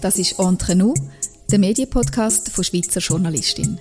Das 0.00 0.18
ist 0.18 0.38
Entre 0.38 0.74
nous, 0.76 0.94
der 1.50 1.58
Medienpodcast 1.58 2.50
von 2.50 2.64
Schweizer 2.64 3.00
Journalistin. 3.00 3.78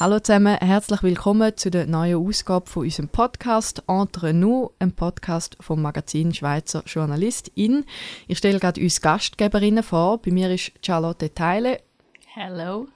Hallo 0.00 0.20
zusammen, 0.20 0.56
herzlich 0.56 1.02
willkommen 1.02 1.56
zu 1.56 1.70
der 1.70 1.86
neuen 1.86 2.16
Ausgabe 2.16 2.68
von 2.68 2.84
unserem 2.84 3.08
Podcast 3.08 3.82
Entre 3.88 4.32
nous, 4.34 4.70
einem 4.78 4.92
Podcast 4.92 5.56
vom 5.60 5.82
Magazin 5.82 6.34
Schweizer 6.34 6.82
Journalistin. 6.86 7.84
Ich 8.28 8.38
stelle 8.38 8.60
gerade 8.60 8.80
uns 8.80 9.00
Gastgeberinnen 9.00 9.82
vor. 9.82 10.18
Bei 10.18 10.30
mir 10.30 10.50
ist 10.50 10.72
Charlotte 10.82 11.32
Teile. 11.34 11.80
Hello. 12.26 12.88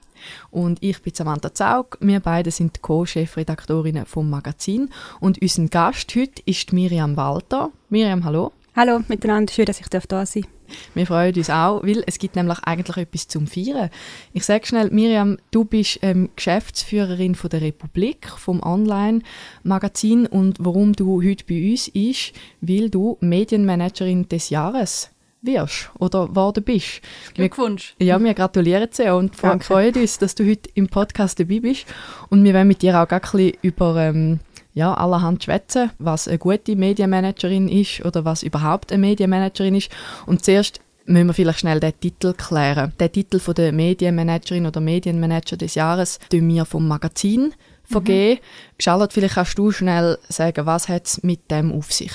Und 0.51 0.83
ich 0.83 1.01
bin 1.01 1.13
Samantha 1.13 1.53
Zaug. 1.53 1.97
Wir 2.01 2.19
beide 2.19 2.51
sind 2.51 2.81
Co-Chefredaktorinnen 2.81 4.05
vom 4.05 4.29
Magazin. 4.29 4.89
Und 5.19 5.41
unser 5.41 5.67
Gast 5.67 6.13
heute 6.15 6.41
ist 6.45 6.73
Miriam 6.73 7.15
Walter. 7.15 7.71
Miriam, 7.89 8.23
hallo. 8.25 8.51
Hallo 8.79 9.01
miteinander, 9.09 9.51
schön, 9.51 9.65
dass 9.65 9.81
ich 9.81 9.87
da 9.89 10.25
sein 10.25 10.43
darf. 10.43 10.87
Wir 10.93 11.05
freuen 11.05 11.35
uns 11.35 11.49
auch, 11.49 11.83
weil 11.83 12.01
es 12.05 12.17
gibt 12.17 12.37
nämlich 12.37 12.59
eigentlich 12.59 12.95
etwas 12.95 13.27
zum 13.27 13.45
Feiern. 13.45 13.89
Ich 14.31 14.45
sage 14.45 14.65
schnell, 14.65 14.89
Miriam, 14.89 15.37
du 15.51 15.65
bist 15.65 15.99
ähm, 16.01 16.29
Geschäftsführerin 16.37 17.35
von 17.35 17.49
der 17.49 17.59
Republik, 17.59 18.29
vom 18.29 18.63
Online-Magazin 18.63 20.27
und 20.27 20.59
warum 20.61 20.93
du 20.93 21.21
heute 21.21 21.43
bei 21.43 21.71
uns 21.71 21.89
ist, 21.89 22.31
weil 22.61 22.89
du 22.89 23.17
Medienmanagerin 23.19 24.29
des 24.29 24.49
Jahres 24.49 25.09
wirst 25.41 25.91
oder 25.99 26.29
geworden 26.29 26.63
bist. 26.63 27.01
Glückwunsch. 27.33 27.95
Wir, 27.97 28.07
ja, 28.07 28.23
wir 28.23 28.33
gratulieren 28.33 28.87
sehr 28.91 29.17
und 29.17 29.35
freuen 29.35 29.93
uns, 29.93 30.19
dass 30.19 30.35
du 30.35 30.49
heute 30.49 30.69
im 30.75 30.87
Podcast 30.87 31.37
dabei 31.37 31.59
bist. 31.59 31.85
Und 32.29 32.45
wir 32.45 32.53
wollen 32.53 32.69
mit 32.69 32.81
dir 32.81 33.01
auch 33.01 33.09
ein 33.09 33.19
bisschen 33.19 33.57
über 33.61 33.97
ähm, 33.97 34.39
ja, 34.73 34.93
allerhand 34.93 35.43
schwätzen, 35.43 35.91
was 35.97 36.27
eine 36.27 36.37
gute 36.37 36.75
Medienmanagerin 36.75 37.67
ist 37.67 38.05
oder 38.05 38.25
was 38.25 38.43
überhaupt 38.43 38.91
eine 38.91 39.01
Medienmanagerin 39.01 39.75
ist. 39.75 39.91
Und 40.25 40.45
zuerst 40.45 40.79
müssen 41.05 41.27
wir 41.27 41.33
vielleicht 41.33 41.59
schnell 41.59 41.79
den 41.79 41.99
Titel 41.99 42.33
klären. 42.33 42.93
Der 42.99 43.11
Titel 43.11 43.39
von 43.39 43.55
der 43.55 43.71
Medienmanagerin 43.71 44.65
oder 44.65 44.79
Medienmanager 44.79 45.57
des 45.57 45.75
Jahres 45.75 46.19
tun 46.29 46.47
wir 46.47 46.65
vom 46.65 46.87
Magazin 46.87 47.53
vergeben. 47.83 48.39
Mhm. 48.39 48.79
Charlotte, 48.79 49.13
vielleicht 49.13 49.35
kannst 49.35 49.57
du 49.57 49.71
schnell 49.71 50.17
sagen, 50.29 50.65
was 50.65 50.87
hat 50.87 51.07
es 51.07 51.23
mit 51.23 51.49
dem 51.49 51.71
auf 51.71 51.91
sich? 51.91 52.11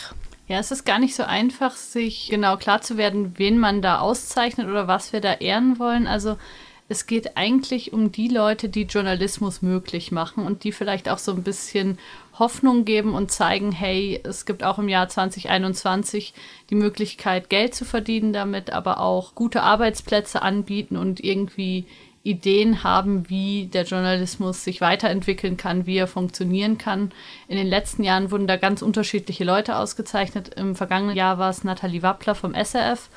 Ja, 0.47 0.59
es 0.59 0.71
ist 0.71 0.85
gar 0.85 0.99
nicht 0.99 1.17
so 1.17 1.23
einfach, 1.23 1.73
sich 1.73 2.29
genau 2.31 2.57
klar 2.57 2.83
zu 2.83 2.97
werden, 2.97 3.33
wen 3.39 3.59
man 3.59 3.83
da 3.83 3.99
auszeichnet 3.99 4.69
oder 4.69 4.87
was 4.87 5.13
wir 5.13 5.21
da 5.21 5.33
ehren 5.33 5.79
wollen. 5.79 6.07
Also 6.07 6.37
es 6.89 7.07
geht 7.07 7.37
eigentlich 7.37 7.93
um 7.93 8.13
die 8.13 8.29
Leute, 8.29 8.69
die 8.69 8.83
Journalismus 8.83 9.63
möglich 9.63 10.13
machen 10.13 10.45
und 10.45 10.65
die 10.65 10.73
vielleicht 10.73 11.09
auch 11.09 11.19
so 11.19 11.33
ein 11.33 11.43
bisschen 11.43 11.99
Hoffnung 12.39 12.85
geben 12.85 13.15
und 13.15 13.31
zeigen, 13.31 13.73
hey, 13.73 14.21
es 14.23 14.45
gibt 14.45 14.65
auch 14.65 14.79
im 14.79 14.89
Jahr 14.89 15.09
2021 15.09 16.35
die 16.69 16.75
Möglichkeit, 16.75 17.49
Geld 17.49 17.75
zu 17.75 17.85
verdienen 17.85 18.33
damit, 18.33 18.71
aber 18.71 19.01
auch 19.01 19.35
gute 19.35 19.63
Arbeitsplätze 19.63 20.43
anbieten 20.43 20.97
und 20.97 21.25
irgendwie 21.25 21.87
Ideen 22.23 22.83
haben, 22.83 23.29
wie 23.29 23.67
der 23.67 23.85
Journalismus 23.85 24.65
sich 24.65 24.81
weiterentwickeln 24.81 25.57
kann, 25.57 25.87
wie 25.87 25.97
er 25.97 26.07
funktionieren 26.07 26.79
kann. 26.79 27.13
In 27.49 27.57
den 27.57 27.67
letzten 27.67 28.03
Jahren 28.03 28.31
wurden 28.31 28.47
da 28.47 28.57
ganz 28.57 28.83
unterschiedliche 28.83 29.45
Leute 29.45 29.77
ausgezeichnet. 29.77 30.55
Im 30.55 30.75
vergangenen 30.75 31.17
Jahr 31.17 31.39
war 31.39 31.51
es 31.51 31.65
Nathalie 31.65 32.03
Wappler 32.03 32.35
vom 32.35 32.55
SRF, 32.55 33.11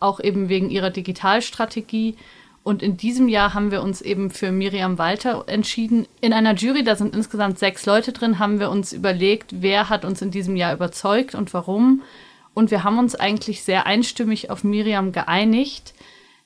auch 0.00 0.20
eben 0.20 0.48
wegen 0.48 0.70
ihrer 0.70 0.90
Digitalstrategie. 0.90 2.16
Und 2.62 2.82
in 2.82 2.96
diesem 2.96 3.28
Jahr 3.28 3.54
haben 3.54 3.70
wir 3.70 3.82
uns 3.82 4.02
eben 4.02 4.30
für 4.30 4.52
Miriam 4.52 4.98
Walter 4.98 5.44
entschieden. 5.46 6.06
In 6.20 6.32
einer 6.32 6.54
Jury, 6.54 6.84
da 6.84 6.96
sind 6.96 7.14
insgesamt 7.14 7.58
sechs 7.58 7.86
Leute 7.86 8.12
drin, 8.12 8.38
haben 8.38 8.60
wir 8.60 8.70
uns 8.70 8.92
überlegt, 8.92 9.62
wer 9.62 9.88
hat 9.88 10.04
uns 10.04 10.20
in 10.20 10.30
diesem 10.30 10.54
Jahr 10.56 10.74
überzeugt 10.74 11.34
und 11.34 11.54
warum. 11.54 12.02
Und 12.52 12.70
wir 12.70 12.84
haben 12.84 12.98
uns 12.98 13.14
eigentlich 13.14 13.62
sehr 13.62 13.86
einstimmig 13.86 14.50
auf 14.50 14.64
Miriam 14.64 15.12
geeinigt. 15.12 15.94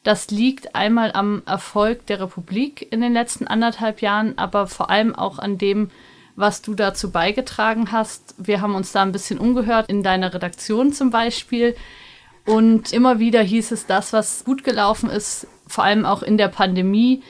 Das 0.05 0.31
liegt 0.31 0.75
einmal 0.75 1.13
am 1.13 1.43
Erfolg 1.47 2.07
der 2.07 2.21
Republik 2.21 2.87
in 2.93 3.01
den 3.01 3.13
letzten 3.13 3.47
anderthalb 3.47 4.03
Jahren, 4.03 4.37
aber 4.37 4.67
vor 4.67 4.91
allem 4.91 5.15
auch 5.15 5.39
an 5.39 5.59
dem, 5.59 5.91
was 6.37 6.63
du 6.63 6.75
dazu 6.75 7.11
beigetragen 7.11 7.93
hast. 7.93 8.35
Wir 8.39 8.61
haben 8.61 8.75
uns 8.75 8.93
da 8.93 9.03
ein 9.03 9.13
bisschen 9.13 9.39
umgehört, 9.39 9.89
in 9.89 10.03
deiner 10.03 10.33
Redaktion 10.35 10.93
zum 10.93 11.11
Beispiel. 11.11 11.77
Und 12.45 12.93
immer 12.93 13.19
wieder 13.19 13.43
hieß 13.43 13.71
es, 13.73 13.87
das, 13.87 14.13
was 14.13 14.45
gut 14.45 14.65
gelaufen 14.65 15.09
ist, 15.11 15.47
vor 15.67 15.85
allem 15.85 16.05
auch 16.05 16.23
in 16.23 16.37
der 16.37 16.49
Pandemie, 16.49 17.23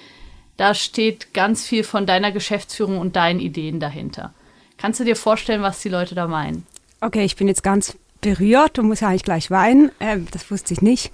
da 0.57 0.75
steht 0.75 1.35
ganz 1.35 1.67
viel 1.67 1.85
von 1.85 2.07
deiner 2.07 2.33
Geschäftsführung 2.33 2.99
und 2.99 3.17
deinen 3.17 3.41
Ideen 3.41 3.81
dahinter. 3.81 4.33
Kannst 4.79 5.01
du 5.01 5.05
dir 5.05 5.17
vorstellen, 5.17 5.63
was 5.63 5.81
die 5.81 5.89
Leute 5.89 6.15
da 6.15 6.27
meinen? 6.27 6.67
Okay, 7.01 7.25
ich 7.25 7.37
bin 7.37 7.49
jetzt 7.49 7.63
ganz 7.63 7.97
berührt 8.21 8.79
und 8.79 8.89
muss 8.89 9.03
eigentlich 9.03 9.25
gleich 9.25 9.51
weinen. 9.51 9.91
Ähm, 10.01 10.27
das 10.31 10.51
wusste 10.51 10.73
ich 10.75 10.83
nicht. 10.83 11.13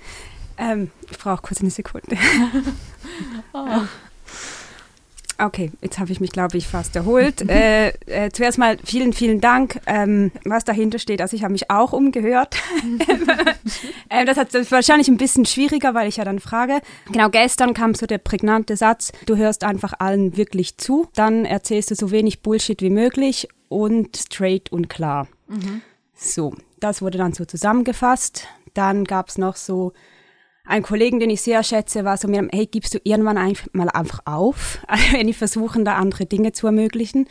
Ähm, 0.59 0.91
ich 1.11 1.19
brauche 1.19 1.43
kurz 1.43 1.61
eine 1.61 1.71
Sekunde. 1.71 2.17
oh. 3.53 3.83
Okay, 5.41 5.71
jetzt 5.83 6.01
habe 6.01 6.11
ich 6.11 6.21
mich, 6.21 6.33
glaube 6.33 6.59
ich, 6.59 6.67
fast 6.67 6.97
erholt. 6.97 7.43
äh, 7.49 7.91
äh, 8.07 8.31
zuerst 8.33 8.59
mal 8.59 8.77
vielen, 8.85 9.13
vielen 9.13 9.41
Dank, 9.41 9.81
ähm, 9.87 10.33
was 10.45 10.65
dahinter 10.65 10.99
steht. 10.99 11.23
Also 11.23 11.37
ich 11.37 11.45
habe 11.45 11.53
mich 11.53 11.71
auch 11.71 11.93
umgehört. 11.93 12.57
äh, 14.09 14.25
das, 14.25 14.37
hat, 14.37 14.53
das 14.53 14.73
wahrscheinlich 14.73 15.07
ein 15.07 15.17
bisschen 15.17 15.47
schwieriger, 15.47 15.95
weil 15.95 16.09
ich 16.09 16.17
ja 16.17 16.25
dann 16.25 16.41
frage. 16.41 16.81
Genau, 17.13 17.29
gestern 17.29 17.73
kam 17.73 17.95
so 17.95 18.07
der 18.07 18.19
prägnante 18.19 18.77
Satz, 18.77 19.13
du 19.27 19.37
hörst 19.37 19.63
einfach 19.63 19.95
allen 20.01 20.37
wirklich 20.37 20.77
zu, 20.77 21.09
dann 21.15 21.45
erzählst 21.45 21.93
du 21.93 21.95
so 21.95 22.11
wenig 22.11 22.43
Bullshit 22.43 22.83
wie 22.83 22.91
möglich 22.91 23.49
und 23.69 24.17
straight 24.17 24.73
und 24.73 24.89
klar. 24.89 25.29
Mhm. 25.47 25.83
So, 26.15 26.55
das 26.81 27.01
wurde 27.01 27.19
dann 27.19 27.33
so 27.33 27.45
zusammengefasst. 27.45 28.49
Dann 28.75 29.05
gab 29.05 29.29
es 29.29 29.39
noch 29.39 29.55
so 29.55 29.93
ein 30.69 30.83
Kollegen, 30.83 31.19
den 31.19 31.31
ich 31.31 31.41
sehr 31.41 31.63
schätze, 31.63 32.05
war 32.05 32.19
so 32.19 32.29
mir, 32.29 32.47
hey, 32.53 32.67
gibst 32.67 32.95
du 32.95 32.99
irgendwann 33.03 33.39
einfach 33.39 33.69
mal 33.73 33.89
einfach 33.89 34.21
auf, 34.27 34.79
also 34.87 35.13
wenn 35.13 35.29
ich 35.29 35.37
versuchen, 35.37 35.85
da 35.85 35.97
andere 35.97 36.27
Dinge 36.27 36.53
zu 36.53 36.67
ermöglichen. 36.67 37.27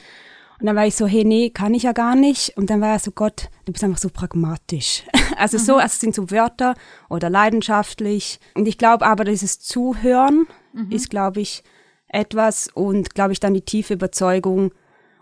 Und 0.59 0.65
dann 0.65 0.75
war 0.75 0.87
ich 0.87 0.95
so, 0.95 1.05
hey, 1.05 1.23
nee, 1.23 1.51
kann 1.51 1.75
ich 1.75 1.83
ja 1.83 1.91
gar 1.91 2.15
nicht. 2.15 2.57
Und 2.57 2.71
dann 2.71 2.81
war 2.81 2.89
er 2.89 2.99
so, 2.99 3.11
Gott, 3.11 3.49
du 3.65 3.71
bist 3.71 3.83
einfach 3.83 3.99
so 3.99 4.09
pragmatisch. 4.09 5.03
Also 5.39 5.59
mhm. 5.59 5.61
so, 5.61 5.75
also 5.75 5.85
es 5.85 5.99
sind 5.99 6.15
so 6.15 6.31
Wörter 6.31 6.73
oder 7.09 7.29
leidenschaftlich. 7.29 8.39
Und 8.55 8.67
ich 8.67 8.79
glaube 8.79 9.05
aber, 9.05 9.23
dieses 9.23 9.59
Zuhören 9.59 10.47
mhm. 10.73 10.91
ist, 10.91 11.11
glaube 11.11 11.41
ich, 11.41 11.63
etwas 12.07 12.69
und, 12.73 13.13
glaube 13.13 13.33
ich, 13.33 13.39
dann 13.39 13.53
die 13.53 13.61
tiefe 13.61 13.93
Überzeugung 13.93 14.71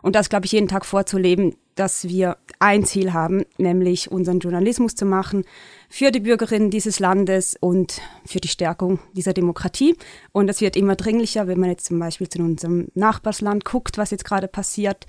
und 0.01 0.15
das, 0.15 0.29
glaube 0.29 0.45
ich, 0.45 0.53
jeden 0.53 0.69
Tag 0.69 0.85
vorzuleben, 0.85 1.57
dass 1.75 2.07
wir 2.07 2.37
ein 2.59 2.85
Ziel 2.85 3.13
haben, 3.13 3.43
nämlich 3.57 4.11
unseren 4.11 4.39
Journalismus 4.39 4.95
zu 4.95 5.05
machen 5.05 5.45
für 5.89 6.11
die 6.11 6.19
Bürgerinnen 6.19 6.69
dieses 6.69 6.99
Landes 6.99 7.55
und 7.59 8.01
für 8.25 8.39
die 8.39 8.47
Stärkung 8.47 8.99
dieser 9.13 9.33
Demokratie. 9.33 9.95
Und 10.31 10.47
das 10.47 10.61
wird 10.61 10.75
immer 10.75 10.95
dringlicher, 10.95 11.47
wenn 11.47 11.59
man 11.59 11.69
jetzt 11.69 11.85
zum 11.85 11.99
Beispiel 11.99 12.29
zu 12.29 12.39
unserem 12.39 12.87
Nachbarsland 12.95 13.65
guckt, 13.65 13.97
was 13.97 14.11
jetzt 14.11 14.25
gerade 14.25 14.47
passiert. 14.47 15.05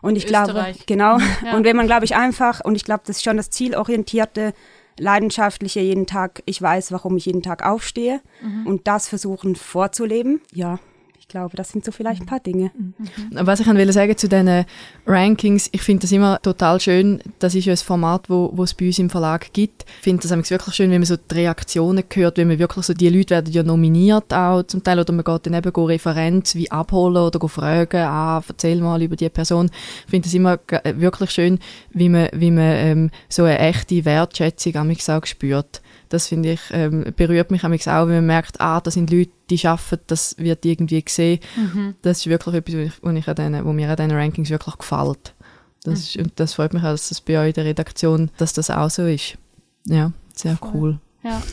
Und 0.00 0.16
ich 0.16 0.24
Österreich. 0.24 0.86
glaube, 0.86 0.86
genau. 0.86 1.18
Ja. 1.44 1.56
Und 1.56 1.64
wenn 1.64 1.76
man, 1.76 1.86
glaube 1.86 2.04
ich, 2.04 2.16
einfach, 2.16 2.64
und 2.64 2.74
ich 2.74 2.84
glaube, 2.84 3.02
das 3.06 3.16
ist 3.16 3.24
schon 3.24 3.36
das 3.36 3.50
zielorientierte, 3.50 4.52
leidenschaftliche 4.98 5.80
jeden 5.80 6.06
Tag, 6.06 6.42
ich 6.44 6.60
weiß, 6.60 6.92
warum 6.92 7.16
ich 7.16 7.26
jeden 7.26 7.42
Tag 7.42 7.64
aufstehe 7.64 8.20
mhm. 8.42 8.66
und 8.66 8.86
das 8.86 9.08
versuchen 9.08 9.56
vorzuleben, 9.56 10.40
ja, 10.52 10.78
glaube, 11.32 11.56
das 11.56 11.70
sind 11.70 11.84
so 11.84 11.90
vielleicht 11.90 12.20
ein 12.20 12.26
paar 12.26 12.40
Dinge. 12.40 12.70
Mhm. 12.74 12.94
Was 13.32 13.60
ich 13.60 13.66
will 13.66 13.92
sagen 13.92 14.16
zu 14.16 14.28
diesen 14.28 14.64
Rankings, 15.06 15.68
ich 15.72 15.82
finde 15.82 16.02
das 16.02 16.12
immer 16.12 16.40
total 16.40 16.78
schön. 16.78 17.20
Das 17.38 17.54
ist 17.54 17.64
ja 17.64 17.72
ein 17.72 17.76
Format, 17.78 18.28
wo, 18.28 18.50
wo 18.54 18.62
es 18.62 18.74
bei 18.74 18.86
uns 18.86 18.98
im 18.98 19.10
Verlag 19.10 19.52
gibt. 19.52 19.84
Ich 19.98 20.04
finde 20.04 20.28
das 20.28 20.50
wirklich 20.50 20.74
schön, 20.74 20.90
wenn 20.90 21.00
man 21.00 21.06
so 21.06 21.16
die 21.16 21.34
Reaktionen 21.34 22.04
hört, 22.12 22.36
wenn 22.36 22.48
man 22.48 22.58
wirklich 22.58 22.84
so, 22.84 22.92
die 22.92 23.08
Leute 23.08 23.30
werden 23.30 23.52
ja 23.52 23.62
nominiert 23.62 24.32
auch 24.32 24.62
zum 24.64 24.84
Teil 24.84 25.00
oder 25.00 25.12
man 25.12 25.24
geht 25.24 25.46
dann 25.46 25.54
eben 25.54 25.70
Referenz 25.74 26.54
wie 26.54 26.70
abholen 26.70 27.16
oder 27.16 27.48
fragen, 27.48 28.02
ah, 28.02 28.42
erzähl 28.46 28.80
mal 28.80 29.02
über 29.02 29.16
die 29.16 29.30
Person. 29.30 29.70
Ich 30.04 30.10
finde 30.10 30.28
das 30.28 30.34
immer 30.34 30.58
wirklich 30.84 31.30
schön, 31.30 31.58
wie 31.90 32.10
man, 32.10 32.28
wie 32.32 32.50
man 32.50 32.74
ähm, 32.76 33.10
so 33.28 33.44
eine 33.44 33.58
echte 33.58 34.04
Wertschätzung 34.04 34.76
am 34.76 34.90
auch 34.90 35.26
spürt. 35.26 35.80
Das 36.12 36.28
finde 36.28 36.52
ich, 36.52 36.60
ähm, 36.72 37.10
berührt 37.16 37.50
mich 37.50 37.64
auch, 37.64 37.70
wenn 38.06 38.16
man 38.16 38.26
merkt, 38.26 38.60
ah, 38.60 38.82
das 38.82 38.92
sind 38.92 39.10
Leute, 39.10 39.30
die 39.48 39.66
arbeiten, 39.66 40.02
das 40.08 40.36
wird 40.36 40.62
irgendwie 40.66 41.02
gesehen. 41.02 41.40
Mhm. 41.56 41.94
Das 42.02 42.18
ist 42.18 42.26
wirklich 42.26 42.56
etwas, 42.56 43.00
wo, 43.00 43.08
ich 43.08 43.28
an 43.28 43.34
denen, 43.34 43.64
wo 43.64 43.72
mir 43.72 43.88
an 43.88 43.96
diesen 43.96 44.10
Rankings 44.10 44.50
wirklich 44.50 44.76
gefällt. 44.76 45.32
Das, 45.84 45.94
mhm. 45.94 45.94
ist, 45.94 46.16
und 46.18 46.32
das 46.36 46.52
freut 46.52 46.74
mich 46.74 46.82
auch, 46.82 46.90
dass 46.90 47.08
das 47.08 47.22
bei 47.22 47.38
euch 47.38 47.48
in 47.48 47.54
der 47.54 47.64
Redaktion, 47.64 48.30
dass 48.36 48.52
das 48.52 48.68
auch 48.68 48.90
so 48.90 49.06
ist. 49.06 49.38
Ja, 49.86 50.12
sehr 50.34 50.58
Voll. 50.58 50.70
cool. 50.74 51.00
Ja. 51.22 51.42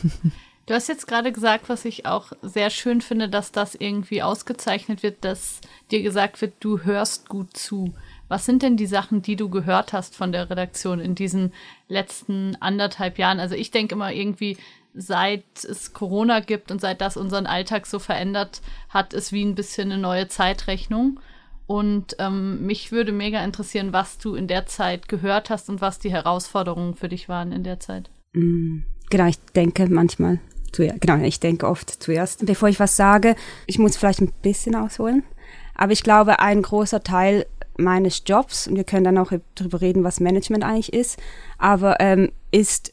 Du 0.66 0.76
hast 0.76 0.86
jetzt 0.86 1.08
gerade 1.08 1.32
gesagt, 1.32 1.68
was 1.68 1.84
ich 1.84 2.06
auch 2.06 2.30
sehr 2.42 2.70
schön 2.70 3.00
finde, 3.00 3.28
dass 3.28 3.50
das 3.50 3.74
irgendwie 3.74 4.22
ausgezeichnet 4.22 5.02
wird, 5.02 5.24
dass 5.24 5.60
dir 5.90 6.00
gesagt 6.00 6.40
wird, 6.40 6.52
du 6.60 6.84
hörst 6.84 7.28
gut 7.28 7.56
zu. 7.56 7.92
Was 8.30 8.46
sind 8.46 8.62
denn 8.62 8.76
die 8.76 8.86
Sachen, 8.86 9.22
die 9.22 9.34
du 9.34 9.48
gehört 9.48 9.92
hast 9.92 10.14
von 10.14 10.30
der 10.30 10.48
Redaktion 10.48 11.00
in 11.00 11.16
diesen 11.16 11.52
letzten 11.88 12.56
anderthalb 12.60 13.18
Jahren? 13.18 13.40
Also 13.40 13.56
ich 13.56 13.72
denke 13.72 13.96
immer 13.96 14.12
irgendwie, 14.12 14.56
seit 14.94 15.44
es 15.64 15.92
Corona 15.92 16.38
gibt 16.38 16.70
und 16.70 16.80
seit 16.80 17.00
das 17.00 17.16
unseren 17.16 17.46
Alltag 17.46 17.86
so 17.86 17.98
verändert 17.98 18.62
hat, 18.88 19.14
ist 19.14 19.32
wie 19.32 19.44
ein 19.44 19.56
bisschen 19.56 19.90
eine 19.90 20.00
neue 20.00 20.28
Zeitrechnung. 20.28 21.18
Und 21.66 22.16
ähm, 22.20 22.64
mich 22.64 22.92
würde 22.92 23.10
mega 23.10 23.42
interessieren, 23.42 23.92
was 23.92 24.18
du 24.18 24.36
in 24.36 24.46
der 24.46 24.66
Zeit 24.66 25.08
gehört 25.08 25.50
hast 25.50 25.68
und 25.68 25.80
was 25.80 25.98
die 25.98 26.12
Herausforderungen 26.12 26.94
für 26.94 27.08
dich 27.08 27.28
waren 27.28 27.50
in 27.50 27.64
der 27.64 27.80
Zeit. 27.80 28.10
Mm, 28.32 28.82
genau, 29.10 29.26
ich 29.26 29.38
denke 29.56 29.88
manchmal 29.88 30.38
genau, 30.72 31.16
ich 31.24 31.40
denke 31.40 31.66
oft 31.66 31.90
zuerst, 32.02 32.46
bevor 32.46 32.68
ich 32.68 32.80
was 32.80 32.96
sage. 32.96 33.34
Ich 33.66 33.80
muss 33.80 33.96
vielleicht 33.96 34.20
ein 34.20 34.32
bisschen 34.42 34.74
ausholen. 34.76 35.24
Aber 35.74 35.92
ich 35.92 36.02
glaube, 36.02 36.40
ein 36.40 36.62
großer 36.62 37.02
Teil 37.02 37.46
meines 37.82 38.22
Jobs, 38.26 38.66
und 38.66 38.76
wir 38.76 38.84
können 38.84 39.04
dann 39.04 39.18
auch 39.18 39.32
darüber 39.54 39.80
reden, 39.80 40.04
was 40.04 40.20
Management 40.20 40.64
eigentlich 40.64 40.92
ist, 40.92 41.18
aber 41.58 42.00
ähm, 42.00 42.32
ist 42.50 42.92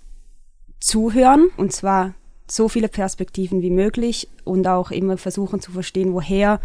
zuhören 0.80 1.50
und 1.57 1.72
zwar 1.72 2.13
so 2.50 2.69
viele 2.69 2.88
Perspektiven 2.88 3.62
wie 3.62 3.69
möglich 3.69 4.30
und 4.44 4.68
auch 4.68 4.92
immer 4.92 5.18
versuchen 5.18 5.60
zu 5.60 5.72
verstehen, 5.72 6.13
woher 6.13 6.62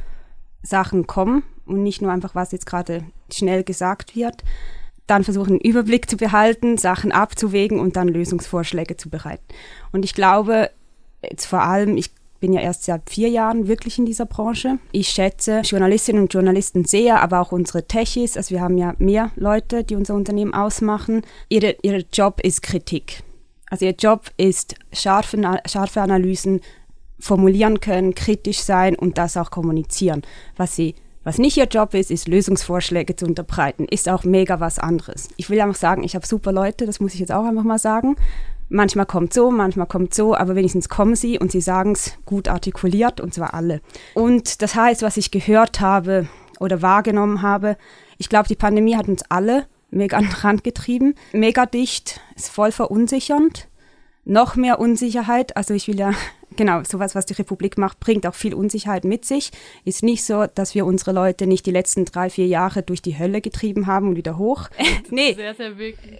Sachen 0.62 1.06
kommen 1.06 1.42
und 1.66 1.82
nicht 1.82 2.02
nur 2.02 2.12
einfach, 2.12 2.34
was 2.34 2.52
jetzt 2.52 2.66
gerade 2.66 3.04
schnell 3.32 3.64
gesagt 3.64 4.14
wird. 4.14 4.44
Dann 5.08 5.24
versuchen, 5.24 5.52
einen 5.52 5.60
Überblick 5.60 6.08
zu 6.08 6.16
behalten, 6.16 6.78
Sachen 6.78 7.10
abzuwägen 7.10 7.80
und 7.80 7.96
dann 7.96 8.06
Lösungsvorschläge 8.08 8.96
zu 8.96 9.10
bereiten. 9.10 9.44
Und 9.90 10.04
ich 10.04 10.14
glaube, 10.14 10.70
jetzt 11.22 11.46
vor 11.46 11.62
allem, 11.62 11.96
ich 11.96 12.12
bin 12.42 12.52
ja 12.52 12.60
erst 12.60 12.84
seit 12.84 13.08
vier 13.08 13.28
Jahren 13.28 13.68
wirklich 13.68 13.98
in 13.98 14.04
dieser 14.04 14.26
Branche. 14.26 14.78
Ich 14.90 15.08
schätze 15.08 15.60
Journalistinnen 15.60 16.22
und 16.22 16.34
Journalisten 16.34 16.84
sehr, 16.84 17.22
aber 17.22 17.40
auch 17.40 17.52
unsere 17.52 17.86
Techies. 17.86 18.36
Also 18.36 18.50
wir 18.50 18.60
haben 18.60 18.76
ja 18.76 18.94
mehr 18.98 19.30
Leute, 19.36 19.84
die 19.84 19.94
unser 19.94 20.14
Unternehmen 20.14 20.52
ausmachen. 20.52 21.22
Ihre, 21.48 21.76
ihr 21.82 22.04
Job 22.12 22.40
ist 22.42 22.60
Kritik. 22.60 23.22
Also 23.70 23.86
ihr 23.86 23.94
Job 23.94 24.28
ist 24.36 24.74
scharfe, 24.92 25.40
scharfe 25.66 26.02
Analysen 26.02 26.60
formulieren 27.20 27.78
können, 27.78 28.16
kritisch 28.16 28.58
sein 28.58 28.96
und 28.96 29.18
das 29.18 29.36
auch 29.36 29.52
kommunizieren. 29.52 30.22
Was 30.56 30.74
sie 30.74 30.96
was 31.24 31.38
nicht 31.38 31.56
ihr 31.56 31.66
Job 31.66 31.94
ist, 31.94 32.10
ist 32.10 32.26
Lösungsvorschläge 32.26 33.14
zu 33.14 33.26
unterbreiten. 33.26 33.84
Ist 33.84 34.08
auch 34.08 34.24
mega 34.24 34.58
was 34.58 34.80
anderes. 34.80 35.28
Ich 35.36 35.50
will 35.50 35.60
einfach 35.60 35.76
sagen, 35.76 36.02
ich 36.02 36.16
habe 36.16 36.26
super 36.26 36.50
Leute, 36.50 36.84
das 36.84 36.98
muss 36.98 37.14
ich 37.14 37.20
jetzt 37.20 37.30
auch 37.30 37.44
einfach 37.44 37.62
mal 37.62 37.78
sagen. 37.78 38.16
Manchmal 38.74 39.04
kommt 39.04 39.34
so, 39.34 39.50
manchmal 39.50 39.86
kommt 39.86 40.14
so, 40.14 40.34
aber 40.34 40.56
wenigstens 40.56 40.88
kommen 40.88 41.14
sie 41.14 41.38
und 41.38 41.52
sie 41.52 41.60
sagen 41.60 41.92
es 41.92 42.16
gut 42.24 42.48
artikuliert 42.48 43.20
und 43.20 43.34
zwar 43.34 43.52
alle. 43.52 43.82
Und 44.14 44.62
das 44.62 44.74
heißt, 44.74 45.02
was 45.02 45.18
ich 45.18 45.30
gehört 45.30 45.80
habe 45.80 46.26
oder 46.58 46.80
wahrgenommen 46.80 47.42
habe, 47.42 47.76
ich 48.16 48.30
glaube, 48.30 48.48
die 48.48 48.56
Pandemie 48.56 48.96
hat 48.96 49.08
uns 49.08 49.24
alle 49.28 49.66
mega 49.90 50.16
an 50.16 50.24
den 50.24 50.32
Rand 50.32 50.64
getrieben. 50.64 51.16
Mega 51.34 51.66
dicht, 51.66 52.22
ist 52.34 52.48
voll 52.48 52.72
verunsichernd. 52.72 53.68
Noch 54.24 54.56
mehr 54.56 54.80
Unsicherheit. 54.80 55.54
Also 55.54 55.74
ich 55.74 55.86
will 55.86 55.98
ja, 55.98 56.12
genau, 56.56 56.82
sowas, 56.84 57.14
was 57.14 57.26
die 57.26 57.34
Republik 57.34 57.78
macht, 57.78 58.00
bringt 58.00 58.26
auch 58.26 58.34
viel 58.34 58.54
Unsicherheit 58.54 59.04
mit 59.04 59.24
sich. 59.24 59.50
Ist 59.84 60.02
nicht 60.02 60.24
so, 60.24 60.46
dass 60.46 60.74
wir 60.74 60.86
unsere 60.86 61.12
Leute 61.12 61.46
nicht 61.46 61.66
die 61.66 61.70
letzten 61.70 62.04
drei, 62.04 62.30
vier 62.30 62.46
Jahre 62.46 62.82
durch 62.82 63.02
die 63.02 63.18
Hölle 63.18 63.40
getrieben 63.40 63.86
haben 63.86 64.08
und 64.08 64.16
wieder 64.16 64.38
hoch. 64.38 64.68
nee. 65.10 65.34
Sehr, 65.34 65.54
sehr. 65.54 65.72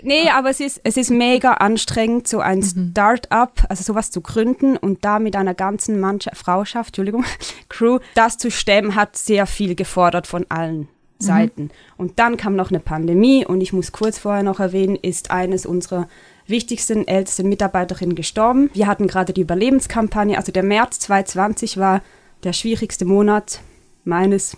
Nee, 0.03 0.29
aber 0.31 0.51
es 0.51 0.61
ist, 0.61 0.81
es 0.85 0.97
ist 0.97 1.11
mega 1.11 1.55
anstrengend, 1.55 2.29
so 2.29 2.41
ein 2.41 2.61
mhm. 2.61 2.91
Start-up, 2.91 3.65
also 3.69 3.83
sowas 3.83 4.11
zu 4.11 4.21
gründen 4.21 4.77
und 4.77 5.05
da 5.05 5.19
mit 5.19 5.37
einer 5.37 5.55
ganzen 5.55 6.01
Mannschaft, 6.01 6.37
Frauschaft, 6.37 6.91
Entschuldigung, 6.91 7.25
Crew, 7.69 7.99
das 8.15 8.39
zu 8.39 8.51
stemmen, 8.51 8.95
hat 8.95 9.17
sehr 9.17 9.47
viel 9.47 9.75
gefordert 9.75 10.27
von 10.27 10.47
allen. 10.49 10.89
Mhm. 11.23 11.27
Seiten. 11.27 11.63
Mhm. 11.63 11.71
Und 11.97 12.19
dann 12.19 12.37
kam 12.37 12.57
noch 12.57 12.71
eine 12.71 12.81
Pandemie 12.81 13.47
und 13.47 13.61
ich 13.61 13.73
muss 13.73 13.93
kurz 13.93 14.19
vorher 14.19 14.43
noch 14.43 14.61
erwähnen, 14.61 14.97
ist 14.97 15.31
eines 15.31 15.67
unserer 15.67 16.09
wichtigsten, 16.53 17.09
ältesten 17.09 17.49
Mitarbeiterinnen 17.49 18.15
gestorben. 18.15 18.71
Wir 18.75 18.87
hatten 18.87 19.09
gerade 19.09 19.33
die 19.33 19.41
Überlebenskampagne, 19.41 20.37
also 20.37 20.53
der 20.53 20.63
März 20.63 21.01
2020 21.01 21.79
war 21.79 22.03
der 22.45 22.53
schwierigste 22.53 23.05
Monat 23.05 23.61
meines 24.05 24.57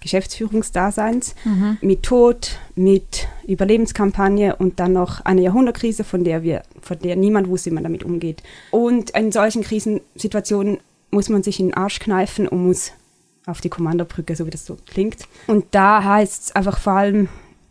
Geschäftsführungsdaseins 0.00 1.34
mhm. 1.44 1.78
mit 1.80 2.02
Tod, 2.02 2.58
mit 2.74 3.26
Überlebenskampagne 3.46 4.56
und 4.56 4.78
dann 4.78 4.92
noch 4.92 5.22
eine 5.22 5.40
Jahrhundertkrise, 5.40 6.04
von 6.04 6.24
der 6.24 6.42
wir, 6.42 6.62
von 6.80 6.98
der 6.98 7.16
niemand 7.16 7.48
wusste, 7.48 7.70
wie 7.70 7.74
man 7.74 7.84
damit 7.84 8.04
umgeht. 8.04 8.42
Und 8.70 9.10
in 9.10 9.32
solchen 9.32 9.62
Krisensituationen 9.62 10.78
muss 11.10 11.30
man 11.30 11.42
sich 11.42 11.58
in 11.58 11.68
den 11.68 11.74
Arsch 11.74 12.00
kneifen 12.00 12.46
und 12.46 12.66
muss 12.66 12.92
auf 13.46 13.60
die 13.60 13.70
Kommandobrücke, 13.70 14.36
so 14.36 14.46
wie 14.46 14.50
das 14.50 14.66
so 14.66 14.76
klingt. 14.86 15.26
Und 15.46 15.66
da 15.70 16.04
heißt 16.04 16.42
es 16.44 16.56
einfach 16.56 16.78
vor 16.78 16.94
allem 16.94 17.28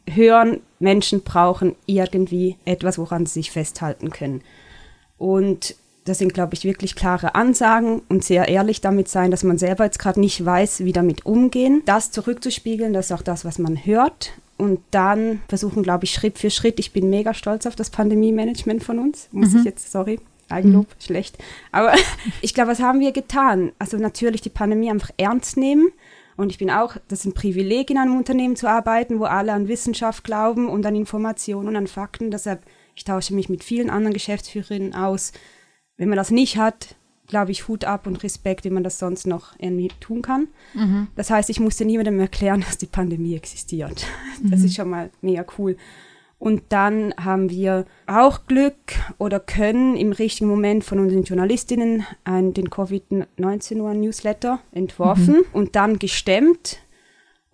hören, 0.10 0.62
Menschen 0.80 1.22
brauchen 1.22 1.76
irgendwie 1.86 2.58
etwas, 2.66 2.98
woran 2.98 3.26
sie 3.26 3.34
sich 3.34 3.52
festhalten 3.52 4.10
können. 4.10 4.42
Und 5.18 5.76
das 6.06 6.18
sind, 6.18 6.34
glaube 6.34 6.54
ich, 6.54 6.66
wirklich 6.66 6.96
klare 6.96 7.36
Ansagen 7.36 8.02
und 8.10 8.24
sehr 8.24 8.50
ehrlich 8.50 8.82
damit 8.82 9.08
sein, 9.08 9.32
dass 9.32 9.44
man 9.44 9.58
selber 9.58 9.86
jetzt 9.86 10.00
gerade 10.00 10.20
nicht 10.20 10.44
weiß, 10.44 10.84
wie 10.84 10.92
damit 10.92 11.26
umgehen. 11.26 11.82
Das 11.86 12.12
zurückzuspiegeln, 12.12 12.94
das 12.94 13.06
ist 13.06 13.12
auch 13.14 13.22
das, 13.22 13.46
was 13.46 13.58
man 13.58 13.86
hört. 13.86 14.34
Und 14.58 14.82
dann 14.92 15.42
versuchen, 15.48 15.82
glaube 15.82 16.06
ich, 16.06 16.14
Schritt 16.14 16.38
für 16.38 16.50
Schritt. 16.50 16.80
Ich 16.80 16.92
bin 16.92 17.10
mega 17.10 17.34
stolz 17.34 17.66
auf 17.66 17.76
das 17.76 17.90
Pandemie-Management 17.90 18.84
von 18.84 19.00
uns, 19.00 19.30
muss 19.32 19.52
mhm. 19.52 19.60
ich 19.60 19.66
jetzt, 19.66 19.92
sorry, 19.92 20.20
Eigenlob, 20.50 20.88
mhm. 20.88 21.02
schlecht. 21.02 21.38
Aber 21.72 21.94
ich 22.42 22.54
glaube, 22.54 22.72
was 22.72 22.80
haben 22.80 23.00
wir 23.00 23.12
getan? 23.12 23.72
Also 23.80 23.98
natürlich 23.98 24.42
die 24.42 24.50
Pandemie 24.50 24.92
einfach 24.92 25.12
ernst 25.18 25.58
nehmen. 25.58 25.92
Und 26.44 26.50
ich 26.50 26.58
bin 26.58 26.70
auch, 26.70 26.98
das 27.08 27.20
ist 27.20 27.26
ein 27.26 27.34
Privileg, 27.34 27.90
in 27.90 27.98
einem 27.98 28.18
Unternehmen 28.18 28.58
zu 28.58 28.70
arbeiten, 28.70 29.20
wo 29.20 29.24
alle 29.24 29.54
an 29.54 29.70
Wissenschaft 29.70 30.26
glauben 30.26 30.68
und 30.68 30.86
an 30.86 30.94
Informationen 30.94 31.70
und 31.70 31.76
an 31.78 31.88
Fakten. 31.88 32.32
Deshalb, 32.32 32.64
ich 32.96 33.06
tausche 33.06 33.34
mich 33.34 33.48
mit 33.48 33.64
vielen 33.64 33.90
anderen 33.90 34.14
Geschäftsführerinnen 34.14 34.94
aus. 34.94 35.32
Wenn 35.96 36.10
man 36.10 36.18
das 36.18 36.32
nicht 36.32 36.58
hat, 36.58 36.96
glaube 37.28 37.52
ich, 37.52 37.70
Hut 37.70 37.86
ab 37.86 38.08
und 38.08 38.24
Respekt, 38.24 38.66
wie 38.66 38.72
man 38.72 38.84
das 38.84 39.00
sonst 39.00 39.26
noch 39.26 39.58
irgendwie 39.58 39.88
tun 40.02 40.22
kann. 40.22 40.50
Mhm. 40.74 41.08
Das 41.16 41.30
heißt, 41.30 41.50
ich 41.50 41.62
musste 41.62 41.86
niemandem 41.86 42.20
erklären, 42.20 42.60
dass 42.68 42.78
die 42.78 42.88
Pandemie 42.88 43.36
existiert. 43.36 44.06
Das 44.44 44.60
mhm. 44.60 44.66
ist 44.66 44.76
schon 44.76 44.90
mal 44.90 45.12
mega 45.22 45.46
cool. 45.58 45.78
Und 46.44 46.64
dann 46.68 47.14
haben 47.16 47.50
wir 47.50 47.86
auch 48.06 48.48
Glück 48.48 48.76
oder 49.18 49.40
können 49.40 49.96
im 49.96 50.12
richtigen 50.12 50.50
Moment 50.50 50.84
von 50.84 51.00
unseren 51.00 51.24
Journalistinnen 51.24 52.06
einen, 52.26 52.54
den 52.54 52.70
Covid-19-Newsletter 52.70 54.60
entworfen 54.74 55.36
mhm. 55.36 55.46
und 55.54 55.78
dann 55.78 56.00
gestemmt. 56.00 56.80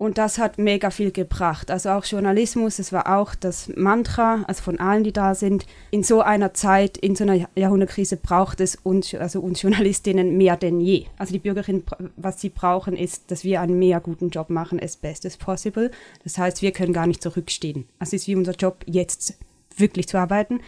Und 0.00 0.16
das 0.16 0.38
hat 0.38 0.56
mega 0.56 0.88
viel 0.88 1.10
gebracht. 1.10 1.70
Also 1.70 1.90
auch 1.90 2.06
Journalismus, 2.06 2.78
es 2.78 2.90
war 2.90 3.18
auch 3.18 3.34
das 3.34 3.70
Mantra, 3.76 4.42
also 4.46 4.62
von 4.62 4.80
allen, 4.80 5.04
die 5.04 5.12
da 5.12 5.34
sind. 5.34 5.66
In 5.90 6.02
so 6.02 6.22
einer 6.22 6.54
Zeit, 6.54 6.96
in 6.96 7.16
so 7.16 7.24
einer 7.24 7.46
Jahrhundertkrise 7.54 8.16
braucht 8.16 8.62
es 8.62 8.76
uns, 8.76 9.14
also 9.14 9.42
uns 9.42 9.60
Journalistinnen 9.60 10.38
mehr 10.38 10.56
denn 10.56 10.80
je. 10.80 11.04
Also 11.18 11.34
die 11.34 11.38
Bürgerinnen, 11.38 11.84
was 12.16 12.40
sie 12.40 12.48
brauchen, 12.48 12.96
ist, 12.96 13.30
dass 13.30 13.44
wir 13.44 13.60
einen 13.60 13.78
mehr 13.78 14.00
guten 14.00 14.30
Job 14.30 14.48
machen, 14.48 14.80
as 14.82 14.96
best 14.96 15.26
as 15.26 15.36
possible. 15.36 15.90
Das 16.24 16.38
heißt, 16.38 16.62
wir 16.62 16.72
können 16.72 16.94
gar 16.94 17.06
nicht 17.06 17.22
zurückstehen. 17.22 17.84
Also 17.98 18.16
es 18.16 18.22
ist 18.22 18.28
wie 18.28 18.36
unser 18.36 18.54
Job, 18.54 18.82
jetzt 18.86 19.34
wirklich 19.76 20.08
zu 20.08 20.16
arbeiten. 20.16 20.62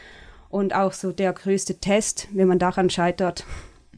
Und 0.50 0.75
auch 0.75 0.93
so 0.93 1.11
der 1.11 1.32
größte 1.32 1.76
Test, 1.76 2.29
wenn 2.34 2.49
man 2.49 2.58
daran 2.58 2.90
scheitert, 2.90 3.46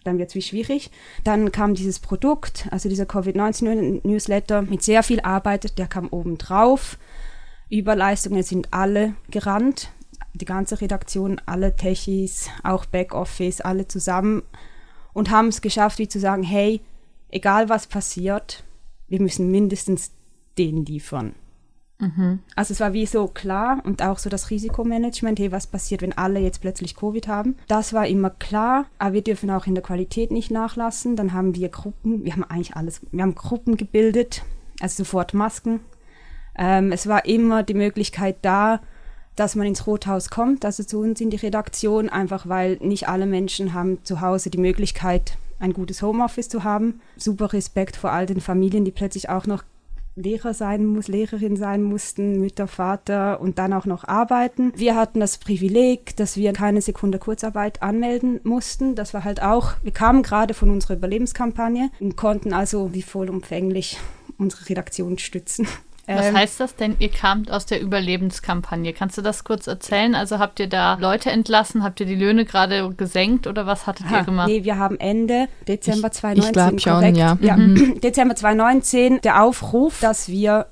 dann 0.05 0.19
wird 0.19 0.29
es 0.29 0.35
wie 0.35 0.43
schwierig. 0.43 0.91
Dann 1.25 1.51
kam 1.51 1.75
dieses 1.75 1.99
Produkt, 1.99 2.69
also 2.71 2.89
dieser 2.89 3.07
Covid-19-Newsletter 3.07 4.63
mit 4.63 4.83
sehr 4.83 5.03
viel 5.03 5.21
Arbeit, 5.21 5.79
der 5.79 5.87
kam 5.87 6.09
oben 6.09 6.39
drauf. 6.39 6.99
Überleistungen 7.71 8.43
sind 8.43 8.73
alle 8.73 9.15
gerannt, 9.31 9.91
die 10.35 10.45
ganze 10.45 10.81
Redaktion, 10.81 11.41
alle 11.47 11.75
Techies, 11.75 12.51
auch 12.63 12.85
Backoffice, 12.85 13.61
alle 13.61 13.89
zusammen 13.89 14.43
und 15.13 15.31
haben 15.31 15.49
es 15.49 15.63
geschafft, 15.63 15.99
wie 15.99 16.09
zu 16.09 16.21
sagen, 16.21 16.43
hey, 16.43 16.81
egal 17.31 17.69
was 17.69 17.87
passiert, 17.87 18.65
wir 19.09 19.21
müssen 19.21 19.51
mindestens 19.51 20.13
den 20.59 20.85
liefern. 20.85 21.35
Mhm. 21.99 22.41
Also 22.57 22.73
es 22.73 22.81
war 22.81 22.93
wie 22.93 23.07
so 23.07 23.29
klar 23.29 23.81
und 23.85 24.03
auch 24.03 24.19
so 24.19 24.29
das 24.29 24.51
Risikomanagement, 24.51 25.39
hey, 25.39 25.53
was 25.53 25.67
passiert, 25.67 26.03
wenn 26.03 26.13
alle 26.13 26.41
jetzt 26.41 26.61
plötzlich 26.61 26.97
Covid 26.97 27.29
haben. 27.29 27.57
Das 27.69 27.93
war 27.93 28.07
immer 28.07 28.31
klar, 28.31 28.87
aber 28.99 29.15
wir 29.15 29.23
dürfen 29.23 29.51
auch 29.51 29.67
in 29.67 29.75
der 29.75 29.85
Qualität 29.85 30.31
nicht 30.31 30.51
nachlassen. 30.51 31.17
Dann 31.17 31.33
haben 31.33 31.55
wir 31.55 31.69
Gruppen, 31.69 32.25
wir 32.25 32.33
haben 32.33 32.45
eigentlich 32.45 32.77
alles, 32.77 33.01
wir 33.11 33.23
haben 33.23 33.35
Gruppen 33.35 33.77
gebildet, 33.77 34.43
also 34.81 35.05
sofort 35.05 35.35
Masken. 35.35 35.81
Ähm, 36.57 36.93
es 36.93 37.07
war 37.07 37.25
immer 37.27 37.63
die 37.63 37.75
Möglichkeit 37.75 38.37
da, 38.43 38.81
dass 39.37 39.57
man 39.57 39.67
ins 39.67 39.87
Rothaus 39.87 40.31
kommt, 40.31 40.65
also 40.65 40.85
zu 40.85 41.01
uns 41.01 41.21
in 41.21 41.31
die 41.31 41.37
Redaktion, 41.37 42.09
einfach 42.09 42.49
weil 42.49 42.77
nicht 42.81 43.09
alle 43.09 43.27
Menschen 43.27 43.75
haben 43.75 44.05
zu 44.05 44.21
Hause 44.21 44.51
die 44.51 44.59
Möglichkeit, 44.59 45.37
ein 45.59 45.73
gutes 45.73 46.03
Homeoffice 46.03 46.49
zu 46.49 46.63
haben. 46.63 47.01
Super 47.17 47.53
Respekt 47.53 47.97
vor 47.97 48.13
all 48.13 48.27
den 48.27 48.41
Familien, 48.41 48.85
die 48.85 48.93
plötzlich 48.93 49.29
auch 49.29 49.47
noch 49.47 49.65
Lehrer 50.17 50.55
sein 50.55 50.87
muss, 50.87 51.09
Lehrerin 51.09 51.57
sein 51.57 51.83
mussten, 51.83 52.39
Mütter, 52.39 52.69
Vater 52.69 53.41
und 53.41 53.59
dann 53.59 53.73
auch 53.73 53.85
noch 53.85 54.05
arbeiten. 54.05 54.73
Wir 54.77 54.95
hatten 54.95 55.21
das 55.21 55.39
Privileg, 55.39 56.17
dass 56.17 56.37
wir 56.37 56.53
keine 56.53 56.81
Sekunde 56.81 57.19
Kurzarbeit 57.19 57.83
anmelden 57.83 58.41
mussten. 58.45 58.95
Das 58.95 59.13
war 59.13 59.25
halt 59.25 59.43
auch, 59.43 59.75
wir 59.83 59.93
kamen 59.93 60.23
gerade 60.23 60.55
von 60.55 60.71
unserer 60.71 60.95
Überlebenskampagne 60.95 61.91
und 62.01 62.17
konnten 62.17 62.53
also 62.53 62.95
wie 62.95 63.03
vollumfänglich 63.03 63.99
unsere 64.39 64.69
Redaktion 64.69 65.19
stützen. 65.19 65.67
Was 66.07 66.27
ähm, 66.27 66.37
heißt 66.37 66.61
das 66.61 66.77
denn? 66.77 66.97
Ihr 66.99 67.09
kamt 67.09 67.51
aus 67.51 67.67
der 67.67 67.81
Überlebenskampagne. 67.81 68.93
Kannst 68.93 69.17
du 69.17 69.23
das 69.23 69.45
kurz 69.45 69.67
erzählen? 69.67 70.15
Also 70.15 70.39
habt 70.39 70.61
ihr 70.61 70.69
da 70.69 70.95
Leute 71.01 71.31
entlassen? 71.31 71.83
Habt 71.83 72.01
ihr 72.01 72.07
die 72.07 72.15
Löhne 72.15 72.45
gerade 72.45 72.91
gesenkt 72.95 73.47
oder 73.47 73.67
was 73.67 73.87
hattet 73.87 74.07
aha, 74.07 74.19
ihr 74.19 74.25
gemacht? 74.25 74.49
Nee, 74.49 74.65
wir 74.65 74.79
haben 74.79 74.99
Ende 75.01 75.49
Dezember 75.67 76.11
2019. 76.11 76.77
Ich 76.77 76.85
glaube 76.85 77.05
schon, 77.05 77.15
ja. 77.15 77.39
ja 77.41 77.57
mhm. 77.57 78.01
Dezember 78.03 78.37
2019 78.37 79.21
der 79.23 79.43
Aufruf, 79.43 80.01
dass 80.01 80.29
wir 80.29 80.67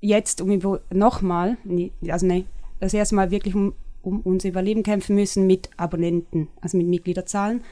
jetzt 0.00 0.42
um 0.42 0.78
nochmal, 0.92 1.56
nee, 1.64 1.92
also 2.08 2.26
nee, 2.26 2.44
das 2.80 2.92
erste 2.94 3.14
Mal 3.14 3.30
wirklich 3.30 3.54
um, 3.54 3.74
um 4.02 4.20
unser 4.20 4.48
Überleben 4.48 4.82
kämpfen 4.82 5.14
müssen 5.14 5.46
mit 5.46 5.70
Abonnenten, 5.76 6.48
also 6.60 6.76
mit 6.76 6.86
Mitgliederzahlen 6.86 7.62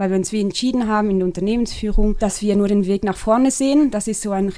weil 0.00 0.10
wir 0.10 0.16
uns 0.16 0.30
wie 0.30 0.40
entschieden 0.40 0.86
haben 0.86 1.10
in 1.10 1.18
der 1.18 1.26
Unternehmensführung, 1.26 2.16
dass 2.18 2.40
wir 2.40 2.54
nur 2.54 2.68
den 2.68 2.86
Weg 2.86 3.02
nach 3.02 3.16
vorne 3.16 3.50
sehen. 3.50 3.90
Das 3.90 4.06
ist 4.06 4.22
so 4.22 4.30
ein 4.30 4.48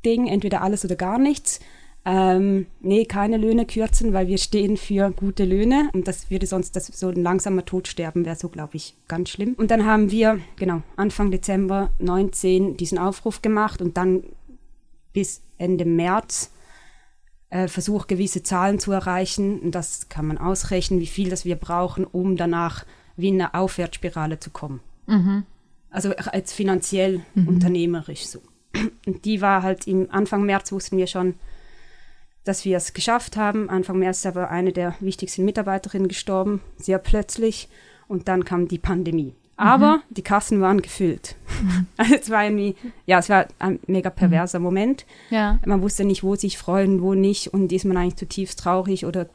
Republik-Ding, 0.00 0.26
entweder 0.26 0.62
alles 0.62 0.84
oder 0.84 0.96
gar 0.96 1.18
nichts. 1.18 1.60
Ähm, 2.04 2.66
nee, 2.80 3.04
keine 3.04 3.36
Löhne 3.36 3.66
kürzen, 3.66 4.14
weil 4.14 4.26
wir 4.26 4.38
stehen 4.38 4.78
für 4.78 5.10
gute 5.10 5.44
Löhne 5.44 5.90
und 5.92 6.08
das 6.08 6.30
würde 6.30 6.46
sonst 6.46 6.74
das, 6.74 6.86
so 6.86 7.08
ein 7.08 7.22
langsamer 7.22 7.66
Tod 7.66 7.88
sterben, 7.88 8.24
wäre 8.24 8.36
so, 8.36 8.48
glaube 8.48 8.76
ich, 8.76 8.94
ganz 9.06 9.28
schlimm. 9.28 9.52
Und 9.58 9.70
dann 9.70 9.84
haben 9.84 10.10
wir, 10.10 10.40
genau, 10.56 10.82
Anfang 10.96 11.30
Dezember 11.30 11.90
19 11.98 12.78
diesen 12.78 12.96
Aufruf 12.96 13.42
gemacht 13.42 13.82
und 13.82 13.98
dann 13.98 14.22
bis 15.12 15.42
Ende 15.58 15.84
März 15.84 16.52
äh, 17.50 17.68
versucht, 17.68 18.08
gewisse 18.08 18.42
Zahlen 18.42 18.78
zu 18.78 18.92
erreichen. 18.92 19.60
Und 19.60 19.74
das 19.74 20.08
kann 20.08 20.26
man 20.26 20.38
ausrechnen, 20.38 21.00
wie 21.00 21.06
viel 21.06 21.28
das 21.28 21.44
wir 21.44 21.56
brauchen, 21.56 22.06
um 22.06 22.38
danach 22.38 22.86
wie 23.16 23.28
in 23.28 23.34
eine 23.34 23.52
Aufwärtsspirale 23.52 24.40
zu 24.40 24.48
kommen. 24.48 24.80
Mhm. 25.06 25.44
Also 25.90 26.14
als 26.16 26.54
finanziell, 26.54 27.20
mhm. 27.34 27.48
unternehmerisch 27.48 28.26
so. 28.26 28.40
Die 29.06 29.40
war 29.40 29.62
halt 29.62 29.86
im 29.86 30.08
Anfang 30.10 30.44
März 30.44 30.72
wussten 30.72 30.96
wir 30.96 31.06
schon, 31.06 31.34
dass 32.44 32.64
wir 32.64 32.76
es 32.76 32.94
geschafft 32.94 33.36
haben. 33.36 33.68
Anfang 33.68 33.98
März 33.98 34.18
ist 34.18 34.26
aber 34.26 34.50
eine 34.50 34.72
der 34.72 34.94
wichtigsten 35.00 35.44
Mitarbeiterinnen 35.44 36.08
gestorben, 36.08 36.60
sehr 36.76 36.98
plötzlich. 36.98 37.68
Und 38.08 38.28
dann 38.28 38.44
kam 38.44 38.66
die 38.66 38.78
Pandemie. 38.78 39.34
Aber 39.56 39.96
mhm. 39.98 40.02
die 40.08 40.22
Kassen 40.22 40.60
waren 40.62 40.80
gefüllt. 40.80 41.36
Mhm. 41.62 41.86
Also 41.96 42.14
es 42.14 42.30
war 42.30 42.44
irgendwie, 42.44 42.74
ja, 43.04 43.18
es 43.18 43.28
war 43.28 43.46
ein 43.58 43.78
mega 43.86 44.08
perverser 44.08 44.58
mhm. 44.58 44.64
Moment. 44.64 45.06
Ja. 45.28 45.58
Man 45.66 45.82
wusste 45.82 46.04
nicht, 46.04 46.22
wo 46.22 46.34
sich 46.34 46.56
freuen, 46.56 47.02
wo 47.02 47.14
nicht. 47.14 47.48
Und 47.48 47.70
ist 47.70 47.84
man 47.84 47.98
eigentlich 47.98 48.16
zutiefst 48.16 48.58
traurig 48.58 49.04
oder 49.04 49.28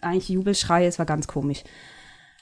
eigentlich 0.00 0.30
Jubelschreie. 0.30 0.86
Es 0.86 0.98
war 0.98 1.06
ganz 1.06 1.28
komisch. 1.28 1.64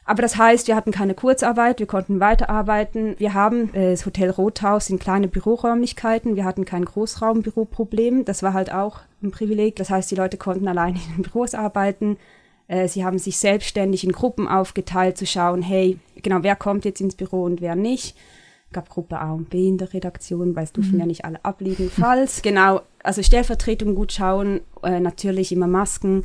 Aber 0.07 0.23
das 0.23 0.37
heißt, 0.37 0.69
wir 0.69 0.77
hatten 0.77 0.93
keine 0.93 1.15
Kurzarbeit, 1.15 1.81
wir 1.81 1.87
konnten 1.87 2.21
weiterarbeiten. 2.21 3.17
Wir 3.19 3.35
haben 3.35 3.75
äh, 3.75 3.91
das 3.91 4.07
Hotel 4.07 4.31
Rothaus 4.31 4.89
in 4.89 5.01
kleine 5.01 5.27
Büroräumlichkeiten. 5.27 6.37
Wir 6.37 6.45
hatten 6.45 6.65
kein 6.65 6.85
Großraumbüroproblem. 6.85 8.25
Das 8.25 8.45
war 8.45 8.55
halt 8.55 8.73
auch 8.73 9.01
ein 9.21 9.33
Privileg. 9.33 9.75
Das 9.77 9.91
heißt, 9.91 10.09
die 10.09 10.15
Leute 10.15 10.37
konnten 10.37 10.69
allein 10.69 10.95
in 10.95 11.17
den 11.17 11.23
Büros 11.23 11.55
arbeiten. 11.55 12.19
Äh, 12.69 12.87
sie 12.87 13.05
haben 13.05 13.19
sich 13.19 13.39
selbstständig 13.39 14.05
in 14.05 14.13
Gruppen 14.13 14.47
aufgeteilt, 14.47 15.19
zu 15.19 15.27
schauen, 15.27 15.61
hey, 15.61 15.99
genau, 16.23 16.39
wer 16.43 16.55
kommt 16.55 16.85
jetzt 16.85 17.01
ins 17.01 17.17
Büro 17.17 17.43
und 17.43 17.61
wer 17.61 17.75
nicht. 17.75 18.17
Es 18.69 18.73
gab 18.73 18.89
Gruppe 18.89 19.19
A 19.19 19.33
und 19.33 19.51
B 19.51 19.67
in 19.67 19.79
der 19.79 19.93
Redaktion, 19.93 20.55
weil 20.55 20.65
es 20.65 20.77
mhm. 20.77 20.99
ja 21.01 21.07
nicht 21.07 21.25
alle 21.25 21.45
abliegen, 21.45 21.91
falls. 21.91 22.43
genau, 22.43 22.83
also 23.03 23.23
Stellvertretung 23.23 23.95
gut 23.97 24.13
schauen, 24.13 24.61
äh, 24.83 25.01
natürlich 25.01 25.51
immer 25.51 25.67
Masken. 25.69 26.25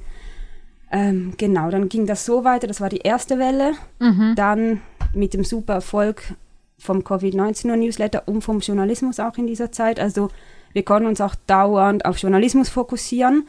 Ähm, 0.91 1.33
genau, 1.37 1.71
dann 1.71 1.87
ging 1.87 2.05
das 2.05 2.25
so 2.25 2.43
weiter, 2.43 2.67
das 2.67 2.81
war 2.81 2.89
die 2.89 2.99
erste 2.99 3.39
Welle. 3.39 3.73
Mhm. 3.99 4.33
Dann 4.35 4.81
mit 5.13 5.33
dem 5.33 5.43
super 5.43 5.75
Erfolg 5.75 6.35
vom 6.77 7.03
Covid-19-Newsletter 7.03 8.27
und 8.27 8.41
vom 8.41 8.59
Journalismus 8.59 9.19
auch 9.19 9.37
in 9.37 9.47
dieser 9.47 9.71
Zeit. 9.71 9.99
Also 9.99 10.29
wir 10.73 10.83
konnten 10.83 11.07
uns 11.07 11.21
auch 11.21 11.35
dauernd 11.47 12.05
auf 12.05 12.17
Journalismus 12.17 12.69
fokussieren. 12.69 13.47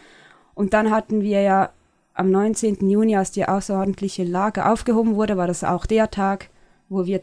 Und 0.55 0.73
dann 0.73 0.91
hatten 0.91 1.23
wir 1.23 1.41
ja 1.41 1.71
am 2.15 2.31
19. 2.31 2.89
Juni, 2.89 3.17
als 3.17 3.33
die 3.33 3.49
außerordentliche 3.49 4.23
Lage 4.23 4.67
aufgehoben 4.67 5.17
wurde, 5.17 5.37
war 5.37 5.47
das 5.47 5.65
auch 5.65 5.87
der 5.87 6.11
Tag, 6.11 6.51
wo 6.89 7.07
wir 7.07 7.23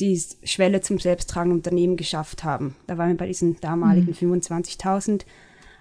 die 0.00 0.20
Schwelle 0.44 0.80
zum 0.80 0.98
selbsttragenden 0.98 1.58
Unternehmen 1.58 1.96
geschafft 1.96 2.44
haben. 2.44 2.76
Da 2.86 2.98
waren 2.98 3.10
wir 3.10 3.16
bei 3.16 3.26
diesen 3.26 3.60
damaligen 3.60 4.16
mhm. 4.20 4.34
25.000 4.34 5.22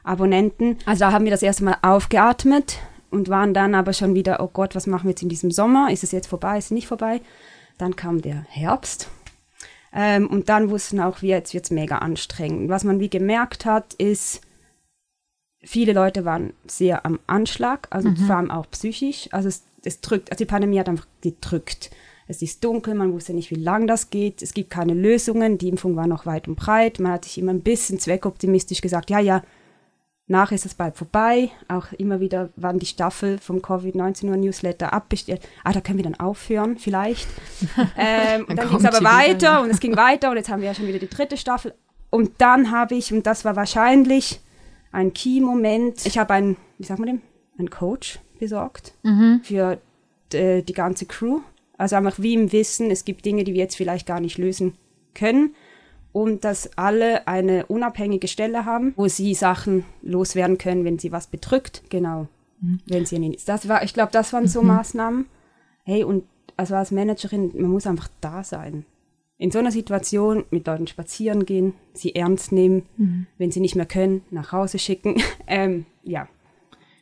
Abonnenten. 0.04 0.78
Also 0.86 1.02
da 1.02 1.12
haben 1.12 1.26
wir 1.26 1.32
das 1.32 1.44
erste 1.44 1.64
Mal 1.64 1.78
aufgeatmet 1.82 2.80
und 3.10 3.30
waren 3.30 3.54
dann 3.54 3.76
aber 3.76 3.94
schon 3.94 4.16
wieder, 4.16 4.42
oh 4.42 4.50
Gott, 4.52 4.76
was 4.76 4.88
machen 4.88 5.06
wir 5.06 5.12
jetzt 5.12 5.24
in 5.24 5.30
diesem 5.30 5.52
Sommer? 5.52 5.92
Ist 5.92 6.04
es 6.04 6.12
jetzt 6.12 6.28
vorbei? 6.28 6.58
Ist 6.58 6.66
es 6.66 6.72
nicht 6.72 6.88
vorbei? 6.88 7.22
Dann 7.78 7.96
kam 7.96 8.22
der 8.22 8.46
Herbst. 8.50 9.10
Ähm, 9.94 10.28
und 10.28 10.50
dann 10.50 10.70
wussten 10.70 11.00
auch 11.00 11.22
wir, 11.22 11.38
jetzt 11.38 11.54
wird 11.54 11.66
es 11.66 11.72
mega 11.72 12.00
anstrengend. 12.00 12.70
Was 12.70 12.84
man 12.84 13.00
wie 13.00 13.10
gemerkt 13.10 13.66
hat, 13.66 13.94
ist, 13.96 14.42
viele 15.64 15.94
Leute 15.94 16.26
waren 16.26 16.54
sehr 16.68 17.06
am 17.06 17.20
Anschlag, 17.28 17.88
also 17.90 18.10
mhm. 18.10 18.18
vor 18.18 18.36
allem 18.36 18.52
auch 18.52 18.70
psychisch. 18.72 19.30
Also 19.32 19.48
es, 19.48 19.64
es 19.84 20.02
drückt, 20.02 20.32
also 20.32 20.44
die 20.44 20.50
Pandemie 20.50 20.80
hat 20.80 20.90
einfach 20.90 21.08
gedrückt. 21.22 21.92
Es 22.28 22.42
ist 22.42 22.64
dunkel, 22.64 22.94
man 22.94 23.14
wusste 23.14 23.34
nicht, 23.34 23.52
wie 23.52 23.56
lang 23.56 23.88
das 23.88 24.10
geht. 24.10 24.42
Es 24.42 24.54
gibt 24.54 24.70
keine 24.70 24.94
Lösungen. 24.94 25.58
Die 25.58 25.70
Impfung 25.70 25.96
war 25.96 26.08
noch 26.08 26.26
weit 26.26 26.48
und 26.48 26.56
breit. 26.56 27.00
Man 27.00 27.14
hat 27.14 27.24
sich 27.24 27.38
immer 27.38 27.54
ein 27.54 27.62
bisschen 27.62 28.00
zweckoptimistisch 28.00 28.82
gesagt, 28.82 29.10
ja, 29.10 29.20
ja, 29.20 29.44
nach 30.28 30.52
ist 30.52 30.66
es 30.66 30.76
bald 30.76 30.98
vorbei. 30.98 31.50
Auch 31.70 31.94
immer 31.94 32.20
wieder 32.20 32.50
waren 32.58 32.80
die 32.80 32.86
Staffel 32.86 33.38
vom 33.38 33.60
Covid-19 33.60 34.26
Newsletter 34.36 34.92
abbestellt. 34.92 35.42
Ah, 35.64 35.72
da 35.72 35.80
können 35.80 35.98
wir 35.98 36.04
dann 36.04 36.20
aufhören, 36.20 36.78
vielleicht. 36.78 37.28
ähm, 37.98 38.46
dann, 38.48 38.58
dann 38.58 38.70
ging 38.70 38.78
es 38.78 38.86
aber 38.86 39.04
weiter 39.04 39.38
wieder. 39.38 39.62
und 39.62 39.70
es 39.70 39.80
ging 39.80 39.96
weiter 39.96 40.30
und 40.30 40.38
jetzt 40.38 40.50
haben 40.50 40.62
wir 40.62 40.68
ja 40.68 40.74
schon 40.74 40.88
wieder 40.88 41.00
die 41.00 41.10
dritte 41.10 41.38
Staffel. 41.38 41.74
Und 42.10 42.32
dann 42.40 42.72
habe 42.72 42.96
ich, 42.96 43.14
und 43.14 43.26
das 43.26 43.46
war 43.46 43.56
wahrscheinlich 43.56 44.42
ein 44.92 45.14
Key-Moment. 45.14 46.06
Ich 46.06 46.18
habe 46.18 46.34
einen, 46.34 46.58
wie 46.78 46.86
sagt 46.86 47.00
man 47.00 47.08
dem, 47.08 47.22
einen 47.58 47.70
Coach 47.70 48.20
besorgt 48.40 48.94
mhm. 49.04 49.42
für 49.44 49.80
äh, 50.34 50.62
die 50.62 50.74
ganze 50.74 51.06
Crew. 51.06 51.40
Also 51.78 51.96
einfach 51.96 52.20
wie 52.20 52.34
im 52.34 52.52
Wissen, 52.52 52.92
es 52.92 53.06
gibt 53.06 53.26
Dinge, 53.26 53.44
die 53.44 53.54
wir 53.54 53.62
jetzt 53.62 53.78
vielleicht 53.78 54.08
gar 54.08 54.20
nicht 54.20 54.38
lösen 54.38 54.74
können. 55.14 55.56
Und 56.12 56.44
dass 56.44 56.78
alle 56.78 57.28
eine 57.28 57.66
unabhängige 57.68 58.28
Stelle 58.28 58.66
haben, 58.66 58.94
wo 58.96 59.08
sie 59.08 59.34
Sachen 59.34 59.86
loswerden 60.02 60.58
können, 60.58 60.84
wenn 60.84 61.00
sie 61.00 61.12
was 61.12 61.28
bedrückt. 61.28 61.84
Genau. 61.90 62.28
Mhm. 62.62 62.80
Wenn 62.88 63.06
sie 63.06 63.20
nicht. 63.20 63.48
Das 63.48 63.68
war, 63.68 63.84
ich 63.84 63.94
glaube, 63.94 64.12
das 64.12 64.34
waren 64.34 64.48
so 64.48 64.62
mhm. 64.62 64.68
Maßnahmen. 64.70 65.26
Hey, 65.84 66.04
und 66.04 66.24
also 66.56 66.76
als 66.76 66.92
Managerin, 66.92 67.52
man 67.56 67.72
muss 67.72 67.86
einfach 67.86 68.10
da 68.20 68.44
sein 68.44 68.86
in 69.38 69.52
so 69.52 69.60
einer 69.60 69.72
Situation 69.72 70.46
mit 70.50 70.66
Leuten 70.68 70.88
spazieren 70.88 71.46
gehen, 71.46 71.74
sie 71.94 72.16
ernst 72.16 72.52
nehmen, 72.52 72.84
mhm. 72.98 73.28
wenn 73.38 73.52
sie 73.52 73.60
nicht 73.60 73.76
mehr 73.76 73.86
können, 73.86 74.24
nach 74.32 74.52
Hause 74.52 74.80
schicken. 74.80 75.22
ähm, 75.48 75.86
ja, 76.04 76.28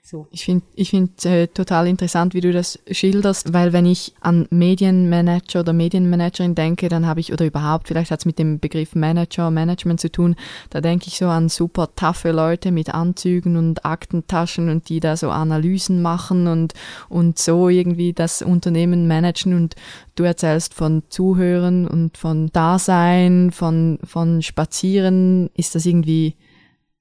so. 0.05 0.27
Ich 0.29 0.45
finde 0.45 0.63
ich 0.75 0.91
find, 0.91 1.25
äh, 1.25 1.47
total 1.47 1.87
interessant, 1.87 2.35
wie 2.35 2.41
du 2.41 2.51
das 2.51 2.79
schilderst, 2.91 3.53
weil 3.53 3.73
wenn 3.73 3.87
ich 3.87 4.13
an 4.21 4.47
Medienmanager 4.51 5.61
oder 5.61 5.73
Medienmanagerin 5.73 6.53
denke, 6.53 6.89
dann 6.89 7.07
habe 7.07 7.19
ich, 7.19 7.33
oder 7.33 7.45
überhaupt, 7.45 7.87
vielleicht 7.87 8.11
hat 8.11 8.19
es 8.19 8.25
mit 8.25 8.37
dem 8.37 8.59
Begriff 8.59 8.93
Manager, 8.93 9.49
Management 9.49 9.99
zu 9.99 10.11
tun, 10.11 10.35
da 10.69 10.79
denke 10.79 11.07
ich 11.07 11.17
so 11.17 11.25
an 11.25 11.49
super 11.49 11.89
taffe 11.95 12.31
Leute 12.31 12.71
mit 12.71 12.93
Anzügen 12.93 13.57
und 13.57 13.83
Aktentaschen 13.83 14.69
und 14.69 14.89
die 14.89 14.99
da 14.99 15.17
so 15.17 15.31
Analysen 15.31 16.03
machen 16.03 16.47
und, 16.47 16.73
und 17.09 17.39
so 17.39 17.67
irgendwie 17.69 18.13
das 18.13 18.43
Unternehmen 18.43 19.07
managen 19.07 19.55
und 19.55 19.75
du 20.13 20.23
erzählst 20.23 20.75
von 20.75 21.01
Zuhören 21.09 21.87
und 21.87 22.17
von 22.17 22.51
Dasein, 22.51 23.51
von, 23.51 23.97
von 24.03 24.43
Spazieren. 24.43 25.49
Ist 25.55 25.73
das 25.73 25.87
irgendwie 25.87 26.35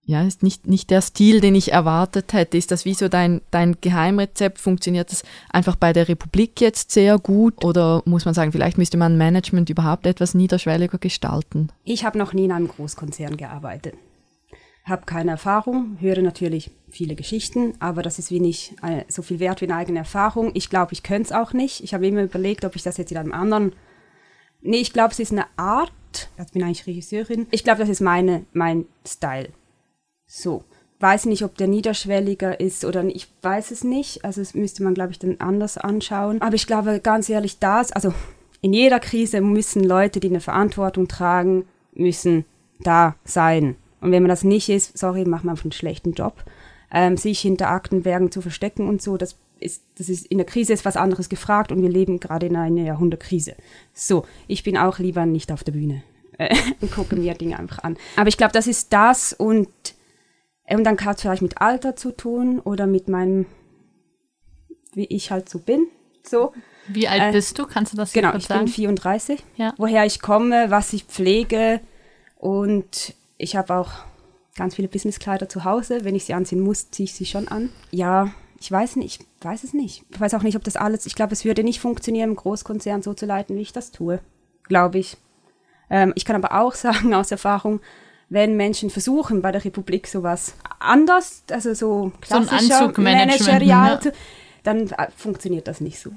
ja, 0.06 0.22
ist 0.22 0.42
nicht, 0.42 0.66
nicht 0.66 0.90
der 0.90 1.00
Stil, 1.00 1.40
den 1.40 1.54
ich 1.54 1.72
erwartet 1.72 2.34
hätte. 2.34 2.58
Ist 2.58 2.70
das 2.70 2.84
wie 2.84 2.92
so 2.92 3.08
dein, 3.08 3.40
dein 3.50 3.76
Geheimrezept? 3.80 4.58
Funktioniert 4.58 5.10
das 5.10 5.22
einfach 5.50 5.76
bei 5.76 5.94
der 5.94 6.08
Republik 6.08 6.60
jetzt 6.60 6.90
sehr 6.90 7.18
gut? 7.18 7.64
Oder 7.64 8.02
muss 8.04 8.26
man 8.26 8.34
sagen, 8.34 8.52
vielleicht 8.52 8.76
müsste 8.76 8.98
man 8.98 9.16
Management 9.16 9.70
überhaupt 9.70 10.06
etwas 10.06 10.34
niederschwelliger 10.34 10.98
gestalten? 10.98 11.68
Ich 11.84 12.04
habe 12.04 12.18
noch 12.18 12.34
nie 12.34 12.44
in 12.44 12.52
einem 12.52 12.68
Großkonzern 12.68 13.38
gearbeitet. 13.38 13.94
Habe 14.84 15.06
keine 15.06 15.30
Erfahrung, 15.30 15.96
höre 16.00 16.20
natürlich 16.20 16.70
viele 16.90 17.14
Geschichten, 17.14 17.72
aber 17.80 18.02
das 18.02 18.18
ist 18.18 18.30
wenig 18.30 18.74
äh, 18.82 19.04
so 19.08 19.22
viel 19.22 19.40
wert 19.40 19.62
wie 19.62 19.64
eine 19.64 19.76
eigene 19.76 20.00
Erfahrung. 20.00 20.50
Ich 20.52 20.68
glaube, 20.68 20.92
ich 20.92 21.02
könnte 21.02 21.22
es 21.22 21.32
auch 21.32 21.54
nicht. 21.54 21.82
Ich 21.82 21.94
habe 21.94 22.06
immer 22.06 22.22
überlegt, 22.22 22.66
ob 22.66 22.76
ich 22.76 22.82
das 22.82 22.98
jetzt 22.98 23.10
in 23.10 23.16
einem 23.16 23.32
anderen. 23.32 23.72
Nee, 24.60 24.76
ich 24.76 24.92
glaube, 24.92 25.12
es 25.12 25.18
ist 25.20 25.32
eine 25.32 25.46
Art. 25.56 25.92
Ich 26.38 26.52
bin 26.52 26.62
eigentlich 26.62 26.86
Regisseurin. 26.86 27.46
Ich 27.50 27.64
glaube, 27.64 27.80
das 27.80 27.88
ist 27.88 28.02
meine, 28.02 28.44
mein 28.52 28.84
Style 29.06 29.48
so. 30.34 30.64
Weiß 31.00 31.26
nicht, 31.26 31.42
ob 31.42 31.56
der 31.56 31.68
niederschwelliger 31.68 32.60
ist 32.60 32.84
oder 32.84 33.02
nicht. 33.02 33.16
Ich 33.16 33.28
weiß 33.42 33.70
es 33.70 33.84
nicht. 33.84 34.24
Also, 34.24 34.40
das 34.40 34.54
müsste 34.54 34.82
man, 34.82 34.94
glaube 34.94 35.12
ich, 35.12 35.18
dann 35.18 35.36
anders 35.38 35.76
anschauen. 35.76 36.40
Aber 36.40 36.54
ich 36.54 36.66
glaube, 36.66 37.00
ganz 37.00 37.28
ehrlich, 37.28 37.58
das, 37.58 37.92
also 37.92 38.14
in 38.60 38.72
jeder 38.72 39.00
Krise 39.00 39.40
müssen 39.40 39.84
Leute, 39.84 40.20
die 40.20 40.28
eine 40.28 40.40
Verantwortung 40.40 41.08
tragen, 41.08 41.66
müssen 41.92 42.44
da 42.80 43.16
sein. 43.24 43.76
Und 44.00 44.12
wenn 44.12 44.22
man 44.22 44.30
das 44.30 44.44
nicht 44.44 44.68
ist, 44.68 44.96
sorry, 44.96 45.24
macht 45.24 45.44
man 45.44 45.52
einfach 45.52 45.64
einen 45.64 45.72
schlechten 45.72 46.12
Job. 46.12 46.44
Ähm, 46.90 47.16
sich 47.16 47.40
hinter 47.40 47.68
Aktenbergen 47.68 48.30
zu 48.30 48.40
verstecken 48.40 48.88
und 48.88 49.02
so, 49.02 49.16
das 49.16 49.36
ist, 49.60 49.82
das 49.98 50.08
ist, 50.08 50.26
in 50.26 50.38
der 50.38 50.46
Krise 50.46 50.72
ist 50.72 50.84
was 50.84 50.96
anderes 50.96 51.28
gefragt 51.28 51.72
und 51.72 51.82
wir 51.82 51.88
leben 51.88 52.20
gerade 52.20 52.46
in 52.46 52.56
einer 52.56 52.82
Jahrhundertkrise. 52.82 53.54
So, 53.92 54.24
ich 54.46 54.62
bin 54.62 54.76
auch 54.76 54.98
lieber 54.98 55.26
nicht 55.26 55.50
auf 55.50 55.64
der 55.64 55.72
Bühne 55.72 56.02
und 56.80 56.92
gucke 56.92 57.16
mir 57.16 57.34
Dinge 57.34 57.58
einfach 57.58 57.80
an. 57.80 57.96
Aber 58.16 58.28
ich 58.28 58.36
glaube, 58.36 58.52
das 58.52 58.66
ist 58.66 58.92
das 58.92 59.32
und 59.32 59.68
und 60.70 60.84
dann 60.84 60.98
hat 60.98 61.16
es 61.16 61.22
vielleicht 61.22 61.42
mit 61.42 61.60
Alter 61.60 61.96
zu 61.96 62.10
tun 62.10 62.60
oder 62.60 62.86
mit 62.86 63.08
meinem, 63.08 63.46
wie 64.94 65.06
ich 65.06 65.30
halt 65.30 65.48
so 65.48 65.58
bin. 65.58 65.86
So. 66.22 66.52
Wie 66.88 67.08
alt 67.08 67.22
äh, 67.22 67.32
bist 67.32 67.58
du? 67.58 67.66
Kannst 67.66 67.92
du 67.92 67.96
das 67.96 68.12
genau, 68.12 68.30
kurz 68.30 68.46
sagen? 68.46 68.60
Genau, 68.60 68.70
ich 68.70 68.76
bin 68.76 68.84
34. 68.84 69.44
Ja. 69.56 69.74
Woher 69.76 70.06
ich 70.06 70.20
komme, 70.20 70.70
was 70.70 70.92
ich 70.92 71.04
pflege 71.04 71.80
und 72.36 73.14
ich 73.36 73.56
habe 73.56 73.74
auch 73.74 73.90
ganz 74.56 74.76
viele 74.76 74.88
Businesskleider 74.88 75.48
zu 75.48 75.64
Hause. 75.64 76.04
Wenn 76.04 76.14
ich 76.14 76.24
sie 76.24 76.34
anziehen 76.34 76.60
muss, 76.60 76.90
ziehe 76.90 77.04
ich 77.04 77.14
sie 77.14 77.26
schon 77.26 77.48
an. 77.48 77.70
Ja, 77.90 78.32
ich 78.60 78.70
weiß 78.70 78.96
nicht, 78.96 79.20
ich 79.20 79.44
weiß 79.44 79.64
es 79.64 79.74
nicht. 79.74 80.04
Ich 80.10 80.20
weiß 80.20 80.34
auch 80.34 80.42
nicht, 80.42 80.56
ob 80.56 80.64
das 80.64 80.76
alles, 80.76 81.06
ich 81.06 81.14
glaube, 81.14 81.32
es 81.32 81.44
würde 81.44 81.64
nicht 81.64 81.80
funktionieren, 81.80 82.30
im 82.30 82.36
Großkonzern 82.36 83.02
so 83.02 83.12
zu 83.14 83.26
leiten, 83.26 83.56
wie 83.56 83.62
ich 83.62 83.72
das 83.72 83.90
tue. 83.90 84.20
Glaube 84.62 84.98
ich. 84.98 85.16
Ähm, 85.90 86.12
ich 86.16 86.24
kann 86.24 86.36
aber 86.36 86.60
auch 86.60 86.74
sagen, 86.74 87.12
aus 87.14 87.30
Erfahrung, 87.30 87.80
wenn 88.28 88.56
Menschen 88.56 88.90
versuchen, 88.90 89.42
bei 89.42 89.52
der 89.52 89.64
Republik 89.64 90.06
sowas 90.06 90.54
anders, 90.78 91.42
also 91.50 91.74
so 91.74 92.12
klassischer 92.20 92.92
so 92.94 93.00
Managerial, 93.00 94.00
ja. 94.02 94.12
dann 94.62 94.88
äh, 94.90 95.08
funktioniert 95.16 95.68
das 95.68 95.80
nicht 95.80 95.98
so. 95.98 96.10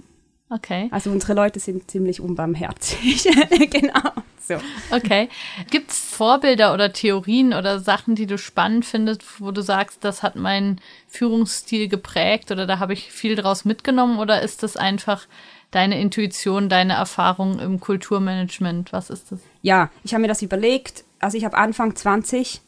Okay. 0.49 0.87
Also 0.91 1.11
unsere 1.11 1.33
Leute 1.33 1.59
sind 1.59 1.91
ziemlich 1.91 2.21
unbarmherzig. 2.21 3.27
genau. 3.69 4.11
So. 4.39 4.55
Okay. 4.91 5.27
Gibt 5.69 5.91
es 5.91 5.99
Vorbilder 5.99 6.73
oder 6.73 6.93
Theorien 6.93 7.53
oder 7.53 7.79
Sachen, 7.79 8.15
die 8.15 8.27
du 8.27 8.37
spannend 8.37 8.85
findest, 8.85 9.41
wo 9.41 9.51
du 9.51 9.61
sagst, 9.61 10.05
das 10.05 10.23
hat 10.23 10.37
meinen 10.37 10.79
Führungsstil 11.07 11.89
geprägt 11.89 12.49
oder 12.51 12.65
da 12.65 12.79
habe 12.79 12.93
ich 12.93 13.11
viel 13.11 13.35
draus 13.35 13.65
mitgenommen 13.65 14.19
oder 14.19 14.41
ist 14.41 14.63
das 14.63 14.77
einfach 14.77 15.27
deine 15.71 15.99
Intuition, 15.99 16.69
deine 16.69 16.93
Erfahrung 16.93 17.59
im 17.59 17.81
Kulturmanagement? 17.81 18.93
Was 18.93 19.09
ist 19.09 19.33
das? 19.33 19.39
Ja, 19.61 19.89
ich 20.05 20.13
habe 20.13 20.21
mir 20.21 20.29
das 20.29 20.41
überlegt. 20.41 21.03
Also 21.19 21.37
ich 21.37 21.45
habe 21.45 21.57
Anfang 21.57 21.95
20, 21.95 22.61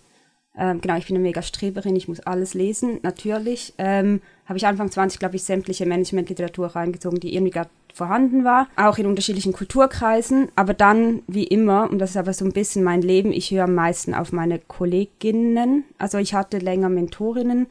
ähm, 0.57 0.81
genau, 0.81 0.97
ich 0.97 1.07
bin 1.07 1.15
eine 1.15 1.23
mega 1.23 1.41
Streberin, 1.41 1.95
ich 1.95 2.07
muss 2.07 2.19
alles 2.19 2.53
lesen, 2.53 2.99
natürlich. 3.03 3.73
Ähm, 3.77 4.21
habe 4.45 4.57
ich 4.57 4.65
Anfang 4.65 4.91
20, 4.91 5.19
glaube 5.19 5.35
ich, 5.35 5.43
sämtliche 5.43 5.85
Managementliteratur 5.85 6.67
reingezogen, 6.67 7.19
die 7.19 7.33
irgendwie 7.33 7.51
gerade 7.51 7.69
vorhanden 7.93 8.43
war, 8.43 8.67
auch 8.75 8.97
in 8.97 9.05
unterschiedlichen 9.05 9.53
Kulturkreisen. 9.53 10.49
Aber 10.55 10.73
dann, 10.73 11.21
wie 11.27 11.45
immer, 11.45 11.89
und 11.89 11.99
das 11.99 12.11
ist 12.11 12.17
aber 12.17 12.33
so 12.33 12.45
ein 12.45 12.53
bisschen 12.53 12.83
mein 12.83 13.01
Leben, 13.01 13.31
ich 13.31 13.51
höre 13.51 13.65
am 13.65 13.75
meisten 13.75 14.13
auf 14.13 14.31
meine 14.31 14.59
Kolleginnen. 14.59 15.85
Also 15.97 16.17
ich 16.17 16.33
hatte 16.33 16.57
länger 16.57 16.89
Mentorinnen, 16.89 17.67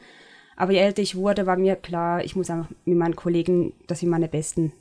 aber 0.55 0.73
je 0.73 0.79
älter 0.79 1.01
ich 1.01 1.15
wurde, 1.15 1.45
war 1.45 1.57
mir 1.57 1.75
klar, 1.75 2.23
ich 2.23 2.35
muss 2.35 2.49
einfach 2.49 2.69
mit 2.85 2.97
meinen 2.97 3.15
Kollegen, 3.15 3.73
das 3.87 3.99
sind 3.99 4.09
meine 4.09 4.27
besten 4.27 4.73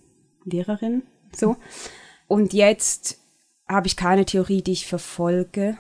Lehrerinnen. 0.44 1.02
So. 1.34 1.56
Und 2.26 2.52
jetzt 2.52 3.18
habe 3.68 3.86
ich 3.86 3.96
keine 3.96 4.24
Theorie, 4.24 4.62
die 4.62 4.72
ich 4.72 4.86
verfolge. 4.86 5.76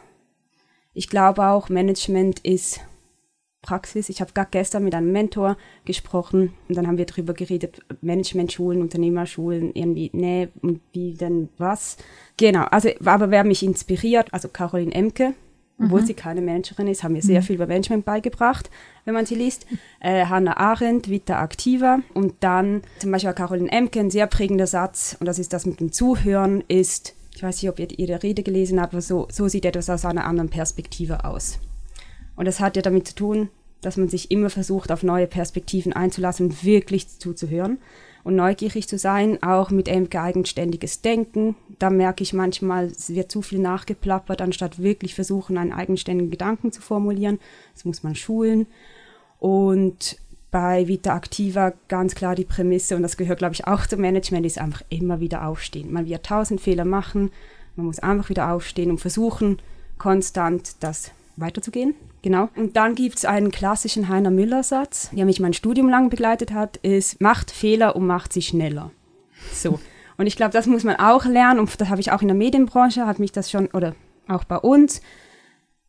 Ich 0.94 1.08
glaube 1.08 1.46
auch, 1.46 1.68
Management 1.68 2.40
ist 2.40 2.80
Praxis. 3.62 4.08
Ich 4.08 4.20
habe 4.20 4.32
gerade 4.32 4.48
gestern 4.50 4.84
mit 4.84 4.94
einem 4.94 5.12
Mentor 5.12 5.56
gesprochen 5.84 6.54
und 6.68 6.76
dann 6.76 6.86
haben 6.86 6.98
wir 6.98 7.06
darüber 7.06 7.34
geredet, 7.34 7.80
Managementschulen, 8.00 8.80
Unternehmerschulen, 8.80 9.74
irgendwie, 9.74 10.10
nee, 10.12 10.48
und 10.62 10.80
wie 10.92 11.14
denn 11.14 11.48
was. 11.58 11.96
Genau, 12.36 12.64
also, 12.64 12.88
aber 13.04 13.30
wer 13.30 13.44
mich 13.44 13.62
inspiriert, 13.62 14.32
also 14.32 14.48
Caroline 14.48 14.94
Emke, 14.94 15.34
obwohl 15.80 16.00
mhm. 16.00 16.06
sie 16.06 16.14
keine 16.14 16.40
Managerin 16.40 16.88
ist, 16.88 17.02
haben 17.02 17.12
mir 17.12 17.22
sehr 17.22 17.40
mhm. 17.40 17.44
viel 17.44 17.54
über 17.56 17.66
Management 17.66 18.04
beigebracht, 18.04 18.70
wenn 19.04 19.14
man 19.14 19.26
sie 19.26 19.36
liest. 19.36 19.66
Äh, 20.00 20.26
Hannah 20.26 20.56
Arendt, 20.56 21.08
Vita 21.08 21.42
Activa 21.42 22.00
und 22.14 22.34
dann 22.40 22.82
zum 22.98 23.12
Beispiel 23.12 23.32
Caroline 23.32 23.70
Emke, 23.70 24.00
ein 24.00 24.10
sehr 24.10 24.26
prägender 24.26 24.66
Satz, 24.66 25.16
und 25.20 25.26
das 25.26 25.38
ist 25.38 25.52
das 25.52 25.66
mit 25.66 25.80
dem 25.80 25.92
Zuhören, 25.92 26.64
ist, 26.68 27.14
ich 27.38 27.42
weiß 27.44 27.62
nicht, 27.62 27.70
ob 27.70 27.78
ihr 27.78 27.96
ihre 27.96 28.20
Rede 28.20 28.42
gelesen 28.42 28.80
habt, 28.80 28.94
aber 28.94 29.00
so, 29.00 29.28
so 29.30 29.46
sieht 29.46 29.64
etwas 29.64 29.88
aus 29.88 30.04
einer 30.04 30.24
anderen 30.24 30.48
Perspektive 30.48 31.24
aus. 31.24 31.60
Und 32.34 32.46
das 32.46 32.58
hat 32.58 32.74
ja 32.74 32.82
damit 32.82 33.06
zu 33.06 33.14
tun, 33.14 33.48
dass 33.80 33.96
man 33.96 34.08
sich 34.08 34.32
immer 34.32 34.50
versucht, 34.50 34.90
auf 34.90 35.04
neue 35.04 35.28
Perspektiven 35.28 35.92
einzulassen 35.92 36.46
und 36.46 36.64
wirklich 36.64 37.06
zuzuhören 37.20 37.78
und 38.24 38.34
neugierig 38.34 38.88
zu 38.88 38.98
sein, 38.98 39.40
auch 39.40 39.70
mit 39.70 39.88
eigenständiges 39.88 41.00
Denken. 41.00 41.54
Da 41.78 41.90
merke 41.90 42.24
ich 42.24 42.32
manchmal, 42.32 42.86
es 42.86 43.14
wird 43.14 43.30
zu 43.30 43.40
viel 43.40 43.60
nachgeplappert, 43.60 44.42
anstatt 44.42 44.82
wirklich 44.82 45.14
versuchen, 45.14 45.58
einen 45.58 45.72
eigenständigen 45.72 46.32
Gedanken 46.32 46.72
zu 46.72 46.80
formulieren. 46.80 47.38
Das 47.72 47.84
muss 47.84 48.02
man 48.02 48.16
schulen. 48.16 48.66
Und 49.38 50.16
bei 50.50 50.88
Vita 50.88 51.16
Activa 51.16 51.72
ganz 51.88 52.14
klar 52.14 52.34
die 52.34 52.44
Prämisse, 52.44 52.96
und 52.96 53.02
das 53.02 53.16
gehört, 53.16 53.38
glaube 53.38 53.54
ich, 53.54 53.66
auch 53.66 53.86
zum 53.86 54.00
Management, 54.00 54.46
ist 54.46 54.58
einfach 54.58 54.82
immer 54.88 55.20
wieder 55.20 55.46
aufstehen. 55.46 55.92
Man 55.92 56.06
wird 56.06 56.24
tausend 56.24 56.60
Fehler 56.60 56.84
machen, 56.84 57.30
man 57.76 57.86
muss 57.86 57.98
einfach 57.98 58.30
wieder 58.30 58.50
aufstehen 58.50 58.90
und 58.90 59.00
versuchen, 59.00 59.58
konstant 59.98 60.76
das 60.80 61.10
weiterzugehen. 61.36 61.94
Genau. 62.22 62.48
Und 62.56 62.76
dann 62.76 62.94
gibt 62.94 63.18
es 63.18 63.24
einen 63.24 63.50
klassischen 63.50 64.08
Heiner 64.08 64.30
Müller-Satz, 64.30 65.10
der 65.12 65.24
mich 65.24 65.38
mein 65.38 65.52
Studium 65.52 65.88
lang 65.88 66.10
begleitet 66.10 66.52
hat, 66.52 66.78
ist, 66.78 67.20
macht 67.20 67.50
Fehler 67.50 67.94
und 67.94 68.06
macht 68.06 68.32
sie 68.32 68.42
schneller. 68.42 68.90
So. 69.52 69.78
Und 70.16 70.26
ich 70.26 70.34
glaube, 70.34 70.52
das 70.52 70.66
muss 70.66 70.82
man 70.82 70.96
auch 70.96 71.24
lernen 71.26 71.60
und 71.60 71.80
das 71.80 71.88
habe 71.88 72.00
ich 72.00 72.10
auch 72.10 72.22
in 72.22 72.28
der 72.28 72.36
Medienbranche, 72.36 73.06
hat 73.06 73.20
mich 73.20 73.30
das 73.30 73.50
schon, 73.50 73.68
oder 73.68 73.94
auch 74.26 74.44
bei 74.44 74.56
uns, 74.56 75.00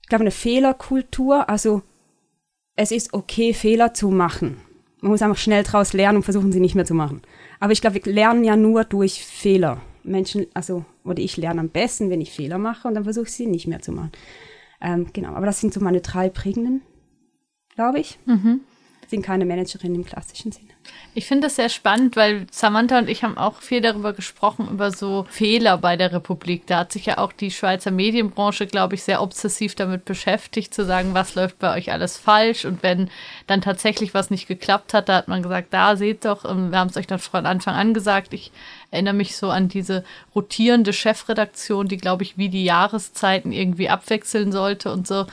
ich 0.02 0.08
glaube, 0.08 0.24
eine 0.24 0.32
Fehlerkultur, 0.32 1.50
also 1.50 1.82
es 2.80 2.92
ist 2.92 3.14
okay, 3.14 3.54
Fehler 3.54 3.94
zu 3.94 4.08
machen. 4.08 4.56
Man 5.02 5.12
muss 5.12 5.22
einfach 5.22 5.38
schnell 5.38 5.64
daraus 5.64 5.92
lernen 5.92 6.20
und 6.20 6.24
versuchen, 6.24 6.54
sie 6.54 6.62
nicht 6.62 6.76
mehr 6.76 6.86
zu 6.86 6.94
machen. 6.94 7.22
Aber 7.60 7.74
ich 7.74 7.82
glaube, 7.82 8.02
wir 8.06 8.14
lernen 8.14 8.46
ja 8.46 8.56
nur 8.56 8.86
durch 8.86 9.26
Fehler. 9.26 9.82
Menschen, 10.04 10.48
also, 10.54 10.86
oder 11.04 11.20
ich 11.20 11.36
lerne 11.36 11.60
am 11.60 11.68
besten, 11.68 12.10
wenn 12.10 12.22
ich 12.22 12.32
Fehler 12.32 12.58
mache 12.58 12.88
und 12.88 12.96
dann 12.96 13.04
versuche 13.04 13.26
ich 13.26 13.34
sie 13.34 13.48
nicht 13.48 13.68
mehr 13.68 13.82
zu 13.82 13.92
machen. 13.92 14.14
Ähm, 14.80 15.08
genau, 15.12 15.34
aber 15.34 15.46
das 15.46 15.60
sind 15.60 15.74
so 15.74 15.82
meine 15.82 16.00
drei 16.00 16.30
prägenden, 16.30 16.82
glaube 17.76 18.00
ich. 18.00 18.18
Mhm. 18.26 18.62
Sind 19.10 19.24
keine 19.24 19.46
Managerin 19.46 19.96
im 19.96 20.06
klassischen 20.06 20.52
Sinne. 20.52 20.70
Ich 21.16 21.26
finde 21.26 21.48
das 21.48 21.56
sehr 21.56 21.70
spannend, 21.70 22.16
weil 22.16 22.46
Samantha 22.52 23.00
und 23.00 23.10
ich 23.10 23.24
haben 23.24 23.38
auch 23.38 23.62
viel 23.62 23.82
darüber 23.82 24.14
gesprochen, 24.14 24.68
über 24.70 24.92
so 24.92 25.26
Fehler 25.30 25.78
bei 25.78 25.98
der 25.98 26.14
Republik. 26.14 26.68
Da 26.68 26.80
hat 26.80 26.92
sich 26.92 27.08
ja 27.08 27.18
auch 27.18 27.34
die 27.34 27.50
Schweizer 27.50 27.90
Medienbranche, 27.90 28.68
glaube 28.68 28.96
ich, 28.96 29.04
sehr 29.04 29.22
obsessiv 29.22 29.74
damit 29.74 30.06
beschäftigt, 30.06 30.74
zu 30.74 30.86
sagen, 30.86 31.16
was 31.16 31.34
läuft 31.34 31.58
bei 31.58 31.76
euch 31.76 31.92
alles 31.92 32.18
falsch. 32.18 32.66
Und 32.66 32.84
wenn 32.84 33.10
dann 33.48 33.62
tatsächlich 33.62 34.14
was 34.14 34.30
nicht 34.30 34.48
geklappt 34.48 34.94
hat, 34.94 35.10
da 35.10 35.16
hat 35.16 35.28
man 35.28 35.42
gesagt, 35.42 35.74
da 35.74 35.96
seht 35.96 36.26
doch, 36.26 36.44
wir 36.44 36.78
haben 36.78 36.90
es 36.90 36.98
euch 36.98 37.08
dann 37.08 37.20
von 37.20 37.48
Anfang 37.48 37.74
an 37.74 37.96
gesagt, 37.96 38.34
ich 38.34 38.52
erinnere 38.92 39.16
mich 39.16 39.36
so 39.36 39.50
an 39.50 39.70
diese 39.70 40.04
rotierende 40.36 40.94
Chefredaktion, 40.94 41.88
die, 41.88 41.98
glaube 41.98 42.24
ich, 42.24 42.38
wie 42.38 42.50
die 42.50 42.64
Jahreszeiten 42.64 43.52
irgendwie 43.52 43.90
abwechseln 43.90 44.52
sollte 44.52 44.92
und 44.92 45.08
so 45.08 45.26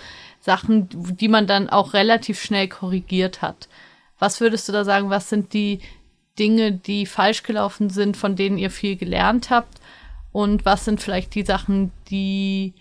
Sachen, 0.47 0.89
die 0.93 1.29
man 1.29 1.47
dann 1.47 1.69
auch 1.69 1.93
relativ 1.93 2.41
schnell 2.41 2.69
korrigiert 2.69 3.43
hat. 3.43 3.69
Was 4.19 4.41
würdest 4.41 4.69
du 4.69 4.73
da 4.73 4.85
sagen, 4.85 5.11
was 5.11 5.29
sind 5.29 5.53
die 5.53 5.81
Dinge, 6.39 6.73
die 6.73 7.05
falsch 7.05 7.43
gelaufen 7.43 7.91
sind, 7.91 8.17
von 8.17 8.37
denen 8.37 8.57
ihr 8.57 8.71
viel 8.71 8.97
gelernt 8.97 9.51
habt? 9.51 9.81
Und 10.33 10.65
was 10.65 10.85
sind 10.85 11.03
vielleicht 11.03 11.35
die 11.35 11.45
Sachen, 11.45 11.91
die 12.09 12.75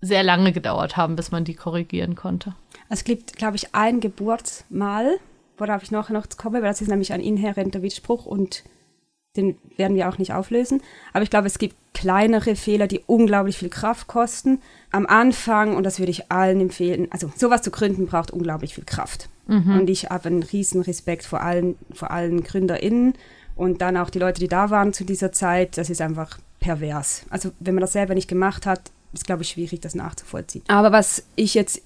sehr 0.00 0.24
lange 0.24 0.52
gedauert 0.52 0.96
haben, 0.96 1.14
bis 1.14 1.30
man 1.30 1.44
die 1.44 1.54
korrigieren 1.54 2.16
konnte? 2.16 2.54
Es 2.88 3.04
gibt, 3.04 3.36
glaube 3.36 3.56
ich, 3.56 3.74
ein 3.74 4.00
Geburtsmal, 4.00 5.18
worauf 5.56 5.84
ich 5.84 5.92
nachher 5.92 6.14
noch 6.14 6.28
komme, 6.36 6.62
weil 6.62 6.68
das 6.68 6.80
ist 6.80 6.88
nämlich 6.88 7.12
ein 7.12 7.20
inhärenter 7.20 7.80
Widerspruch 7.80 8.26
und 8.26 8.64
den 9.38 9.56
werden 9.76 9.96
wir 9.96 10.08
auch 10.08 10.18
nicht 10.18 10.32
auflösen. 10.32 10.82
Aber 11.12 11.22
ich 11.22 11.30
glaube, 11.30 11.46
es 11.46 11.58
gibt 11.58 11.76
kleinere 11.94 12.54
Fehler, 12.56 12.86
die 12.86 13.00
unglaublich 13.06 13.56
viel 13.58 13.70
Kraft 13.70 14.06
kosten. 14.06 14.60
Am 14.90 15.06
Anfang, 15.06 15.74
und 15.74 15.84
das 15.84 15.98
würde 15.98 16.10
ich 16.10 16.30
allen 16.30 16.60
empfehlen, 16.60 17.08
also 17.10 17.32
sowas 17.36 17.62
zu 17.62 17.70
gründen 17.70 18.06
braucht 18.06 18.30
unglaublich 18.30 18.74
viel 18.74 18.84
Kraft. 18.84 19.28
Mhm. 19.46 19.80
Und 19.80 19.90
ich 19.90 20.10
habe 20.10 20.28
einen 20.28 20.42
riesen 20.42 20.82
Respekt 20.82 21.24
vor 21.24 21.40
allen, 21.40 21.76
vor 21.92 22.10
allen 22.10 22.44
GründerInnen 22.44 23.14
und 23.56 23.80
dann 23.80 23.96
auch 23.96 24.10
die 24.10 24.18
Leute, 24.18 24.40
die 24.40 24.48
da 24.48 24.70
waren 24.70 24.92
zu 24.92 25.04
dieser 25.04 25.32
Zeit. 25.32 25.78
Das 25.78 25.90
ist 25.90 26.00
einfach 26.00 26.38
pervers. 26.60 27.22
Also 27.30 27.50
wenn 27.60 27.74
man 27.74 27.80
das 27.80 27.92
selber 27.92 28.14
nicht 28.14 28.28
gemacht 28.28 28.66
hat, 28.66 28.92
ist, 29.12 29.26
glaube 29.26 29.42
ich, 29.42 29.48
schwierig, 29.48 29.80
das 29.80 29.94
nachzuvollziehen. 29.94 30.64
Aber 30.68 30.92
was 30.92 31.24
ich 31.34 31.54
jetzt, 31.54 31.82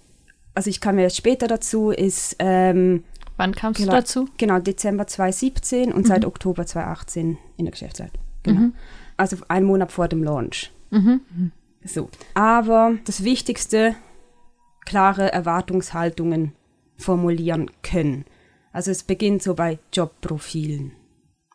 also 0.55 0.69
ich 0.69 0.81
kam 0.81 0.99
jetzt 0.99 1.17
später 1.17 1.47
dazu, 1.47 1.91
ist 1.91 2.37
ähm, 2.39 3.05
Wann 3.37 3.55
kamst 3.55 3.79
genau, 3.79 3.93
du 3.93 3.97
dazu? 3.97 4.29
Genau, 4.39 4.59
Dezember 4.59 5.07
2017 5.07 5.93
und 5.93 6.03
mhm. 6.03 6.07
seit 6.07 6.25
Oktober 6.25 6.67
2018 6.67 7.39
in 7.57 7.65
der 7.65 7.73
Geschäftszeit. 7.73 8.13
Genau. 8.43 8.61
Mhm. 8.61 8.75
Also 9.17 9.37
einen 9.49 9.67
Monat 9.67 9.93
vor 9.93 10.09
dem 10.09 10.23
Launch. 10.23 10.71
Mhm. 10.91 11.21
So. 11.85 12.09
Aber 12.35 12.95
das 13.05 13.25
Wichtigste, 13.25 13.95
klare 14.85 15.33
Erwartungshaltungen 15.33 16.53
formulieren 16.97 17.71
können. 17.83 18.25
Also 18.73 18.91
es 18.91 19.03
beginnt 19.03 19.43
so 19.43 19.55
bei 19.55 19.79
Jobprofilen. 19.93 20.93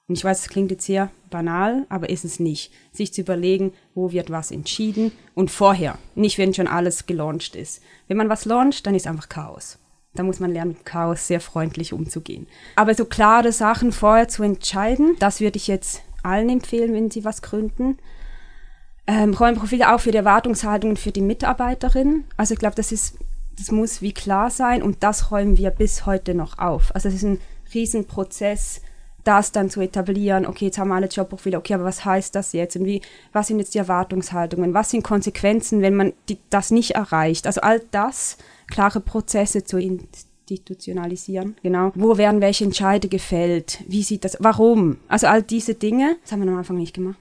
Und 0.08 0.18
ich 0.18 0.24
weiß, 0.24 0.42
es 0.42 0.50
klingt 0.50 0.72
jetzt 0.72 0.86
sehr 0.86 1.12
banal, 1.30 1.86
aber 1.90 2.10
ist 2.10 2.24
es 2.24 2.40
nicht. 2.40 2.72
Sich 2.94 3.14
zu 3.14 3.22
überlegen, 3.22 3.74
wo 3.94 4.12
wird 4.12 4.30
was 4.30 4.52
entschieden 4.52 5.12
und 5.36 5.52
vorher, 5.52 5.98
nicht 6.16 6.38
wenn 6.38 6.54
schon 6.54 6.68
alles 6.68 7.06
gelauncht 7.06 7.56
ist. 7.56 7.82
Wenn 8.08 8.18
man 8.18 8.30
was 8.30 8.46
launcht, 8.46 8.86
dann 8.88 8.96
ist 8.96 9.08
einfach 9.08 9.28
Chaos. 9.28 9.80
Da 10.18 10.24
muss 10.24 10.40
man 10.40 10.52
lernen, 10.52 10.72
mit 10.72 10.86
Chaos 10.86 11.28
sehr 11.28 11.40
freundlich 11.40 11.94
umzugehen. 11.94 12.48
Aber 12.76 12.94
so 12.94 13.06
klare 13.06 13.52
Sachen 13.52 13.92
vorher 13.92 14.28
zu 14.28 14.44
entscheiden, 14.44 15.16
das 15.20 15.40
würde 15.40 15.58
ich 15.58 15.68
jetzt 15.68 16.02
allen 16.24 16.50
empfehlen, 16.50 16.94
wenn 16.94 17.12
sie 17.12 17.24
was 17.24 17.42
gründen. 17.42 17.98
Ähm, 19.06 19.34
Rollenprofile 19.34 19.94
auch 19.94 20.02
für 20.02 20.12
die 20.12 20.18
Erwartungshaltungen 20.18 20.98
für 20.98 21.12
die 21.12 21.22
Mitarbeiterin. 21.22 22.26
Also 22.36 22.54
ich 22.54 22.60
glaube, 22.60 22.76
das 22.76 22.92
ist, 22.92 23.18
das 23.58 23.72
muss 23.72 24.02
wie 24.02 24.14
klar 24.14 24.50
sein 24.50 24.84
und 24.84 25.04
das 25.04 25.32
räumen 25.32 25.58
wir 25.58 25.72
bis 25.72 26.06
heute 26.06 26.34
noch 26.34 26.60
auf. 26.60 26.94
Also 26.94 27.08
es 27.08 27.16
ist 27.16 27.24
ein 27.24 27.40
Riesenprozess, 27.74 28.82
das 29.28 29.52
dann 29.52 29.70
zu 29.70 29.82
etablieren, 29.82 30.46
okay, 30.46 30.66
jetzt 30.66 30.78
haben 30.78 30.88
wir 30.88 30.96
alle 30.96 31.08
Jobprofile, 31.08 31.58
okay, 31.58 31.74
aber 31.74 31.84
was 31.84 32.06
heißt 32.06 32.34
das 32.34 32.54
jetzt? 32.54 32.78
Und 32.78 32.86
wie, 32.86 33.02
was 33.34 33.48
sind 33.48 33.60
jetzt 33.60 33.74
die 33.74 33.80
Erwartungshaltungen? 33.80 34.74
Was 34.74 34.92
sind 34.92 35.04
Konsequenzen, 35.04 35.82
wenn 35.82 35.96
man 35.96 36.14
die, 36.30 36.38
das 36.50 36.72
nicht 36.72 36.92
erreicht? 36.92 37.46
Also 37.46 37.62
all 37.62 37.82
das 37.92 38.38
klare 38.68 39.02
Prozesse 39.02 39.64
zu 39.64 39.78
institutionalisieren, 39.80 41.56
genau. 41.62 41.92
Wo 41.96 42.18
werden 42.18 42.40
welche 42.40 42.64
Entscheide 42.64 43.10
gefällt? 43.10 43.84
Wie 43.88 44.04
sieht 44.04 44.24
das, 44.24 44.38
warum? 44.40 44.98
Also 45.10 45.28
all 45.28 45.44
diese 45.44 45.76
Dinge, 45.76 46.16
das 46.22 46.32
haben 46.32 46.44
wir 46.44 46.52
am 46.52 46.58
Anfang 46.58 46.78
nicht 46.78 46.94
gemacht. 46.94 47.18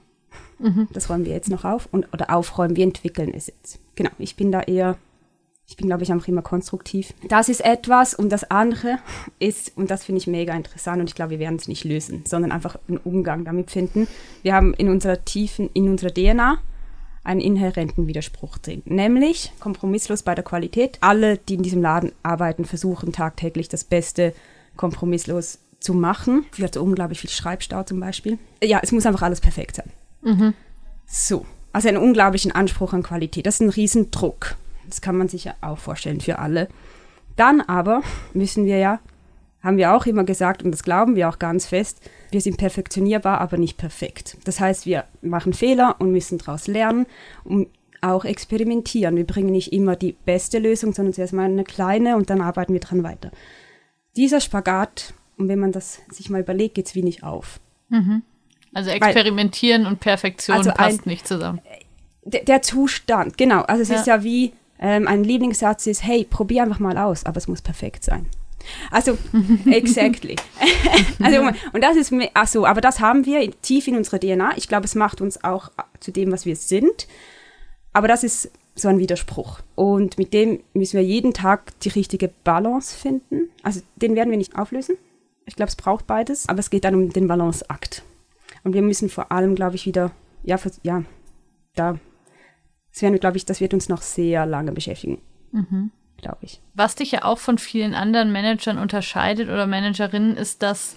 Mhm. 0.59 0.87
Das 0.93 1.09
räumen 1.09 1.25
wir 1.25 1.33
jetzt 1.33 1.49
noch 1.49 1.65
auf 1.65 1.89
und, 1.91 2.11
oder 2.13 2.33
aufräumen, 2.33 2.75
wir 2.75 2.83
entwickeln 2.83 3.33
es 3.33 3.47
jetzt. 3.47 3.79
Genau, 3.95 4.11
ich 4.17 4.35
bin 4.35 4.51
da 4.51 4.61
eher, 4.61 4.97
ich 5.67 5.75
bin 5.75 5.87
glaube 5.87 6.03
ich 6.03 6.11
einfach 6.11 6.27
immer 6.29 6.41
konstruktiv. 6.41 7.13
Das 7.27 7.49
ist 7.49 7.63
etwas 7.63 8.13
und 8.13 8.29
das 8.29 8.49
andere 8.49 8.99
ist, 9.37 9.73
und 9.75 9.91
das 9.91 10.05
finde 10.05 10.21
ich 10.21 10.27
mega 10.27 10.55
interessant 10.55 11.01
und 11.01 11.09
ich 11.09 11.15
glaube, 11.15 11.31
wir 11.31 11.39
werden 11.39 11.57
es 11.57 11.67
nicht 11.67 11.83
lösen, 11.83 12.23
sondern 12.25 12.53
einfach 12.53 12.79
einen 12.87 12.97
Umgang 12.97 13.43
damit 13.43 13.69
finden. 13.69 14.07
Wir 14.43 14.53
haben 14.53 14.73
in 14.73 14.89
unserer 14.89 15.25
tiefen, 15.25 15.69
in 15.73 15.89
unserer 15.89 16.13
DNA 16.13 16.59
einen 17.25 17.41
inhärenten 17.41 18.07
Widerspruch 18.07 18.57
drin, 18.59 18.81
nämlich 18.85 19.51
kompromisslos 19.59 20.23
bei 20.23 20.33
der 20.33 20.45
Qualität. 20.45 20.97
Alle, 21.01 21.37
die 21.37 21.55
in 21.55 21.63
diesem 21.63 21.81
Laden 21.81 22.13
arbeiten, 22.23 22.63
versuchen 22.63 23.11
tagtäglich 23.11 23.67
das 23.67 23.83
Beste 23.83 24.33
kompromisslos 24.77 25.59
zu 25.81 25.93
machen. 25.93 26.45
Wir 26.55 26.65
hatten 26.65 26.79
unglaublich 26.79 27.19
viel 27.19 27.29
Schreibstau 27.29 27.83
zum 27.83 27.99
Beispiel. 27.99 28.37
Ja, 28.63 28.79
es 28.81 28.93
muss 28.93 29.05
einfach 29.05 29.21
alles 29.21 29.41
perfekt 29.41 29.75
sein. 29.75 29.91
Mhm. 30.21 30.53
So, 31.05 31.45
also 31.73 31.89
einen 31.89 31.97
unglaublichen 31.97 32.53
Anspruch 32.53 32.93
an 32.93 33.03
Qualität. 33.03 33.45
Das 33.45 33.55
ist 33.55 33.61
ein 33.61 33.69
Riesendruck. 33.69 34.55
Das 34.87 35.01
kann 35.01 35.17
man 35.17 35.27
sich 35.27 35.45
ja 35.45 35.55
auch 35.61 35.77
vorstellen 35.77 36.21
für 36.21 36.39
alle. 36.39 36.67
Dann 37.35 37.61
aber 37.61 38.01
müssen 38.33 38.65
wir 38.65 38.77
ja, 38.77 38.99
haben 39.61 39.77
wir 39.77 39.93
auch 39.93 40.05
immer 40.05 40.23
gesagt, 40.23 40.63
und 40.63 40.71
das 40.71 40.83
glauben 40.83 41.15
wir 41.15 41.29
auch 41.29 41.39
ganz 41.39 41.67
fest, 41.67 42.01
wir 42.31 42.41
sind 42.41 42.57
perfektionierbar, 42.57 43.39
aber 43.39 43.57
nicht 43.57 43.77
perfekt. 43.77 44.37
Das 44.45 44.59
heißt, 44.59 44.85
wir 44.85 45.05
machen 45.21 45.53
Fehler 45.53 45.95
und 45.99 46.11
müssen 46.11 46.37
daraus 46.37 46.67
lernen 46.67 47.05
und 47.43 47.67
auch 48.01 48.25
experimentieren. 48.25 49.15
Wir 49.15 49.25
bringen 49.25 49.51
nicht 49.51 49.73
immer 49.73 49.95
die 49.95 50.13
beste 50.13 50.59
Lösung, 50.59 50.93
sondern 50.93 51.13
zuerst 51.13 51.33
mal 51.33 51.45
eine 51.45 51.63
kleine 51.63 52.15
und 52.15 52.29
dann 52.29 52.41
arbeiten 52.41 52.73
wir 52.73 52.79
dran 52.79 53.03
weiter. 53.03 53.31
Dieser 54.15 54.39
Spagat, 54.39 55.13
und 55.37 55.47
wenn 55.47 55.59
man 55.59 55.71
das 55.71 56.01
sich 56.09 56.29
mal 56.29 56.41
überlegt, 56.41 56.75
geht 56.75 56.87
es 56.87 56.95
wie 56.95 57.03
nicht 57.03 57.23
auf. 57.23 57.59
Mhm. 57.89 58.23
Also 58.73 58.89
experimentieren 58.89 59.83
Weil, 59.83 59.91
und 59.93 59.99
Perfektion 59.99 60.57
also 60.57 60.71
passt 60.71 61.05
ein, 61.05 61.09
nicht 61.09 61.27
zusammen. 61.27 61.61
Der, 62.23 62.43
der, 62.43 62.61
Zustand, 62.61 63.37
genau. 63.37 63.61
Also 63.61 63.81
es 63.81 63.89
ja. 63.89 63.95
ist 63.95 64.07
ja 64.07 64.23
wie, 64.23 64.53
ähm, 64.79 65.07
ein 65.07 65.23
Lieblingssatz 65.23 65.87
ist, 65.87 66.03
hey, 66.03 66.25
probier 66.29 66.63
einfach 66.63 66.79
mal 66.79 66.97
aus, 66.97 67.25
aber 67.25 67.37
es 67.37 67.47
muss 67.47 67.61
perfekt 67.61 68.03
sein. 68.03 68.27
Also, 68.91 69.17
exactly. 69.65 70.35
also, 71.21 71.41
und 71.73 71.83
das 71.83 71.95
ist, 71.95 72.13
ach 72.33 72.47
so, 72.47 72.65
aber 72.65 72.81
das 72.81 72.99
haben 72.99 73.25
wir 73.25 73.51
tief 73.61 73.87
in 73.87 73.95
unserer 73.95 74.19
DNA. 74.19 74.57
Ich 74.57 74.67
glaube, 74.67 74.85
es 74.85 74.95
macht 74.95 75.21
uns 75.21 75.43
auch 75.43 75.71
zu 75.99 76.11
dem, 76.11 76.31
was 76.31 76.45
wir 76.45 76.55
sind. 76.55 77.07
Aber 77.93 78.07
das 78.07 78.23
ist 78.23 78.51
so 78.75 78.87
ein 78.87 78.99
Widerspruch. 78.99 79.59
Und 79.75 80.17
mit 80.17 80.33
dem 80.33 80.59
müssen 80.73 80.97
wir 80.97 81.03
jeden 81.03 81.33
Tag 81.33 81.79
die 81.81 81.89
richtige 81.89 82.29
Balance 82.43 82.95
finden. 82.95 83.49
Also, 83.63 83.81
den 83.95 84.15
werden 84.15 84.29
wir 84.29 84.37
nicht 84.37 84.57
auflösen. 84.57 84.97
Ich 85.45 85.55
glaube, 85.55 85.69
es 85.69 85.75
braucht 85.75 86.07
beides. 86.07 86.47
Aber 86.49 86.59
es 86.59 86.69
geht 86.69 86.83
dann 86.83 86.95
um 86.95 87.11
den 87.11 87.27
Balanceakt. 87.27 88.03
Und 88.63 88.73
wir 88.73 88.81
müssen 88.81 89.09
vor 89.09 89.31
allem, 89.31 89.55
glaube 89.55 89.75
ich, 89.75 89.85
wieder, 89.85 90.11
ja, 90.43 90.57
für, 90.57 90.71
ja, 90.83 91.03
da, 91.75 91.99
das 92.97 93.03
werden, 93.03 93.19
glaube 93.19 93.37
ich, 93.37 93.45
das 93.45 93.61
wird 93.61 93.75
uns 93.75 93.89
noch 93.89 94.01
sehr 94.01 94.47
lange 94.47 94.71
beschäftigen. 94.71 95.21
Mhm. 95.51 95.91
Glaube 96.17 96.39
ich. 96.41 96.61
Was 96.73 96.95
dich 96.95 97.11
ja 97.11 97.25
auch 97.25 97.37
von 97.37 97.59
vielen 97.59 97.93
anderen 97.93 98.31
Managern 98.31 98.79
unterscheidet 98.79 99.49
oder 99.49 99.67
Managerinnen, 99.67 100.35
ist, 100.35 100.63
dass 100.63 100.95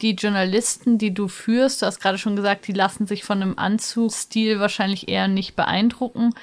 die 0.00 0.14
Journalisten, 0.14 0.98
die 0.98 1.14
du 1.14 1.28
führst, 1.28 1.80
du 1.80 1.86
hast 1.86 2.00
gerade 2.00 2.18
schon 2.18 2.34
gesagt, 2.34 2.66
die 2.66 2.72
lassen 2.72 3.06
sich 3.06 3.22
von 3.22 3.40
einem 3.40 3.56
Anzugsstil 3.56 4.58
wahrscheinlich 4.58 5.08
eher 5.08 5.28
nicht 5.28 5.54
beeindrucken. 5.54 6.34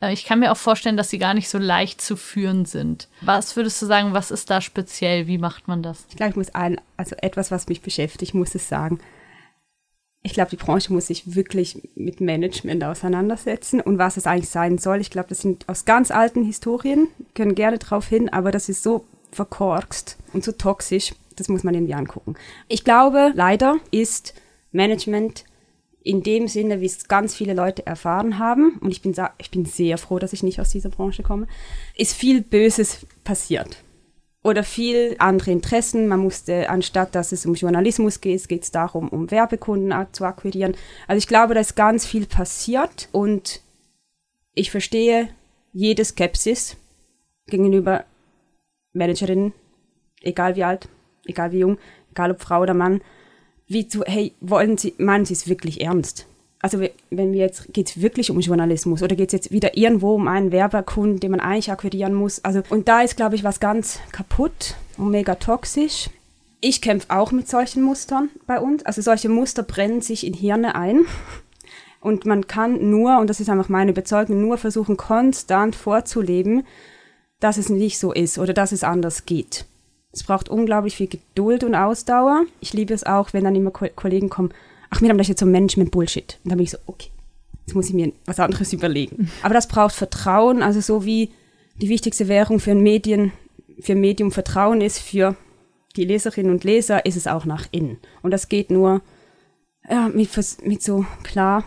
Äh, 0.00 0.12
ich 0.12 0.24
kann 0.24 0.38
mir 0.38 0.52
auch 0.52 0.56
vorstellen, 0.56 0.96
dass 0.96 1.10
sie 1.10 1.18
gar 1.18 1.34
nicht 1.34 1.48
so 1.48 1.58
leicht 1.58 2.00
zu 2.00 2.16
führen 2.16 2.66
sind. 2.66 3.08
Was 3.22 3.56
würdest 3.56 3.82
du 3.82 3.86
sagen, 3.86 4.12
was 4.12 4.30
ist 4.30 4.48
da 4.48 4.60
speziell? 4.60 5.26
Wie 5.26 5.38
macht 5.38 5.66
man 5.66 5.82
das? 5.82 6.06
Ich 6.08 6.16
glaube, 6.16 6.30
ich 6.30 6.36
muss 6.36 6.54
ein, 6.54 6.80
also 6.96 7.16
etwas, 7.16 7.50
was 7.50 7.66
mich 7.66 7.80
beschäftigt, 7.80 8.32
muss 8.32 8.54
es 8.54 8.68
sagen 8.68 9.00
ich 10.26 10.32
glaube, 10.32 10.50
die 10.50 10.56
Branche 10.56 10.92
muss 10.92 11.06
sich 11.06 11.36
wirklich 11.36 11.80
mit 11.94 12.20
Management 12.20 12.82
auseinandersetzen 12.82 13.80
und 13.80 13.96
was 13.98 14.16
es 14.16 14.26
eigentlich 14.26 14.48
sein 14.48 14.76
soll. 14.76 15.00
Ich 15.00 15.10
glaube, 15.10 15.28
das 15.28 15.38
sind 15.38 15.68
aus 15.68 15.84
ganz 15.84 16.10
alten 16.10 16.42
Historien, 16.42 17.06
können 17.34 17.54
gerne 17.54 17.78
drauf 17.78 18.08
hin, 18.08 18.28
aber 18.28 18.50
das 18.50 18.68
ist 18.68 18.82
so 18.82 19.04
verkorkst 19.30 20.18
und 20.32 20.42
so 20.42 20.50
toxisch, 20.50 21.14
das 21.36 21.48
muss 21.48 21.62
man 21.62 21.74
irgendwie 21.74 21.94
angucken. 21.94 22.34
Ich 22.66 22.82
glaube, 22.82 23.30
leider 23.36 23.76
ist 23.92 24.34
Management 24.72 25.44
in 26.02 26.24
dem 26.24 26.48
Sinne, 26.48 26.80
wie 26.80 26.86
es 26.86 27.06
ganz 27.06 27.32
viele 27.32 27.54
Leute 27.54 27.86
erfahren 27.86 28.40
haben, 28.40 28.78
und 28.80 28.90
ich 28.90 29.02
bin, 29.02 29.14
ich 29.38 29.52
bin 29.52 29.64
sehr 29.64 29.96
froh, 29.96 30.18
dass 30.18 30.32
ich 30.32 30.42
nicht 30.42 30.60
aus 30.60 30.70
dieser 30.70 30.88
Branche 30.88 31.22
komme, 31.22 31.46
ist 31.96 32.14
viel 32.14 32.42
Böses 32.42 33.06
passiert 33.22 33.84
oder 34.46 34.62
viel 34.62 35.16
andere 35.18 35.50
Interessen. 35.50 36.06
Man 36.06 36.20
musste, 36.20 36.70
anstatt 36.70 37.16
dass 37.16 37.32
es 37.32 37.46
um 37.46 37.54
Journalismus 37.54 38.20
geht, 38.20 38.48
geht 38.48 38.62
es 38.62 38.70
darum, 38.70 39.08
um 39.08 39.32
Werbekunden 39.32 39.92
zu 40.12 40.24
akquirieren. 40.24 40.76
Also 41.08 41.18
ich 41.18 41.26
glaube, 41.26 41.54
da 41.54 41.60
ist 41.60 41.74
ganz 41.74 42.06
viel 42.06 42.26
passiert 42.26 43.08
und 43.10 43.60
ich 44.54 44.70
verstehe 44.70 45.28
jede 45.72 46.04
Skepsis 46.04 46.76
gegenüber 47.48 48.04
Managerinnen, 48.92 49.52
egal 50.22 50.54
wie 50.54 50.64
alt, 50.64 50.88
egal 51.24 51.50
wie 51.50 51.58
jung, 51.58 51.78
egal 52.12 52.30
ob 52.30 52.40
Frau 52.40 52.62
oder 52.62 52.72
Mann, 52.72 53.02
wie 53.66 53.88
zu, 53.88 54.04
hey, 54.04 54.32
wollen 54.40 54.78
Sie, 54.78 54.94
meinen 54.98 55.24
Sie 55.24 55.34
es 55.34 55.48
wirklich 55.48 55.80
ernst? 55.80 56.26
Also 56.62 56.80
wenn 57.10 57.32
wir 57.32 57.40
jetzt, 57.40 57.72
geht 57.72 57.88
es 57.88 58.00
wirklich 58.00 58.30
um 58.30 58.40
Journalismus 58.40 59.02
oder 59.02 59.14
geht 59.14 59.28
es 59.28 59.32
jetzt 59.32 59.52
wieder 59.52 59.76
irgendwo 59.76 60.14
um 60.14 60.26
einen 60.26 60.52
Werberkunden, 60.52 61.20
den 61.20 61.32
man 61.32 61.40
eigentlich 61.40 61.70
akquirieren 61.70 62.14
muss? 62.14 62.44
Also, 62.44 62.62
und 62.70 62.88
da 62.88 63.02
ist, 63.02 63.16
glaube 63.16 63.34
ich, 63.34 63.44
was 63.44 63.60
ganz 63.60 64.00
kaputt 64.12 64.74
und 64.96 65.10
mega 65.10 65.34
toxisch. 65.34 66.10
Ich 66.60 66.80
kämpfe 66.80 67.10
auch 67.10 67.32
mit 67.32 67.48
solchen 67.48 67.82
Mustern 67.82 68.30
bei 68.46 68.58
uns. 68.58 68.84
Also 68.84 69.02
solche 69.02 69.28
Muster 69.28 69.62
brennen 69.62 70.00
sich 70.00 70.26
in 70.26 70.34
Hirne 70.34 70.74
ein. 70.74 71.00
Und 72.00 72.24
man 72.24 72.46
kann 72.46 72.90
nur, 72.90 73.18
und 73.18 73.28
das 73.28 73.40
ist 73.40 73.50
einfach 73.50 73.68
meine 73.68 73.90
Überzeugung, 73.90 74.40
nur 74.40 74.58
versuchen, 74.58 74.96
konstant 74.96 75.76
vorzuleben, 75.76 76.66
dass 77.40 77.58
es 77.58 77.68
nicht 77.68 77.98
so 77.98 78.12
ist 78.12 78.38
oder 78.38 78.54
dass 78.54 78.72
es 78.72 78.84
anders 78.84 79.26
geht. 79.26 79.66
Es 80.12 80.24
braucht 80.24 80.48
unglaublich 80.48 80.96
viel 80.96 81.08
Geduld 81.08 81.62
und 81.62 81.74
Ausdauer. 81.74 82.44
Ich 82.60 82.72
liebe 82.72 82.94
es 82.94 83.04
auch, 83.04 83.32
wenn 83.32 83.44
dann 83.44 83.54
immer 83.54 83.70
Ko 83.70 83.86
Kollegen 83.94 84.30
kommen, 84.30 84.52
ach, 84.96 85.02
wir 85.02 85.08
haben 85.08 85.18
das 85.18 85.28
jetzt 85.28 85.40
so 85.40 85.46
Management-Bullshit. 85.46 86.38
Und 86.44 86.50
dann 86.50 86.58
bin 86.58 86.64
ich 86.64 86.70
so, 86.70 86.78
okay, 86.86 87.10
jetzt 87.66 87.74
muss 87.74 87.88
ich 87.88 87.94
mir 87.94 88.12
was 88.24 88.40
anderes 88.40 88.72
überlegen. 88.72 89.30
Aber 89.42 89.54
das 89.54 89.68
braucht 89.68 89.94
Vertrauen, 89.94 90.62
also 90.62 90.80
so 90.80 91.04
wie 91.04 91.30
die 91.80 91.88
wichtigste 91.88 92.28
Währung 92.28 92.60
für 92.60 92.70
ein 92.70 92.82
Medien, 92.82 93.32
für 93.80 93.92
ein 93.92 94.00
Medium 94.00 94.32
Vertrauen 94.32 94.80
ist, 94.80 94.98
für 94.98 95.36
die 95.96 96.04
Leserinnen 96.04 96.52
und 96.52 96.64
Leser 96.64 97.04
ist 97.04 97.16
es 97.16 97.26
auch 97.26 97.44
nach 97.44 97.66
innen. 97.70 97.98
Und 98.22 98.30
das 98.30 98.48
geht 98.48 98.70
nur 98.70 99.02
ja, 99.88 100.08
mit, 100.08 100.30
mit 100.64 100.82
so 100.82 101.04
klar 101.22 101.64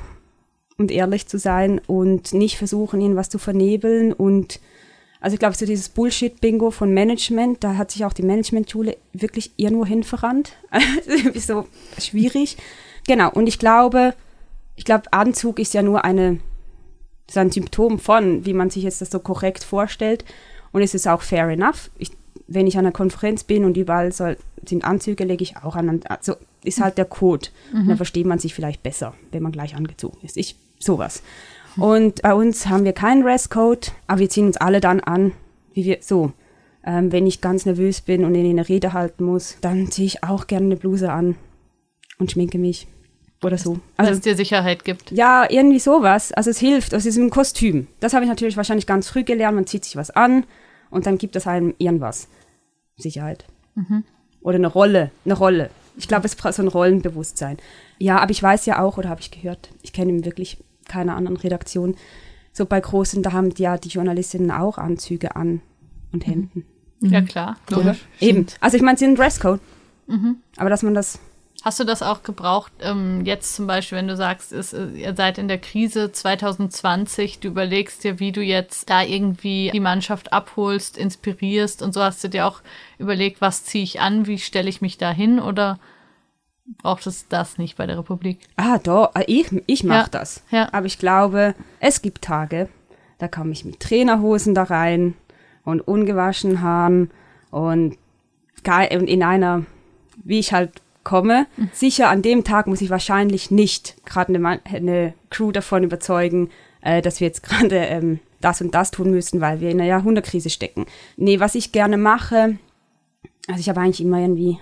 und 0.78 0.92
ehrlich 0.92 1.28
zu 1.28 1.38
sein 1.38 1.80
und 1.86 2.34
nicht 2.34 2.58
versuchen, 2.58 3.02
irgendwas 3.02 3.30
zu 3.30 3.38
vernebeln 3.38 4.14
und 4.14 4.60
also 5.22 5.34
ich 5.34 5.40
glaube, 5.40 5.56
so 5.56 5.66
dieses 5.66 5.90
Bullshit-Bingo 5.90 6.72
von 6.72 6.94
Management, 6.94 7.62
da 7.62 7.76
hat 7.76 7.92
sich 7.92 8.06
auch 8.06 8.14
die 8.14 8.24
Management-Schule 8.24 8.96
wirklich 9.12 9.52
irgendwo 9.58 9.86
hin 9.86 10.04
verrannt. 10.04 10.54
so 11.36 11.68
schwierig. 12.00 12.56
Genau, 13.08 13.32
und 13.32 13.48
ich 13.48 13.60
glaube, 13.60 14.14
ich 14.76 14.86
glaube, 14.86 15.12
Anzug 15.12 15.60
ist 15.60 15.74
ja 15.74 15.82
nur 15.82 16.06
eine, 16.06 16.40
ist 17.28 17.38
ein 17.38 17.52
Symptom 17.52 18.00
von, 18.00 18.46
wie 18.46 18.54
man 18.54 18.70
sich 18.70 18.84
jetzt 18.84 19.02
das 19.02 19.10
so 19.10 19.20
korrekt 19.20 19.64
vorstellt. 19.64 20.24
Und 20.72 20.82
es 20.82 20.94
ist 20.94 21.08
auch 21.08 21.22
fair 21.22 21.50
enough. 21.50 21.92
Ich, 21.98 22.12
wenn 22.48 22.66
ich 22.66 22.78
an 22.78 22.86
einer 22.86 22.94
Konferenz 22.94 23.44
bin 23.44 23.66
und 23.66 23.76
überall 23.76 24.12
soll, 24.12 24.38
sind 24.66 24.86
Anzüge, 24.86 25.26
lege 25.26 25.44
ich 25.44 25.58
auch 25.58 25.76
an. 25.76 26.02
Also 26.08 26.36
ist 26.64 26.80
halt 26.80 26.98
der 26.98 27.06
Code. 27.06 27.50
Mhm. 27.74 27.90
Dann 27.90 27.98
versteht 27.98 28.26
man 28.26 28.40
sich 28.40 28.54
vielleicht 28.54 28.82
besser, 28.82 29.14
wenn 29.32 29.44
man 29.44 29.52
gleich 29.52 29.76
angezogen 29.76 30.18
ist. 30.24 30.38
Ich, 30.38 30.56
sowas. 30.80 31.24
Und 31.76 32.22
bei 32.22 32.34
uns 32.34 32.68
haben 32.68 32.86
wir 32.86 32.94
keinen 32.94 33.24
Dresscode, 33.24 33.92
aber 34.08 34.20
wir 34.20 34.30
ziehen 34.30 34.48
uns 34.48 34.58
alle 34.58 34.80
dann 34.80 35.00
an, 35.02 35.34
wie 35.74 35.86
wir, 35.86 35.98
so. 36.02 36.32
Ähm, 36.86 37.12
wenn 37.12 37.28
ich 37.28 37.42
ganz 37.42 37.66
nervös 37.66 38.00
bin 38.00 38.24
und 38.24 38.34
in 38.36 38.50
eine 38.50 38.68
Rede 38.68 38.94
halten 38.94 39.26
muss, 39.26 39.58
dann 39.60 39.92
ziehe 39.92 40.08
ich 40.08 40.24
auch 40.24 40.48
gerne 40.48 40.68
eine 40.68 40.76
Bluse 40.78 41.12
an 41.12 41.36
und 42.20 42.32
schminke 42.32 42.60
mich 42.60 42.88
oder 43.42 43.58
so. 43.58 43.80
Also, 43.98 44.12
es 44.12 44.22
dir 44.22 44.36
Sicherheit 44.36 44.84
gibt. 44.84 45.12
Ja, 45.12 45.50
irgendwie 45.50 45.80
sowas. 45.80 46.32
Also 46.34 46.50
es 46.50 46.60
hilft. 46.60 46.94
Es 46.94 47.06
ist 47.06 47.18
ein 47.18 47.30
Kostüm. 47.30 47.88
Das 48.00 48.14
habe 48.14 48.26
ich 48.26 48.30
natürlich 48.30 48.58
wahrscheinlich 48.58 48.86
ganz 48.86 49.08
früh 49.08 49.24
gelernt. 49.24 49.56
Man 49.56 49.66
zieht 49.66 49.86
sich 49.86 49.96
was 49.96 50.12
an 50.12 50.46
und 50.90 51.06
dann 51.06 51.18
gibt 51.18 51.36
es 51.36 51.48
einem 51.48 51.74
irgendwas. 51.78 52.28
Sicherheit. 52.98 53.46
Mhm. 53.76 54.04
Oder 54.42 54.58
eine 54.58 54.68
Rolle. 54.68 55.12
Eine 55.26 55.36
Rolle. 55.36 55.70
Ich 55.98 56.08
glaube, 56.08 56.26
es 56.26 56.36
braucht 56.36 56.54
so 56.54 56.62
ein 56.62 56.68
Rollenbewusstsein. 56.68 57.58
Ja, 57.98 58.20
aber 58.20 58.32
ich 58.32 58.44
weiß 58.44 58.66
ja 58.66 58.82
auch, 58.82 58.98
oder 58.98 59.10
habe 59.10 59.22
ich 59.22 59.32
gehört, 59.32 59.70
ich 59.82 59.94
kenne 59.94 60.26
wirklich 60.26 60.58
keine 60.88 61.14
anderen 61.14 61.38
Redaktionen. 61.38 61.96
So 62.52 62.66
bei 62.66 62.80
großen, 62.80 63.24
da 63.24 63.32
haben 63.32 63.54
ja 63.58 63.78
die 63.78 63.90
Journalistinnen 63.90 64.52
auch 64.52 64.78
Anzüge 64.78 65.36
an 65.36 65.62
und 66.12 66.28
Hemden. 66.28 66.66
Mhm. 67.00 67.10
Ja, 67.10 67.22
klar. 67.22 67.58
Logisch. 67.70 68.06
Ja, 68.20 68.28
eben. 68.28 68.48
Also 68.60 68.76
ich 68.76 68.84
meine, 68.84 68.98
sie 68.98 69.06
sind 69.06 69.14
ein 69.14 69.18
Dresscode. 69.18 69.62
Mhm. 70.08 70.38
Aber 70.58 70.70
dass 70.70 70.84
man 70.84 70.94
das 70.94 71.20
Hast 71.64 71.80
du 71.80 71.84
das 71.84 72.02
auch 72.02 72.24
gebraucht, 72.24 72.72
ähm, 72.82 73.26
jetzt 73.26 73.56
zum 73.56 73.68
Beispiel, 73.68 73.98
wenn 73.98 74.08
du 74.08 74.16
sagst, 74.16 74.54
ist, 74.54 74.74
äh, 74.74 74.88
ihr 74.92 75.16
seid 75.16 75.38
in 75.38 75.48
der 75.48 75.58
Krise 75.58 76.12
2020, 76.12 77.40
du 77.40 77.50
überlegst 77.50 78.04
dir, 78.04 78.20
wie 78.20 78.32
du 78.32 78.42
jetzt 78.42 78.90
da 78.90 79.02
irgendwie 79.04 79.70
die 79.74 79.80
Mannschaft 79.80 80.32
abholst, 80.32 80.98
inspirierst 80.98 81.82
und 81.82 81.94
so 81.94 82.02
hast 82.02 82.24
du 82.24 82.30
dir 82.30 82.46
auch 82.48 82.62
überlegt, 82.98 83.42
was 83.42 83.66
ziehe 83.66 83.84
ich 83.84 84.00
an, 84.00 84.26
wie 84.26 84.38
stelle 84.40 84.70
ich 84.70 84.82
mich 84.82 84.98
da 84.98 85.12
hin 85.12 85.40
oder 85.40 85.80
braucht 86.82 87.08
es 87.08 87.28
das 87.28 87.58
nicht 87.58 87.78
bei 87.78 87.88
der 87.88 87.98
Republik? 87.98 88.40
Ah, 88.56 88.78
doch, 88.78 89.14
äh, 89.16 89.24
ich, 89.28 89.48
ich 89.66 89.84
mache 89.84 90.04
Ja, 90.04 90.08
das. 90.12 90.44
ja. 90.52 90.70
Aber 90.72 90.86
ich 90.86 90.98
glaube, 91.00 91.56
es 91.80 92.02
gibt 92.02 92.22
Tage, 92.22 92.70
da 93.18 93.28
komme 93.28 93.52
ich 93.52 93.66
mit 93.66 93.80
Trainerhosen 93.80 94.56
da 94.56 94.64
rein 94.64 95.16
und 95.66 95.82
ungewaschen 95.82 96.62
Haaren 96.62 97.12
und 97.52 97.98
in 98.86 99.24
einer, 99.24 99.66
wie 100.24 100.40
ich 100.40 100.54
halt 100.54 100.82
komme. 101.04 101.48
Mhm. 101.58 101.70
Sicher, 101.74 102.10
an 102.10 102.22
dem 102.22 102.44
Tag 102.44 102.68
muss 102.68 102.82
ich 102.82 102.90
wahrscheinlich 102.90 103.52
nicht 103.52 103.96
gerade 104.06 104.34
eine, 104.34 104.60
eine 104.66 105.14
Crew 105.30 105.52
davon 105.52 105.84
überzeugen, 105.84 106.50
äh, 106.82 107.02
dass 107.02 107.20
wir 107.20 107.28
jetzt 107.28 107.44
gerade 107.44 107.76
ähm, 107.76 108.20
das 108.42 108.62
und 108.62 108.74
das 108.74 108.92
tun 108.92 109.12
müssen, 109.12 109.42
weil 109.42 109.60
wir 109.60 109.70
in 109.70 109.80
einer 109.80 109.90
Jahrhundertkrise 109.90 110.50
stecken. 110.50 110.86
Nee, 111.18 111.40
was 111.40 111.56
ich 111.56 111.72
gerne 111.72 111.98
mache, 111.98 112.58
also 113.48 113.60
ich 113.60 113.70
habe 113.70 113.82
eigentlich 113.82 114.02
immer 114.02 114.20
irgendwie 114.20 114.60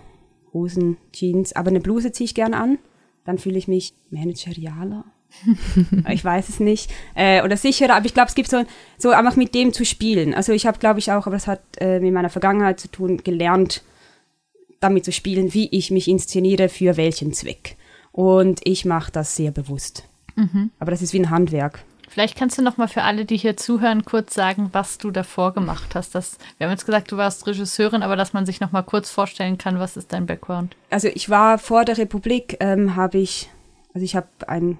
Hosen, 0.54 0.98
Jeans, 1.12 1.54
aber 1.54 1.70
eine 1.70 1.82
Bluse 1.82 2.12
ziehe 2.12 2.26
ich 2.26 2.36
gerne 2.36 2.58
an. 2.58 2.80
Dann 3.26 3.38
fühle 3.38 3.58
ich 3.58 3.68
mich 3.68 3.94
managerialer. 4.10 5.04
ich 6.10 6.24
weiß 6.24 6.48
es 6.48 6.62
nicht. 6.62 6.90
Äh, 7.14 7.44
oder 7.44 7.58
sicherer, 7.58 7.96
aber 7.96 8.06
ich 8.06 8.14
glaube, 8.14 8.30
es 8.30 8.36
gibt 8.36 8.50
so, 8.50 8.64
so 8.98 9.10
einfach 9.10 9.36
mit 9.36 9.54
dem 9.54 9.74
zu 9.74 9.84
spielen. 9.84 10.34
Also 10.34 10.54
ich 10.54 10.66
habe, 10.66 10.80
glaube 10.80 11.00
ich, 11.00 11.12
auch, 11.12 11.28
aber 11.28 11.36
das 11.36 11.48
hat 11.48 11.62
äh, 11.80 12.00
mit 12.00 12.14
meiner 12.14 12.30
Vergangenheit 12.30 12.80
zu 12.80 12.90
tun, 12.90 13.18
gelernt, 13.18 13.84
damit 14.80 15.06
zu 15.06 15.12
spielen, 15.12 15.54
wie 15.54 15.68
ich 15.70 15.92
mich 15.92 16.08
inszeniere, 16.08 16.70
für 16.70 16.98
welchen 16.98 17.34
Zweck. 17.34 17.78
Und 18.12 18.62
ich 18.64 18.86
mache 18.86 19.12
das 19.12 19.36
sehr 19.36 19.52
bewusst. 19.52 20.04
Aber 20.80 20.92
das 20.92 21.02
ist 21.02 21.14
wie 21.14 21.20
ein 21.20 21.30
Handwerk. 21.30 21.84
Vielleicht 22.10 22.38
kannst 22.38 22.58
du 22.58 22.62
noch 22.62 22.78
mal 22.78 22.88
für 22.88 23.04
alle, 23.04 23.26
die 23.26 23.38
hier 23.38 23.58
zuhören, 23.58 24.06
kurz 24.06 24.34
sagen, 24.34 24.70
was 24.72 24.98
du 24.98 25.12
davor 25.12 25.54
gemacht 25.54 25.94
hast. 25.94 26.16
Das, 26.16 26.38
wir 26.58 26.66
haben 26.66 26.72
jetzt 26.72 26.86
gesagt, 26.86 27.12
du 27.12 27.18
warst 27.18 27.46
Regisseurin, 27.46 28.02
aber 28.02 28.16
dass 28.16 28.34
man 28.34 28.46
sich 28.46 28.60
noch 28.60 28.72
mal 28.72 28.82
kurz 28.82 29.12
vorstellen 29.12 29.58
kann, 29.58 29.80
was 29.80 29.98
ist 29.98 30.14
dein 30.14 30.26
Background? 30.26 30.76
Also 30.90 31.10
ich 31.14 31.30
war 31.30 31.60
vor 31.60 31.86
der 31.86 31.98
Republik, 31.98 32.58
ähm, 32.60 32.96
habe 32.96 33.18
ich, 33.18 33.50
also 33.94 34.06
ich 34.06 34.16
habe 34.16 34.28
ein 34.48 34.78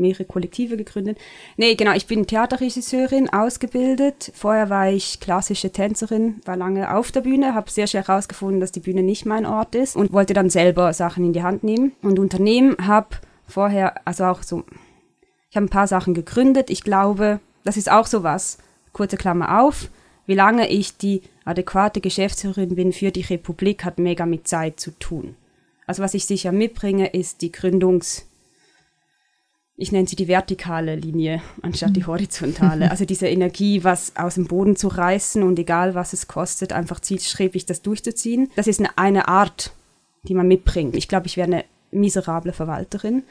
mehrere 0.00 0.24
Kollektive 0.24 0.76
gegründet. 0.76 1.18
Nee, 1.56 1.74
genau, 1.74 1.92
ich 1.92 2.06
bin 2.06 2.26
Theaterregisseurin, 2.26 3.32
ausgebildet. 3.32 4.32
Vorher 4.34 4.70
war 4.70 4.90
ich 4.90 5.20
klassische 5.20 5.70
Tänzerin, 5.70 6.40
war 6.44 6.56
lange 6.56 6.94
auf 6.94 7.12
der 7.12 7.20
Bühne, 7.20 7.54
habe 7.54 7.70
sehr 7.70 7.86
schnell 7.86 8.04
herausgefunden, 8.04 8.60
dass 8.60 8.72
die 8.72 8.80
Bühne 8.80 9.02
nicht 9.02 9.26
mein 9.26 9.46
Ort 9.46 9.74
ist 9.74 9.96
und 9.96 10.12
wollte 10.12 10.34
dann 10.34 10.50
selber 10.50 10.92
Sachen 10.92 11.24
in 11.24 11.32
die 11.32 11.42
Hand 11.42 11.62
nehmen 11.62 11.92
und 12.02 12.18
Unternehmen. 12.18 12.76
Habe 12.86 13.16
vorher, 13.46 14.06
also 14.06 14.24
auch 14.24 14.42
so, 14.42 14.64
ich 15.50 15.56
habe 15.56 15.66
ein 15.66 15.70
paar 15.70 15.86
Sachen 15.86 16.14
gegründet. 16.14 16.70
Ich 16.70 16.82
glaube, 16.82 17.40
das 17.64 17.76
ist 17.76 17.90
auch 17.90 18.06
sowas, 18.06 18.58
kurze 18.92 19.16
Klammer 19.16 19.62
auf, 19.62 19.90
wie 20.26 20.34
lange 20.34 20.68
ich 20.68 20.96
die 20.96 21.22
adäquate 21.44 22.00
Geschäftsführerin 22.00 22.76
bin 22.76 22.92
für 22.92 23.10
die 23.10 23.22
Republik, 23.22 23.84
hat 23.84 23.98
mega 23.98 24.26
mit 24.26 24.46
Zeit 24.46 24.78
zu 24.80 24.92
tun. 24.98 25.34
Also 25.86 26.02
was 26.02 26.14
ich 26.14 26.24
sicher 26.24 26.52
mitbringe, 26.52 27.08
ist 27.08 27.42
die 27.42 27.52
Gründungs- 27.52 28.29
ich 29.80 29.92
nenne 29.92 30.06
sie 30.06 30.16
die 30.16 30.28
vertikale 30.28 30.94
Linie 30.94 31.40
anstatt 31.62 31.96
die 31.96 32.04
horizontale. 32.06 32.90
Also 32.90 33.04
diese 33.04 33.28
Energie, 33.28 33.82
was 33.82 34.14
aus 34.16 34.34
dem 34.34 34.46
Boden 34.46 34.76
zu 34.76 34.88
reißen 34.88 35.42
und 35.42 35.58
egal 35.58 35.94
was 35.94 36.12
es 36.12 36.28
kostet, 36.28 36.72
einfach 36.72 37.00
zielstrebig 37.00 37.66
das 37.66 37.82
durchzuziehen. 37.82 38.50
Das 38.56 38.66
ist 38.66 38.80
eine, 38.80 38.98
eine 38.98 39.28
Art, 39.28 39.72
die 40.24 40.34
man 40.34 40.48
mitbringt. 40.48 40.96
Ich 40.96 41.08
glaube, 41.08 41.26
ich 41.26 41.36
wäre 41.36 41.46
eine 41.46 41.64
miserable 41.92 42.52
Verwalterin. 42.52 43.22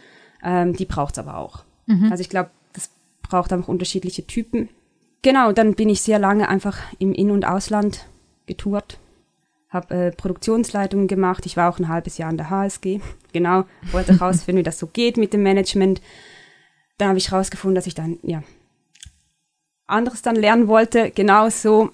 Ähm, 0.44 0.76
die 0.76 0.86
braucht 0.86 1.16
es 1.16 1.20
aber 1.20 1.38
auch. 1.38 1.64
Also 2.10 2.22
ich 2.22 2.30
glaube, 2.30 2.50
das 2.74 2.90
braucht 3.22 3.52
einfach 3.54 3.68
unterschiedliche 3.68 4.26
Typen. 4.26 4.70
Genau, 5.22 5.52
dann 5.52 5.76
bin 5.76 5.90
ich 5.90 6.02
sehr 6.02 6.20
lange 6.20 6.48
einfach 6.48 6.78
im 6.98 7.14
In- 7.14 7.32
und 7.32 7.46
Ausland 7.46 8.06
getourt, 8.46 8.98
habe 9.70 9.94
äh, 9.94 10.12
Produktionsleitungen 10.12 11.08
gemacht. 11.08 11.46
Ich 11.46 11.58
war 11.58 11.70
auch 11.70 11.80
ein 11.80 11.90
halbes 11.90 12.18
Jahr 12.18 12.30
an 12.30 12.38
der 12.38 12.50
HSG. 12.50 13.02
Genau, 13.34 13.66
wollte 13.92 14.14
herausfinden, 14.14 14.60
wie 14.62 14.64
das 14.64 14.80
so 14.80 14.88
geht 14.88 15.18
mit 15.18 15.34
dem 15.34 15.44
Management. 15.44 16.02
Dann 17.00 17.08
habe 17.10 17.18
ich 17.18 17.32
herausgefunden, 17.32 17.74
dass 17.76 17.88
ich 17.88 17.96
dann, 17.96 18.20
ja, 18.22 18.44
anderes 19.88 20.22
dann 20.22 20.36
lernen 20.36 20.68
wollte. 20.68 21.10
Genau 21.12 21.50
so. 21.50 21.90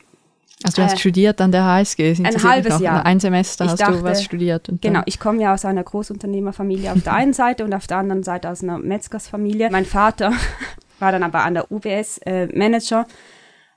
Also 0.63 0.77
du 0.77 0.83
hast 0.83 0.93
Äh, 0.95 0.97
studiert 0.97 1.39
an 1.41 1.51
der 1.51 1.63
HSG. 1.65 2.15
das 2.15 2.19
ein 2.35 2.43
halbes. 2.43 2.79
Jahr. 2.79 3.05
Ein 3.05 3.19
Semester 3.19 3.65
Ich 3.65 3.71
hast 3.71 3.81
du 3.81 3.85
dachte- 3.85 4.03
was 4.03 4.23
studiert. 4.23 4.69
Genau, 4.81 5.01
ich 5.05 5.19
komme 5.19 5.41
ja 5.41 5.53
aus 5.53 5.63
einer 5.65 5.83
Großunternehmerfamilie 5.83 6.91
auf 6.91 7.03
der 7.03 7.13
einen 7.13 7.33
Seite 7.33 7.63
und 7.65 7.73
auf 7.73 7.87
der 7.87 7.97
anderen 7.97 8.23
Seite 8.23 8.49
aus 8.49 8.63
einer 8.63 8.77
Metzgersfamilie. 8.77 9.69
Mein 9.69 9.85
Vater 9.85 10.31
war 10.99 11.11
dann 11.11 11.23
aber 11.23 11.43
an 11.43 11.53
der 11.53 11.71
UBS 11.71 12.17
äh, 12.25 12.47
Manager 12.57 13.05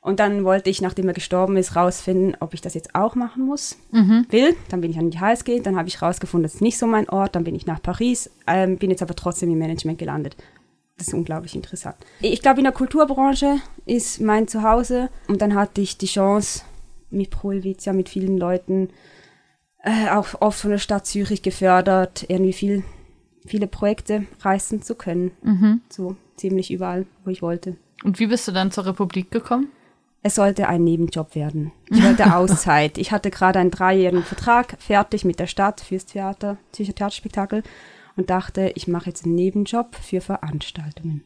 und 0.00 0.20
dann 0.20 0.44
wollte 0.44 0.70
ich, 0.70 0.80
nachdem 0.80 1.08
er 1.08 1.14
gestorben 1.14 1.56
ist, 1.56 1.74
rausfinden, 1.76 2.36
ob 2.40 2.54
ich 2.54 2.60
das 2.60 2.74
jetzt 2.74 2.94
auch 2.94 3.16
machen 3.16 3.44
muss, 3.44 3.76
will. 3.90 4.56
Dann 4.70 4.80
bin 4.80 4.92
ich 4.92 4.98
an 4.98 5.10
die 5.10 5.18
HSG, 5.20 5.60
dann 5.60 5.76
habe 5.76 5.88
ich 5.88 6.00
rausgefunden, 6.00 6.44
das 6.44 6.54
ist 6.54 6.60
nicht 6.62 6.78
so 6.78 6.86
mein 6.86 7.08
Ort, 7.08 7.34
dann 7.34 7.42
bin 7.44 7.54
ich 7.56 7.66
nach 7.66 7.82
Paris, 7.82 8.30
ähm, 8.46 8.78
bin 8.78 8.90
jetzt 8.90 9.02
aber 9.02 9.16
trotzdem 9.16 9.50
im 9.50 9.58
Management 9.58 9.98
gelandet. 9.98 10.36
Das 10.98 11.08
ist 11.08 11.14
unglaublich 11.14 11.54
interessant. 11.54 11.96
Ich 12.20 12.42
glaube, 12.42 12.58
in 12.58 12.64
der 12.64 12.72
Kulturbranche 12.72 13.56
ist 13.86 14.20
mein 14.20 14.48
Zuhause 14.48 15.08
und 15.28 15.40
dann 15.40 15.54
hatte 15.54 15.80
ich 15.80 15.96
die 15.96 16.06
Chance, 16.06 16.62
mit 17.10 17.30
Proelvizia, 17.30 17.92
mit 17.92 18.08
vielen 18.08 18.36
Leuten 18.36 18.90
äh, 19.82 20.10
auch 20.10 20.40
oft 20.40 20.60
von 20.60 20.70
der 20.70 20.78
Stadt 20.78 21.06
Zürich 21.06 21.42
gefördert, 21.42 22.26
irgendwie 22.28 22.52
viel, 22.52 22.84
viele 23.46 23.66
Projekte 23.66 24.26
reißen 24.40 24.82
zu 24.82 24.94
können. 24.94 25.30
So 25.88 26.16
ziemlich 26.36 26.70
überall, 26.70 27.06
wo 27.24 27.30
ich 27.30 27.42
wollte. 27.42 27.76
Und 28.04 28.18
wie 28.18 28.26
bist 28.26 28.46
du 28.46 28.52
dann 28.52 28.70
zur 28.70 28.86
Republik 28.86 29.30
gekommen? 29.30 29.68
Es 30.22 30.34
sollte 30.34 30.68
ein 30.68 30.84
Nebenjob 30.84 31.34
werden. 31.34 31.72
Ich 31.88 32.02
wollte 32.02 32.34
Auszeit. 32.36 32.98
Ich 32.98 33.12
hatte 33.12 33.30
gerade 33.30 33.60
einen 33.60 33.70
dreijährigen 33.70 34.24
Vertrag 34.24 34.76
fertig 34.80 35.24
mit 35.24 35.38
der 35.38 35.46
Stadt 35.46 35.80
fürs 35.80 36.06
Theater, 36.06 36.58
Zürcher 36.72 36.94
Theaterspektakel 36.94 37.62
und 38.18 38.28
dachte, 38.30 38.72
ich 38.74 38.86
mache 38.88 39.06
jetzt 39.06 39.24
einen 39.24 39.36
Nebenjob 39.36 39.94
für 39.96 40.20
Veranstaltungen. 40.20 41.22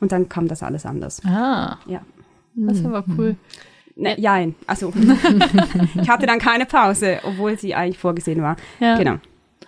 Und 0.00 0.12
dann 0.12 0.28
kam 0.28 0.48
das 0.48 0.62
alles 0.62 0.84
anders. 0.84 1.22
Ah, 1.24 1.78
Ja. 1.86 2.02
das 2.54 2.84
aber 2.84 3.04
cool. 3.16 3.36
Ne, 3.96 4.18
jein. 4.20 4.54
Also, 4.66 4.92
ich 6.00 6.08
hatte 6.08 6.26
dann 6.26 6.38
keine 6.38 6.66
Pause, 6.66 7.20
obwohl 7.22 7.58
sie 7.58 7.74
eigentlich 7.74 7.98
vorgesehen 7.98 8.42
war. 8.42 8.56
Ja. 8.80 8.96
Genau. 8.98 9.16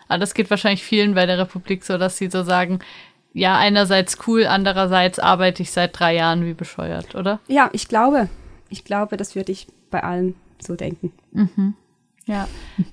Aber 0.08 0.18
das 0.18 0.34
geht 0.34 0.50
wahrscheinlich 0.50 0.82
vielen 0.84 1.14
bei 1.14 1.24
der 1.26 1.38
Republik 1.38 1.84
so, 1.84 1.96
dass 1.96 2.18
sie 2.18 2.28
so 2.28 2.42
sagen, 2.42 2.80
ja, 3.32 3.56
einerseits 3.56 4.18
cool, 4.26 4.46
andererseits 4.46 5.18
arbeite 5.18 5.62
ich 5.62 5.70
seit 5.70 5.98
drei 5.98 6.14
Jahren 6.16 6.44
wie 6.44 6.54
bescheuert, 6.54 7.14
oder? 7.14 7.40
Ja, 7.48 7.70
ich 7.72 7.88
glaube, 7.88 8.28
ich 8.68 8.84
glaube, 8.84 9.16
das 9.16 9.34
würde 9.36 9.52
ich 9.52 9.68
bei 9.90 10.02
allen 10.02 10.34
so 10.60 10.76
denken. 10.76 11.12
Ja. 12.26 12.48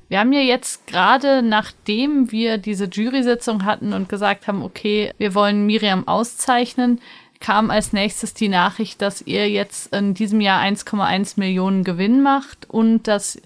Wir 0.08 0.20
haben 0.20 0.34
ja 0.34 0.42
jetzt 0.42 0.88
gerade, 0.88 1.42
nachdem 1.42 2.32
wir 2.32 2.58
diese 2.58 2.86
Jury-Sitzung 2.86 3.64
hatten 3.64 3.94
und 3.94 4.10
gesagt 4.10 4.48
haben, 4.48 4.64
okay, 4.64 5.14
wir 5.18 5.36
wollen 5.36 5.66
Miriam 5.66 6.08
auszeichnen, 6.08 7.00
kam 7.40 7.72
als 7.72 7.94
nächstes 7.94 8.34
die 8.34 8.50
Nachricht, 8.50 9.02
dass 9.02 9.22
ihr 9.22 9.50
jetzt 9.50 9.94
in 9.96 10.14
diesem 10.14 10.42
Jahr 10.42 10.62
1,1 10.62 11.40
Millionen 11.40 11.84
Gewinn 11.84 12.22
macht 12.22 12.70
und 12.70 13.08
das, 13.08 13.40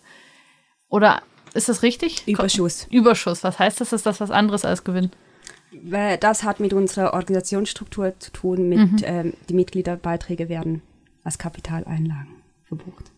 oder 0.89 1.22
ist 1.54 1.69
das 1.69 1.84
richtig? 1.84 2.28
Überschuss. 2.28 2.88
Überschuss. 2.89 3.43
Was 3.43 3.60
heißt 3.60 3.80
das? 3.80 3.93
Ist 3.93 4.06
das 4.06 4.19
was 4.19 4.32
anderes 4.32 4.65
als 4.65 4.84
Gewinn? 4.84 5.12
Das 6.19 6.43
hat 6.43 6.60
mit 6.60 6.74
unserer 6.74 7.13
Organisationsstruktur 7.13 8.13
zu 8.19 8.32
tun, 8.32 8.69
mit 8.69 9.04
ähm, 9.04 9.34
die 9.50 9.54
Mitgliederbeiträge 9.54 10.50
werden 10.50 10.82
als 11.24 11.38
Kapitaleinlagen 11.38 12.36
verbucht. 12.67 13.12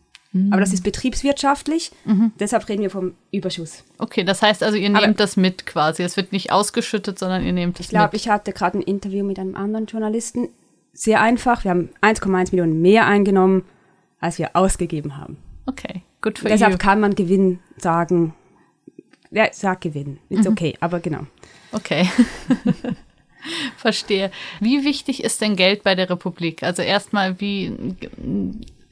Aber 0.51 0.59
das 0.59 0.73
ist 0.73 0.83
betriebswirtschaftlich, 0.83 1.91
deshalb 2.39 2.67
reden 2.67 2.81
wir 2.81 2.89
vom 2.89 3.13
Überschuss. 3.31 3.83
Okay, 3.99 4.23
das 4.25 4.41
heißt 4.41 4.63
also, 4.63 4.77
ihr 4.77 4.89
Aber- 4.89 5.05
nehmt 5.05 5.19
das 5.19 5.37
mit 5.37 5.65
quasi. 5.65 6.03
Es 6.03 6.17
wird 6.17 6.31
nicht 6.33 6.51
ausgeschüttet, 6.51 7.17
sondern 7.17 7.45
ihr 7.45 7.53
nehmt 7.53 7.79
es 7.79 7.85
Ich 7.85 7.89
glaube, 7.89 8.09
mit. 8.13 8.21
ich 8.21 8.27
hatte 8.29 8.51
gerade 8.51 8.79
ein 8.79 8.81
Interview 8.81 9.23
mit 9.23 9.39
einem 9.39 9.55
anderen 9.55 9.85
Journalisten. 9.85 10.49
Sehr 10.91 11.21
einfach, 11.21 11.63
wir 11.63 11.71
haben 11.71 11.89
1,1 12.01 12.51
Millionen 12.51 12.81
mehr 12.81 13.07
eingenommen, 13.07 13.63
als 14.19 14.37
wir 14.37 14.55
ausgegeben 14.55 15.17
haben. 15.17 15.37
Okay, 15.67 16.01
good 16.21 16.37
for 16.39 16.49
Deshalb 16.49 16.73
you. 16.73 16.77
kann 16.79 16.99
man 16.99 17.15
Gewinn 17.15 17.59
sagen. 17.77 18.33
Ja, 19.31 19.47
sag 19.51 19.81
Gewinn. 19.81 20.19
Ist 20.29 20.47
okay, 20.47 20.75
aber 20.79 20.99
genau. 20.99 21.27
Okay. 21.71 22.09
Verstehe. 23.77 24.31
Wie 24.59 24.83
wichtig 24.85 25.23
ist 25.23 25.41
denn 25.41 25.55
Geld 25.55 25.83
bei 25.83 25.93
der 25.95 26.09
Republik? 26.09 26.63
Also 26.63 26.81
erstmal, 26.81 27.39
wie 27.39 27.71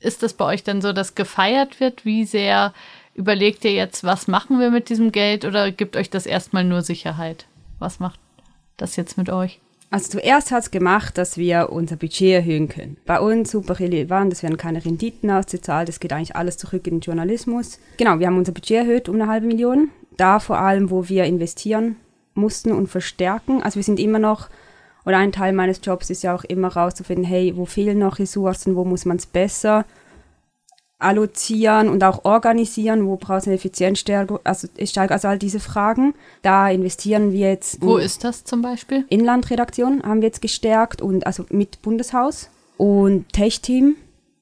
ist 0.03 0.23
das 0.23 0.33
bei 0.33 0.45
euch 0.45 0.63
denn 0.63 0.81
so, 0.81 0.93
dass 0.93 1.15
gefeiert 1.15 1.79
wird? 1.79 2.05
Wie 2.05 2.25
sehr 2.25 2.73
überlegt 3.15 3.63
ihr 3.65 3.73
jetzt, 3.73 4.03
was 4.03 4.27
machen 4.27 4.59
wir 4.59 4.71
mit 4.71 4.89
diesem 4.89 5.11
Geld 5.11 5.45
oder 5.45 5.71
gibt 5.71 5.95
euch 5.95 6.09
das 6.09 6.25
erstmal 6.25 6.63
nur 6.63 6.81
Sicherheit? 6.81 7.45
Was 7.79 7.99
macht 7.99 8.19
das 8.77 8.95
jetzt 8.95 9.17
mit 9.17 9.29
euch? 9.29 9.59
Also 9.93 10.09
zuerst 10.09 10.49
hat 10.49 10.63
es 10.63 10.71
gemacht, 10.71 11.19
dass 11.19 11.37
wir 11.37 11.69
unser 11.71 11.97
Budget 11.97 12.33
erhöhen 12.33 12.67
können. 12.67 12.97
Bei 13.05 13.19
uns 13.19 13.51
super 13.51 13.79
relevant, 13.79 14.33
es 14.33 14.41
werden 14.41 14.57
keine 14.57 14.83
Renditen 14.83 15.29
ausgezahlt, 15.29 15.87
es 15.87 15.99
geht 15.99 16.11
eigentlich 16.11 16.35
alles 16.35 16.57
zurück 16.57 16.87
in 16.87 16.95
den 16.95 17.01
Journalismus. 17.01 17.77
Genau, 17.97 18.17
wir 18.17 18.25
haben 18.25 18.39
unser 18.39 18.53
Budget 18.53 18.77
erhöht 18.77 19.07
um 19.07 19.15
eine 19.15 19.27
halbe 19.27 19.45
Million. 19.45 19.89
Da 20.17 20.39
vor 20.39 20.57
allem, 20.57 20.89
wo 20.89 21.09
wir 21.09 21.25
investieren, 21.25 21.97
mussten 22.33 22.71
und 22.71 22.87
verstärken. 22.87 23.61
Also 23.61 23.75
wir 23.75 23.83
sind 23.83 23.99
immer 23.99 24.17
noch, 24.17 24.49
oder 25.05 25.17
ein 25.17 25.31
Teil 25.31 25.53
meines 25.53 25.81
Jobs 25.83 26.09
ist 26.09 26.23
ja 26.23 26.35
auch 26.35 26.43
immer 26.43 26.69
rauszufinden, 26.69 27.25
hey, 27.25 27.55
wo 27.55 27.65
fehlen 27.65 27.99
noch 27.99 28.19
Ressourcen, 28.19 28.75
wo 28.75 28.85
muss 28.85 29.05
man 29.05 29.17
es 29.17 29.25
besser 29.25 29.85
allozieren 31.03 31.89
und 31.89 32.03
auch 32.03 32.25
organisieren, 32.25 33.05
wo 33.05 33.17
braucht 33.17 33.41
es 33.41 33.47
eine 33.47 33.55
Effizienzsteigerung, 33.55 34.39
also, 34.43 34.67
also 34.77 35.27
all 35.27 35.37
diese 35.37 35.59
Fragen. 35.59 36.13
Da 36.41 36.69
investieren 36.69 37.31
wir 37.31 37.49
jetzt. 37.49 37.81
Wo 37.81 37.97
ist 37.97 38.23
das 38.23 38.43
zum 38.43 38.61
Beispiel? 38.61 39.05
Inlandredaktion 39.09 40.01
haben 40.03 40.21
wir 40.21 40.27
jetzt 40.27 40.41
gestärkt 40.41 41.01
und 41.01 41.27
also 41.27 41.45
mit 41.49 41.81
Bundeshaus 41.81 42.49
und 42.77 43.31
Tech-Team, 43.33 43.95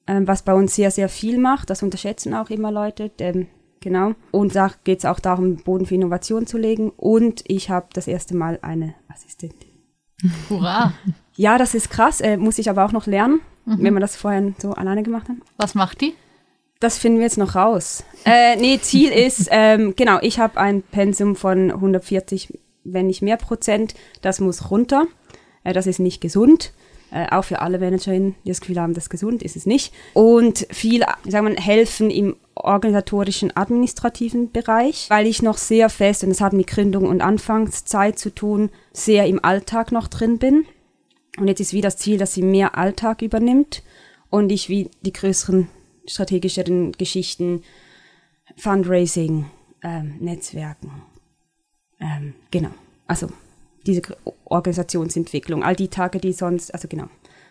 ähm, 0.06 0.26
was 0.26 0.42
bei 0.42 0.54
uns 0.54 0.74
sehr, 0.74 0.90
sehr 0.90 1.08
viel 1.08 1.38
macht. 1.38 1.68
Das 1.68 1.82
unterschätzen 1.82 2.34
auch 2.34 2.50
immer 2.50 2.70
Leute. 2.70 3.10
Ähm, 3.18 3.48
genau. 3.80 4.12
Und 4.30 4.54
da 4.54 4.70
geht 4.84 5.00
es 5.00 5.04
auch 5.04 5.20
darum, 5.20 5.56
Boden 5.56 5.86
für 5.86 5.96
Innovation 5.96 6.46
zu 6.46 6.58
legen. 6.58 6.90
Und 6.90 7.42
ich 7.48 7.70
habe 7.70 7.88
das 7.92 8.06
erste 8.06 8.36
Mal 8.36 8.58
eine 8.62 8.94
Assistentin. 9.08 9.71
Hurra! 10.48 10.92
ja, 11.36 11.58
das 11.58 11.74
ist 11.74 11.90
krass. 11.90 12.20
Äh, 12.20 12.36
muss 12.36 12.58
ich 12.58 12.70
aber 12.70 12.84
auch 12.84 12.92
noch 12.92 13.06
lernen, 13.06 13.40
mhm. 13.64 13.82
wenn 13.82 13.94
man 13.94 14.00
das 14.00 14.16
vorher 14.16 14.52
so 14.58 14.72
alleine 14.72 15.02
gemacht 15.02 15.28
hat. 15.28 15.36
Was 15.56 15.74
macht 15.74 16.00
die? 16.00 16.14
Das 16.80 16.98
finden 16.98 17.18
wir 17.18 17.26
jetzt 17.26 17.38
noch 17.38 17.54
raus. 17.54 18.04
Äh, 18.24 18.56
nee, 18.56 18.78
Ziel 18.80 19.10
ist, 19.12 19.48
ähm, 19.50 19.94
genau, 19.96 20.18
ich 20.20 20.38
habe 20.38 20.58
ein 20.58 20.82
Pensum 20.82 21.36
von 21.36 21.70
140, 21.70 22.58
wenn 22.84 23.06
nicht 23.06 23.22
mehr 23.22 23.36
Prozent. 23.36 23.94
Das 24.20 24.40
muss 24.40 24.70
runter. 24.70 25.06
Äh, 25.64 25.72
das 25.72 25.86
ist 25.86 26.00
nicht 26.00 26.20
gesund. 26.20 26.72
Äh, 27.12 27.26
auch 27.30 27.44
für 27.44 27.60
alle 27.60 27.78
Managerinnen, 27.78 28.34
die 28.44 28.48
das 28.48 28.60
Gefühl 28.60 28.80
haben, 28.80 28.94
das 28.94 29.04
ist 29.04 29.10
gesund, 29.10 29.42
ist 29.42 29.54
es 29.54 29.66
nicht. 29.66 29.92
Und 30.14 30.66
viel, 30.70 31.04
sagen 31.28 31.46
wir, 31.46 31.62
helfen 31.62 32.10
im 32.10 32.36
organisatorischen, 32.54 33.54
administrativen 33.54 34.50
Bereich, 34.50 35.06
weil 35.10 35.26
ich 35.26 35.42
noch 35.42 35.58
sehr 35.58 35.90
fest, 35.90 36.24
und 36.24 36.30
das 36.30 36.40
hat 36.40 36.54
mit 36.54 36.68
Gründung 36.68 37.04
und 37.04 37.20
Anfangszeit 37.20 38.18
zu 38.18 38.34
tun, 38.34 38.70
sehr 38.92 39.26
im 39.26 39.42
Alltag 39.44 39.92
noch 39.92 40.08
drin 40.08 40.38
bin. 40.38 40.66
Und 41.38 41.48
jetzt 41.48 41.60
ist 41.60 41.72
wie 41.72 41.80
das 41.80 41.96
Ziel, 41.96 42.18
dass 42.18 42.34
sie 42.34 42.42
mehr 42.42 42.76
Alltag 42.76 43.22
übernimmt 43.22 43.82
und 44.28 44.52
ich 44.52 44.68
wie 44.68 44.90
die 45.02 45.12
größeren 45.12 45.68
strategischeren 46.06 46.92
Geschichten, 46.92 47.62
Fundraising, 48.56 49.46
ähm, 49.82 50.16
Netzwerken. 50.20 51.02
Ähm, 52.00 52.34
genau. 52.50 52.70
Also 53.06 53.28
diese 53.86 54.02
Organisationsentwicklung, 54.44 55.62
all 55.62 55.76
die 55.76 55.88
Tage, 55.88 56.18
die 56.18 56.32
sonst, 56.32 56.72
also 56.74 56.88
genau. 56.88 57.08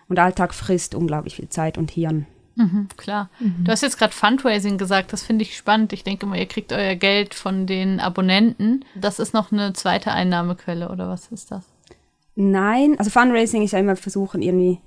Und 0.07 0.19
Alltag 0.19 0.53
frisst 0.53 0.93
unglaublich 0.93 1.35
viel 1.35 1.49
Zeit 1.49 1.77
und 1.77 1.91
Hirn. 1.91 2.27
Mhm, 2.55 2.87
klar. 2.97 3.29
Mhm. 3.39 3.63
Du 3.63 3.71
hast 3.71 3.81
jetzt 3.81 3.97
gerade 3.97 4.13
Fundraising 4.13 4.77
gesagt, 4.77 5.13
das 5.13 5.23
finde 5.23 5.43
ich 5.43 5.55
spannend. 5.55 5.93
Ich 5.93 6.03
denke 6.03 6.25
mal, 6.25 6.37
ihr 6.37 6.47
kriegt 6.47 6.73
euer 6.73 6.95
Geld 6.95 7.33
von 7.33 7.65
den 7.65 7.99
Abonnenten. 7.99 8.85
Das 8.95 9.19
ist 9.19 9.33
noch 9.33 9.51
eine 9.51 9.73
zweite 9.73 10.11
Einnahmequelle 10.11 10.89
oder 10.89 11.07
was 11.07 11.27
ist 11.27 11.51
das? 11.51 11.65
Nein, 12.35 12.95
also 12.97 13.09
Fundraising 13.09 13.63
ist 13.63 13.71
ja 13.71 13.79
immer 13.79 13.95
versuchen, 13.95 14.41
irgendwie 14.41 14.79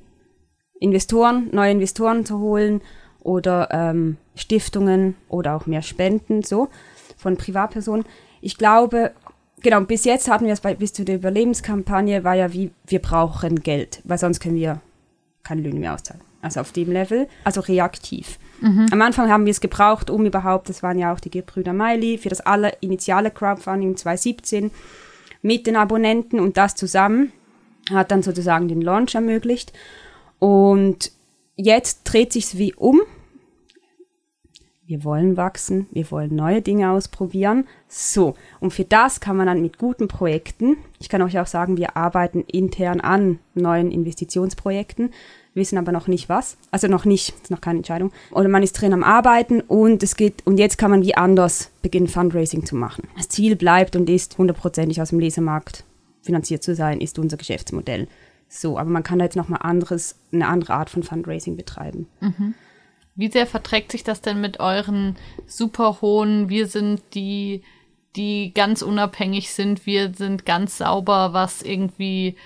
Investoren, 0.81 1.50
neue 1.53 1.72
Investoren 1.72 2.24
zu 2.24 2.38
holen 2.38 2.81
oder 3.20 3.68
ähm, 3.70 4.16
Stiftungen 4.35 5.16
oder 5.29 5.55
auch 5.55 5.66
mehr 5.66 5.83
Spenden, 5.83 6.42
so 6.42 6.68
von 7.16 7.37
Privatpersonen. 7.37 8.05
Ich 8.40 8.59
glaube, 8.59 9.12
genau, 9.62 9.81
bis 9.83 10.05
jetzt 10.05 10.31
hatten 10.31 10.46
wir 10.46 10.53
es 10.53 10.61
bei, 10.61 10.74
bis 10.74 10.92
zu 10.92 11.05
der 11.05 11.16
Überlebenskampagne, 11.16 12.24
war 12.24 12.35
ja 12.35 12.53
wie, 12.53 12.70
wir 12.87 13.00
brauchen 13.00 13.62
Geld, 13.62 14.03
weil 14.05 14.18
sonst 14.18 14.40
können 14.40 14.57
wir 14.57 14.81
keine 15.42 15.62
Löhne 15.62 15.81
mehr 15.81 15.94
auszahlen. 15.94 16.23
Also 16.44 16.61
auf 16.61 16.72
dem 16.72 16.92
Level, 16.92 17.26
also 17.44 17.61
reaktiv. 17.61 18.38
Mhm. 18.61 18.87
Am 18.92 19.02
Anfang 19.02 19.30
haben 19.30 19.46
wir 19.46 19.50
es 19.50 19.61
gebraucht, 19.61 20.11
um 20.11 20.26
überhaupt, 20.26 20.68
das 20.68 20.83
waren 20.83 20.98
ja 20.98 21.12
auch 21.12 21.20
die 21.20 21.30
Gebrüder 21.30 21.72
Miley, 21.72 22.18
für 22.18 22.28
das 22.28 22.40
aller 22.40 22.83
initiale 22.83 23.30
Crowdfunding 23.30 23.96
2017 23.96 24.70
mit 25.42 25.66
den 25.66 25.76
Abonnenten 25.76 26.40
und 26.40 26.57
das 26.57 26.74
zusammen 26.74 27.33
hat 27.90 28.11
dann 28.11 28.22
sozusagen 28.22 28.68
den 28.68 28.80
Launch 28.80 29.14
ermöglicht. 29.14 29.72
Und 30.38 31.12
jetzt 31.57 32.02
dreht 32.04 32.33
sich's 32.33 32.57
wie 32.57 32.74
um 32.74 33.00
wir 34.87 35.04
wollen 35.04 35.37
wachsen, 35.37 35.87
wir 35.92 36.11
wollen 36.11 36.35
neue 36.35 36.61
Dinge 36.61 36.90
ausprobieren. 36.90 37.66
So, 37.88 38.35
und 38.61 38.72
für 38.72 38.85
das 38.85 39.20
kann 39.20 39.37
man 39.37 39.46
dann 39.46 39.62
mit 39.62 39.78
guten 39.78 40.09
Projekten, 40.09 40.76
ich 40.98 41.09
kann 41.09 41.22
euch 41.22 41.38
auch 41.38 41.46
sagen, 41.46 41.76
wir 41.76 41.96
arbeiten 41.96 42.42
intern 42.42 43.00
an 43.00 43.38
neuen 43.54 43.90
Investitionsprojekten, 43.90 45.11
wissen 45.54 45.78
aber 45.78 45.92
noch 45.92 46.08
nicht 46.08 46.28
was, 46.28 46.56
also 46.70 46.88
noch 46.88 47.04
nicht, 47.04 47.30
ist 47.30 47.50
noch 47.50 47.60
keine 47.60 47.78
Entscheidung. 47.78 48.12
Oder 48.32 48.48
man 48.48 48.62
ist 48.62 48.72
drin 48.72 48.92
am 48.92 49.04
Arbeiten 49.04 49.60
und 49.60 50.02
es 50.02 50.16
geht, 50.16 50.46
und 50.46 50.58
jetzt 50.58 50.78
kann 50.78 50.90
man 50.90 51.02
wie 51.02 51.16
anders 51.16 51.70
beginnen, 51.82 52.08
Fundraising 52.08 52.66
zu 52.66 52.76
machen. 52.76 53.08
Das 53.16 53.28
Ziel 53.28 53.56
bleibt 53.56 53.96
und 53.96 54.10
ist 54.10 54.36
hundertprozentig 54.36 55.00
aus 55.00 55.10
dem 55.10 55.20
Lesermarkt 55.20 55.84
finanziert 56.22 56.62
zu 56.62 56.74
sein, 56.74 57.00
ist 57.00 57.18
unser 57.18 57.36
Geschäftsmodell. 57.36 58.08
So, 58.48 58.78
aber 58.78 58.90
man 58.90 59.02
kann 59.02 59.18
da 59.18 59.24
jetzt 59.24 59.36
nochmal 59.36 59.60
anderes, 59.62 60.16
eine 60.32 60.48
andere 60.48 60.74
Art 60.74 60.90
von 60.90 61.02
Fundraising 61.02 61.56
betreiben. 61.56 62.08
Mhm. 62.20 62.54
Wie 63.16 63.30
sehr 63.30 63.46
verträgt 63.46 63.92
sich 63.92 64.02
das 64.02 64.20
denn 64.20 64.40
mit 64.40 64.58
euren 64.58 65.16
super 65.46 65.98
hohen, 66.00 66.48
wir 66.48 66.66
sind 66.66 67.00
die, 67.14 67.62
die 68.16 68.52
ganz 68.54 68.82
unabhängig 68.82 69.52
sind, 69.52 69.86
wir 69.86 70.12
sind 70.14 70.46
ganz 70.46 70.78
sauber, 70.78 71.32
was 71.32 71.62
irgendwie 71.62 72.36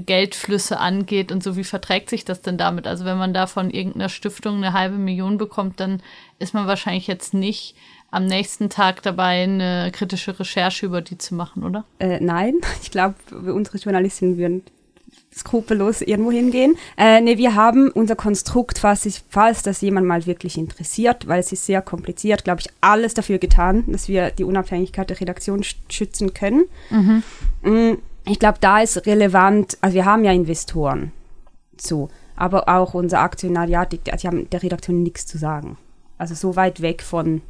Geldflüsse 0.00 0.78
angeht 0.78 1.32
und 1.32 1.42
so, 1.42 1.56
wie 1.56 1.64
verträgt 1.64 2.10
sich 2.10 2.24
das 2.24 2.42
denn 2.42 2.58
damit? 2.58 2.86
Also 2.86 3.04
wenn 3.04 3.18
man 3.18 3.34
da 3.34 3.46
von 3.46 3.70
irgendeiner 3.70 4.08
Stiftung 4.08 4.56
eine 4.56 4.72
halbe 4.72 4.96
Million 4.96 5.38
bekommt, 5.38 5.80
dann 5.80 6.02
ist 6.38 6.54
man 6.54 6.66
wahrscheinlich 6.66 7.06
jetzt 7.06 7.34
nicht 7.34 7.74
am 8.10 8.26
nächsten 8.26 8.70
Tag 8.70 9.02
dabei, 9.02 9.42
eine 9.42 9.90
kritische 9.92 10.38
Recherche 10.38 10.86
über 10.86 11.02
die 11.02 11.18
zu 11.18 11.34
machen, 11.34 11.64
oder? 11.64 11.84
Äh, 11.98 12.20
nein, 12.20 12.54
ich 12.82 12.90
glaube, 12.90 13.16
unsere 13.32 13.78
Journalistinnen 13.78 14.38
würden 14.38 14.62
skrupellos 15.36 16.00
irgendwo 16.00 16.30
hingehen. 16.30 16.76
Äh, 16.96 17.20
nee, 17.20 17.36
wir 17.36 17.54
haben 17.54 17.90
unser 17.90 18.16
Konstrukt, 18.16 18.78
falls, 18.78 19.04
ich, 19.04 19.22
falls 19.28 19.62
das 19.62 19.82
jemand 19.82 20.06
mal 20.06 20.24
wirklich 20.24 20.56
interessiert, 20.56 21.28
weil 21.28 21.40
es 21.40 21.52
ist 21.52 21.66
sehr 21.66 21.82
kompliziert, 21.82 22.44
glaube 22.44 22.62
ich, 22.62 22.68
alles 22.80 23.12
dafür 23.12 23.38
getan, 23.38 23.84
dass 23.88 24.08
wir 24.08 24.30
die 24.30 24.44
Unabhängigkeit 24.44 25.10
der 25.10 25.20
Redaktion 25.20 25.62
schützen 25.90 26.32
können. 26.32 26.64
Mhm. 26.90 27.22
Mm, 27.62 27.98
ich 28.28 28.38
glaube, 28.38 28.58
da 28.60 28.80
ist 28.80 29.06
relevant, 29.06 29.78
also 29.80 29.94
wir 29.94 30.04
haben 30.04 30.24
ja 30.24 30.32
Investoren, 30.32 31.12
so, 31.76 32.08
aber 32.34 32.68
auch 32.68 32.94
unser 32.94 33.20
Aktionariat, 33.20 33.92
die, 33.92 33.98
die 33.98 34.26
haben 34.26 34.50
der 34.50 34.62
Redaktion 34.62 35.02
nichts 35.02 35.26
zu 35.26 35.38
sagen. 35.38 35.78
Also 36.18 36.34
so 36.34 36.56
weit 36.56 36.80
weg 36.80 37.02
von 37.02 37.42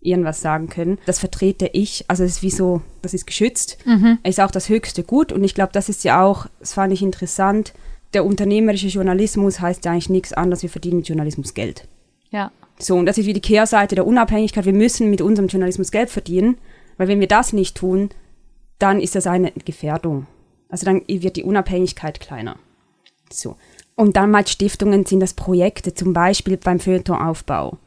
irgendwas 0.00 0.40
sagen 0.40 0.68
können. 0.68 0.98
Das 1.06 1.18
vertrete 1.18 1.66
ich, 1.72 2.04
also 2.08 2.24
es 2.24 2.36
ist 2.36 2.42
wie 2.42 2.50
so, 2.50 2.82
das 3.02 3.14
ist 3.14 3.26
geschützt, 3.26 3.78
mhm. 3.84 4.18
ist 4.22 4.40
auch 4.40 4.50
das 4.50 4.68
höchste 4.68 5.02
Gut 5.02 5.32
und 5.32 5.42
ich 5.42 5.54
glaube, 5.54 5.72
das 5.72 5.88
ist 5.88 6.04
ja 6.04 6.22
auch, 6.22 6.46
das 6.60 6.74
fand 6.74 6.92
ich 6.92 7.02
interessant, 7.02 7.72
der 8.12 8.24
unternehmerische 8.24 8.88
Journalismus 8.88 9.60
heißt 9.60 9.84
ja 9.84 9.92
eigentlich 9.92 10.10
nichts 10.10 10.32
anderes, 10.32 10.62
wir 10.62 10.70
verdienen 10.70 10.98
mit 10.98 11.08
Journalismus 11.08 11.54
Geld. 11.54 11.88
Ja. 12.30 12.52
So, 12.78 12.96
und 12.96 13.06
das 13.06 13.18
ist 13.18 13.26
wie 13.26 13.32
die 13.32 13.40
Kehrseite 13.40 13.94
der 13.94 14.06
Unabhängigkeit, 14.06 14.66
wir 14.66 14.72
müssen 14.72 15.10
mit 15.10 15.20
unserem 15.20 15.48
Journalismus 15.48 15.90
Geld 15.90 16.10
verdienen, 16.10 16.58
weil 16.96 17.08
wenn 17.08 17.20
wir 17.20 17.28
das 17.28 17.52
nicht 17.52 17.76
tun, 17.76 18.10
dann 18.78 19.00
ist 19.00 19.14
das 19.14 19.26
eine 19.26 19.52
Gefährdung. 19.52 20.26
Also 20.68 20.86
dann 20.86 21.02
wird 21.06 21.36
die 21.36 21.44
Unabhängigkeit 21.44 22.20
kleiner. 22.20 22.56
So. 23.30 23.56
Und 23.96 24.16
dann 24.16 24.30
mal 24.30 24.46
Stiftungen 24.46 25.06
sind 25.06 25.20
das 25.20 25.34
Projekte, 25.34 25.94
zum 25.94 26.12
Beispiel 26.12 26.56
beim 26.56 26.80
Feuilletonaufbau. 26.80 27.78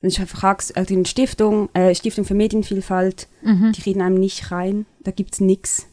Wenn 0.00 0.10
ich 0.10 0.20
fragst, 0.20 0.76
also 0.76 0.94
in 0.94 1.04
Stiftung, 1.04 1.68
äh, 1.74 1.94
Stiftung 1.94 2.24
für 2.24 2.34
Medienvielfalt, 2.34 3.28
mhm. 3.42 3.72
die 3.72 3.82
reden 3.82 4.02
einem 4.02 4.18
nicht 4.18 4.50
rein, 4.50 4.86
da 5.02 5.10
gibt's 5.10 5.40
nix. 5.40 5.86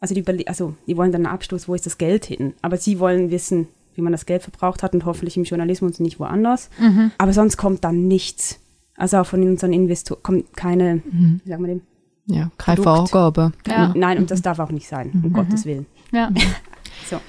Also 0.00 0.14
die, 0.14 0.48
also 0.48 0.74
die 0.86 0.96
wollen 0.96 1.12
dann 1.12 1.26
einen 1.26 1.34
Abschluss, 1.34 1.68
wo 1.68 1.74
ist 1.74 1.86
das 1.86 1.98
Geld 1.98 2.24
hin? 2.24 2.54
Aber 2.60 2.76
sie 2.76 2.98
wollen 2.98 3.30
wissen, 3.30 3.68
wie 3.94 4.02
man 4.02 4.12
das 4.12 4.26
Geld 4.26 4.42
verbraucht 4.42 4.82
hat 4.82 4.94
und 4.94 5.04
hoffentlich 5.04 5.36
im 5.36 5.44
Journalismus 5.44 5.98
und 5.98 6.04
nicht 6.04 6.18
woanders. 6.18 6.70
Mhm. 6.80 7.12
Aber 7.18 7.32
sonst 7.32 7.56
kommt 7.56 7.84
dann 7.84 8.08
nichts. 8.08 8.58
Also 8.96 9.18
auch 9.18 9.26
von 9.26 9.42
unseren 9.42 9.72
Investoren 9.72 10.22
kommt 10.22 10.56
keine, 10.56 10.96
mhm. 10.96 11.40
wie 11.44 11.48
sagen 11.48 11.62
wir 11.62 11.68
dem? 11.68 11.82
Ja, 12.26 12.50
Vorgabe. 12.76 13.52
Ja. 13.66 13.92
Nein, 13.94 14.18
und 14.18 14.30
das 14.30 14.42
darf 14.42 14.58
auch 14.58 14.70
nicht 14.70 14.88
sein, 14.88 15.10
um 15.12 15.30
mhm. 15.30 15.32
Gottes 15.32 15.64
Willen. 15.64 15.86
Ja. 16.12 16.30
so. 17.10 17.20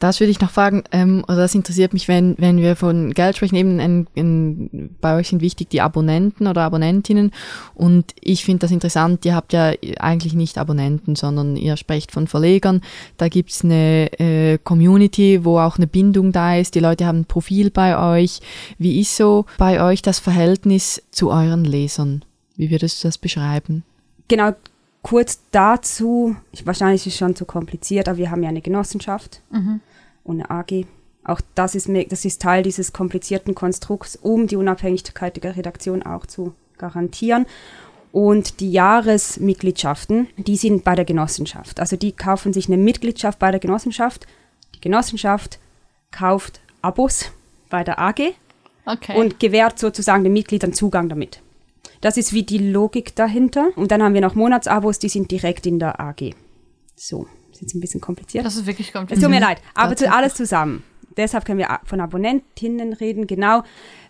Das 0.00 0.18
würde 0.18 0.30
ich 0.30 0.40
noch 0.40 0.50
fragen, 0.50 0.82
ähm, 0.92 1.24
oder 1.28 1.36
das 1.36 1.54
interessiert 1.54 1.92
mich, 1.92 2.08
wenn, 2.08 2.34
wenn 2.38 2.56
wir 2.56 2.74
von 2.74 3.12
Geld 3.12 3.36
sprechen, 3.36 3.56
eben 3.56 3.78
in, 3.78 4.06
in, 4.14 4.96
bei 4.98 5.14
euch 5.14 5.28
sind 5.28 5.42
wichtig 5.42 5.68
die 5.68 5.82
Abonnenten 5.82 6.46
oder 6.46 6.62
Abonnentinnen 6.62 7.32
und 7.74 8.14
ich 8.18 8.46
finde 8.46 8.60
das 8.60 8.70
interessant, 8.70 9.26
ihr 9.26 9.34
habt 9.34 9.52
ja 9.52 9.72
eigentlich 9.98 10.32
nicht 10.32 10.56
Abonnenten, 10.56 11.16
sondern 11.16 11.54
ihr 11.54 11.76
sprecht 11.76 12.12
von 12.12 12.28
Verlegern, 12.28 12.80
da 13.18 13.28
gibt's 13.28 13.62
eine 13.62 14.10
äh, 14.18 14.56
Community, 14.64 15.44
wo 15.44 15.58
auch 15.58 15.76
eine 15.76 15.86
Bindung 15.86 16.32
da 16.32 16.56
ist, 16.56 16.74
die 16.74 16.80
Leute 16.80 17.04
haben 17.04 17.20
ein 17.20 17.26
Profil 17.26 17.70
bei 17.70 17.98
euch. 17.98 18.40
Wie 18.78 19.02
ist 19.02 19.16
so 19.16 19.44
bei 19.58 19.84
euch 19.84 20.00
das 20.00 20.18
Verhältnis 20.18 21.02
zu 21.10 21.30
euren 21.30 21.66
Lesern? 21.66 22.24
Wie 22.56 22.70
würdest 22.70 23.04
du 23.04 23.08
das 23.08 23.18
beschreiben? 23.18 23.84
Genau, 24.30 24.52
kurz 25.02 25.40
dazu, 25.50 26.36
wahrscheinlich 26.64 27.06
ist 27.06 27.14
es 27.14 27.18
schon 27.18 27.36
zu 27.36 27.44
kompliziert, 27.44 28.08
aber 28.08 28.16
wir 28.16 28.30
haben 28.30 28.42
ja 28.42 28.48
eine 28.48 28.62
Genossenschaft. 28.62 29.42
Mhm 29.50 29.80
und 30.24 30.40
eine 30.40 30.50
AG. 30.50 30.86
Auch 31.24 31.40
das 31.54 31.74
ist, 31.74 31.88
das 32.08 32.24
ist 32.24 32.40
Teil 32.40 32.62
dieses 32.62 32.92
komplizierten 32.92 33.54
Konstrukts, 33.54 34.16
um 34.16 34.46
die 34.46 34.56
Unabhängigkeit 34.56 35.42
der 35.42 35.56
Redaktion 35.56 36.02
auch 36.02 36.26
zu 36.26 36.54
garantieren. 36.78 37.46
Und 38.12 38.58
die 38.60 38.72
Jahresmitgliedschaften, 38.72 40.28
die 40.36 40.56
sind 40.56 40.82
bei 40.82 40.94
der 40.96 41.04
Genossenschaft. 41.04 41.78
Also 41.78 41.96
die 41.96 42.12
kaufen 42.12 42.52
sich 42.52 42.66
eine 42.66 42.78
Mitgliedschaft 42.78 43.38
bei 43.38 43.50
der 43.50 43.60
Genossenschaft. 43.60 44.26
Die 44.74 44.80
Genossenschaft 44.80 45.58
kauft 46.10 46.60
Abos 46.82 47.30
bei 47.68 47.84
der 47.84 47.98
AG 48.00 48.34
Okay. 48.86 49.20
und 49.20 49.38
gewährt 49.38 49.78
sozusagen 49.78 50.24
den 50.24 50.32
Mitgliedern 50.32 50.72
Zugang 50.72 51.08
damit. 51.08 51.42
Das 52.00 52.16
ist 52.16 52.32
wie 52.32 52.42
die 52.42 52.58
Logik 52.58 53.14
dahinter. 53.14 53.68
Und 53.76 53.90
dann 53.90 54.02
haben 54.02 54.14
wir 54.14 54.20
noch 54.20 54.34
Monatsabos, 54.34 54.98
die 54.98 55.08
sind 55.08 55.30
direkt 55.30 55.66
in 55.66 55.78
der 55.78 56.00
AG. 56.00 56.34
So, 56.96 57.26
ist 57.52 57.60
jetzt 57.60 57.74
ein 57.74 57.80
bisschen 57.80 58.00
kompliziert. 58.00 58.44
das 58.44 58.56
ist 58.56 58.66
wirklich 58.66 58.88
Es 58.88 58.92
kompliziert. 58.92 59.22
tut 59.24 59.30
mir 59.30 59.40
leid, 59.40 59.58
aber 59.74 59.96
zu, 59.96 60.10
alles 60.10 60.34
zusammen. 60.34 60.82
Deshalb 61.16 61.44
können 61.44 61.58
wir 61.58 61.68
von 61.84 62.00
Abonnentinnen 62.00 62.92
reden, 62.92 63.26
genau. 63.26 63.62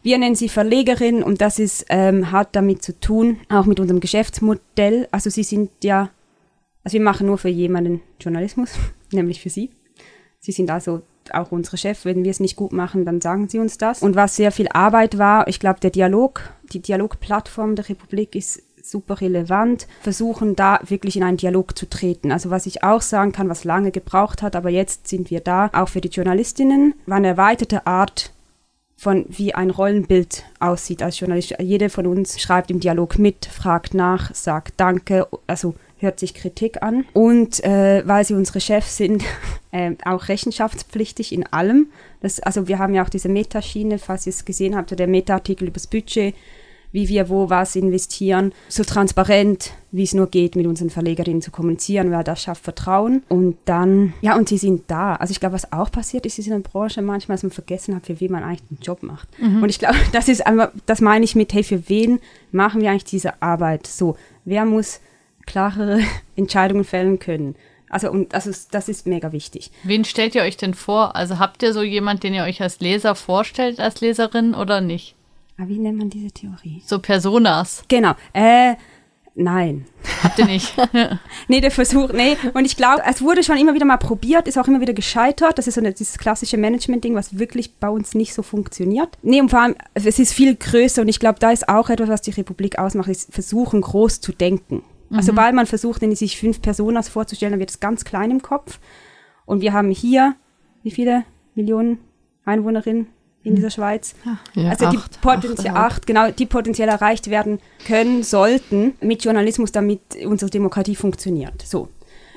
Wir 0.02 0.18
nennen 0.18 0.34
sie 0.34 0.48
Verlegerin 0.48 1.22
und 1.22 1.40
das 1.40 1.58
ist, 1.58 1.86
ähm, 1.88 2.30
hat 2.30 2.54
damit 2.54 2.82
zu 2.82 2.98
tun, 3.00 3.38
auch 3.48 3.66
mit 3.66 3.80
unserem 3.80 4.00
Geschäftsmodell. 4.00 5.08
Also 5.10 5.30
sie 5.30 5.42
sind 5.42 5.70
ja, 5.82 6.10
also 6.84 6.94
wir 6.94 7.00
machen 7.04 7.26
nur 7.26 7.38
für 7.38 7.48
jemanden 7.48 8.02
Journalismus, 8.20 8.72
nämlich 9.12 9.40
für 9.40 9.50
sie. 9.50 9.70
Sie 10.38 10.52
sind 10.52 10.70
also 10.70 11.02
auch 11.32 11.52
unsere 11.52 11.76
Chefs. 11.76 12.04
Wenn 12.04 12.24
wir 12.24 12.30
es 12.30 12.40
nicht 12.40 12.56
gut 12.56 12.72
machen, 12.72 13.04
dann 13.04 13.20
sagen 13.20 13.48
sie 13.48 13.58
uns 13.58 13.78
das. 13.78 14.02
Und 14.02 14.14
was 14.16 14.36
sehr 14.36 14.52
viel 14.52 14.68
Arbeit 14.68 15.16
war, 15.18 15.48
ich 15.48 15.60
glaube, 15.60 15.80
der 15.80 15.90
Dialog, 15.90 16.42
die 16.72 16.80
Dialogplattform 16.80 17.76
der 17.76 17.88
Republik 17.88 18.34
ist 18.34 18.62
super 18.82 19.20
relevant, 19.20 19.86
versuchen 20.00 20.56
da 20.56 20.80
wirklich 20.86 21.16
in 21.16 21.22
einen 21.22 21.36
Dialog 21.36 21.76
zu 21.76 21.88
treten. 21.88 22.32
Also 22.32 22.50
was 22.50 22.66
ich 22.66 22.82
auch 22.82 23.02
sagen 23.02 23.32
kann, 23.32 23.48
was 23.48 23.64
lange 23.64 23.90
gebraucht 23.90 24.42
hat, 24.42 24.56
aber 24.56 24.70
jetzt 24.70 25.08
sind 25.08 25.30
wir 25.30 25.40
da, 25.40 25.70
auch 25.72 25.88
für 25.88 26.00
die 26.00 26.08
Journalistinnen, 26.08 26.94
war 27.06 27.18
eine 27.18 27.28
erweiterte 27.28 27.86
Art 27.86 28.32
von 28.96 29.24
wie 29.28 29.54
ein 29.54 29.70
Rollenbild 29.70 30.44
aussieht 30.58 31.02
als 31.02 31.18
Journalist. 31.20 31.56
Jede 31.58 31.88
von 31.88 32.06
uns 32.06 32.38
schreibt 32.38 32.70
im 32.70 32.80
Dialog 32.80 33.18
mit, 33.18 33.46
fragt 33.46 33.94
nach, 33.94 34.34
sagt 34.34 34.74
Danke, 34.76 35.26
also 35.46 35.74
hört 36.00 36.18
sich 36.18 36.34
Kritik 36.34 36.82
an. 36.82 37.04
Und 37.12 37.62
äh, 37.64 38.02
weil 38.06 38.24
sie 38.24 38.34
unsere 38.34 38.60
Chefs 38.60 38.96
sind, 38.96 39.22
äh, 39.70 39.92
auch 40.04 40.28
rechenschaftspflichtig 40.28 41.32
in 41.32 41.46
allem. 41.46 41.88
Das, 42.20 42.40
also 42.40 42.68
wir 42.68 42.78
haben 42.78 42.94
ja 42.94 43.04
auch 43.04 43.08
diese 43.08 43.28
Metaschiene, 43.28 43.98
falls 43.98 44.26
ihr 44.26 44.30
es 44.30 44.44
gesehen 44.44 44.76
habt, 44.76 44.98
der 44.98 45.06
Meta-Artikel 45.06 45.68
übers 45.68 45.86
Budget, 45.86 46.34
wie 46.92 47.08
wir 47.08 47.28
wo 47.28 47.50
was 47.50 47.76
investieren, 47.76 48.52
so 48.68 48.82
transparent, 48.82 49.72
wie 49.92 50.02
es 50.02 50.12
nur 50.14 50.26
geht, 50.26 50.56
mit 50.56 50.66
unseren 50.66 50.90
Verlegerinnen 50.90 51.40
zu 51.40 51.50
kommunizieren, 51.50 52.10
weil 52.10 52.24
das 52.24 52.42
schafft 52.42 52.64
Vertrauen. 52.64 53.22
Und 53.28 53.58
dann, 53.64 54.12
ja, 54.22 54.36
und 54.36 54.48
sie 54.48 54.58
sind 54.58 54.84
da. 54.88 55.14
Also 55.14 55.30
ich 55.30 55.40
glaube, 55.40 55.54
was 55.54 55.72
auch 55.72 55.90
passiert 55.92 56.26
ist, 56.26 56.38
ist 56.38 56.46
in 56.46 56.52
der 56.52 56.68
Branche 56.68 57.00
manchmal, 57.00 57.36
dass 57.36 57.44
man 57.44 57.52
vergessen 57.52 57.94
hat, 57.94 58.06
für 58.06 58.20
wen 58.20 58.32
man 58.32 58.42
eigentlich 58.42 58.66
den 58.68 58.78
Job 58.82 59.02
macht. 59.02 59.28
Und 59.40 59.68
ich 59.68 59.78
glaube, 59.78 59.96
das 60.12 60.28
ist 60.28 60.44
einfach, 60.44 60.72
das 60.86 61.00
meine 61.00 61.24
ich 61.24 61.36
mit, 61.36 61.52
hey, 61.52 61.62
für 61.62 61.88
wen 61.88 62.18
machen 62.50 62.80
wir 62.80 62.90
eigentlich 62.90 63.04
diese 63.04 63.40
Arbeit? 63.40 63.86
So, 63.86 64.16
wer 64.44 64.64
muss 64.64 65.00
klarere 65.46 66.00
Entscheidungen 66.36 66.84
fällen 66.84 67.18
können? 67.18 67.56
Also, 67.90 68.10
und 68.10 68.32
das 68.32 68.46
ist, 68.46 68.72
das 68.72 68.88
ist 68.88 69.06
mega 69.06 69.32
wichtig. 69.32 69.72
Wen 69.82 70.04
stellt 70.04 70.36
ihr 70.36 70.42
euch 70.42 70.56
denn 70.56 70.74
vor? 70.74 71.16
Also 71.16 71.40
habt 71.40 71.62
ihr 71.64 71.72
so 71.72 71.82
jemand, 71.82 72.22
den 72.22 72.34
ihr 72.34 72.44
euch 72.44 72.62
als 72.62 72.78
Leser 72.78 73.16
vorstellt, 73.16 73.80
als 73.80 74.00
Leserin 74.00 74.54
oder 74.54 74.80
nicht? 74.80 75.16
Aber 75.58 75.68
wie 75.68 75.78
nennt 75.78 75.98
man 75.98 76.08
diese 76.08 76.30
Theorie? 76.30 76.82
So 76.86 77.00
Personas. 77.00 77.82
Genau. 77.88 78.12
Äh, 78.32 78.76
nein. 79.34 79.86
Habt 80.22 80.38
ihr 80.38 80.46
nicht? 80.46 80.72
Nee, 81.48 81.60
der 81.60 81.72
Versuch, 81.72 82.12
nee. 82.12 82.36
Und 82.54 82.64
ich 82.64 82.76
glaube, 82.76 83.02
es 83.06 83.22
wurde 83.22 83.42
schon 83.42 83.58
immer 83.58 83.74
wieder 83.74 83.84
mal 83.84 83.96
probiert, 83.96 84.46
ist 84.46 84.56
auch 84.56 84.68
immer 84.68 84.80
wieder 84.80 84.92
gescheitert. 84.92 85.58
Das 85.58 85.66
ist 85.66 85.74
so 85.74 85.80
eine, 85.80 85.92
dieses 85.92 86.16
klassische 86.16 86.56
Management-Ding, 86.56 87.16
was 87.16 87.40
wirklich 87.40 87.74
bei 87.74 87.88
uns 87.88 88.14
nicht 88.14 88.34
so 88.34 88.42
funktioniert. 88.42 89.18
Nee, 89.22 89.40
und 89.40 89.50
vor 89.50 89.62
allem, 89.62 89.74
es 89.94 90.18
ist 90.20 90.32
viel 90.32 90.54
größer 90.54 91.02
und 91.02 91.08
ich 91.08 91.18
glaube, 91.18 91.40
da 91.40 91.50
ist 91.50 91.68
auch 91.68 91.90
etwas, 91.90 92.08
was 92.08 92.22
die 92.22 92.30
Republik 92.30 92.78
ausmacht, 92.78 93.08
ist 93.08 93.32
versuchen, 93.32 93.80
groß 93.80 94.20
zu 94.20 94.32
denken. 94.32 94.84
Also, 95.12 95.36
weil 95.36 95.52
man 95.52 95.66
versucht, 95.66 96.02
sich 96.16 96.38
fünf 96.38 96.62
Personas 96.62 97.08
vorzustellen, 97.08 97.52
dann 97.52 97.60
wird 97.60 97.70
es 97.70 97.80
ganz 97.80 98.04
klein 98.04 98.30
im 98.30 98.42
Kopf. 98.42 98.78
Und 99.44 99.60
wir 99.60 99.72
haben 99.72 99.90
hier, 99.90 100.36
wie 100.82 100.90
viele 100.90 101.24
Millionen 101.54 101.98
Einwohnerinnen 102.44 103.08
in 103.42 103.56
dieser 103.56 103.70
Schweiz? 103.70 104.14
Ja, 104.54 104.70
also 104.70 104.90
die 104.90 104.98
acht, 104.98 105.20
potenziell 105.20 105.72
achteinhalb. 105.72 105.92
acht, 105.92 106.06
genau, 106.06 106.30
die 106.30 106.46
potenziell 106.46 106.88
erreicht 106.88 107.30
werden 107.30 107.58
können 107.86 108.22
sollten 108.22 108.94
mit 109.00 109.24
Journalismus, 109.24 109.72
damit 109.72 110.00
unsere 110.24 110.50
Demokratie 110.50 110.94
funktioniert. 110.94 111.62
So. 111.62 111.88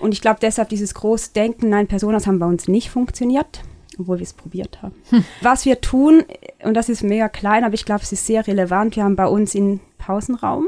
Und 0.01 0.13
ich 0.13 0.21
glaube 0.21 0.39
deshalb 0.41 0.69
dieses 0.69 0.93
Großdenken, 0.95 1.69
nein, 1.69 1.87
Personas 1.87 2.25
haben 2.25 2.39
bei 2.39 2.45
uns 2.45 2.67
nicht 2.67 2.89
funktioniert, 2.89 3.61
obwohl 3.99 4.17
wir 4.17 4.23
es 4.23 4.33
probiert 4.33 4.81
haben. 4.81 4.95
Was 5.41 5.65
wir 5.65 5.79
tun, 5.81 6.23
und 6.63 6.73
das 6.73 6.89
ist 6.89 7.03
mega 7.03 7.29
klein, 7.29 7.63
aber 7.63 7.75
ich 7.75 7.85
glaube, 7.85 8.01
es 8.01 8.11
ist 8.11 8.25
sehr 8.25 8.47
relevant, 8.47 8.95
wir 8.95 9.03
haben 9.03 9.15
bei 9.15 9.27
uns 9.27 9.53
im 9.55 9.79
Pausenraum, 9.99 10.67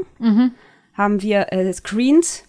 haben 0.96 1.22
wir 1.22 1.52
äh, 1.52 1.72
Screens 1.72 2.44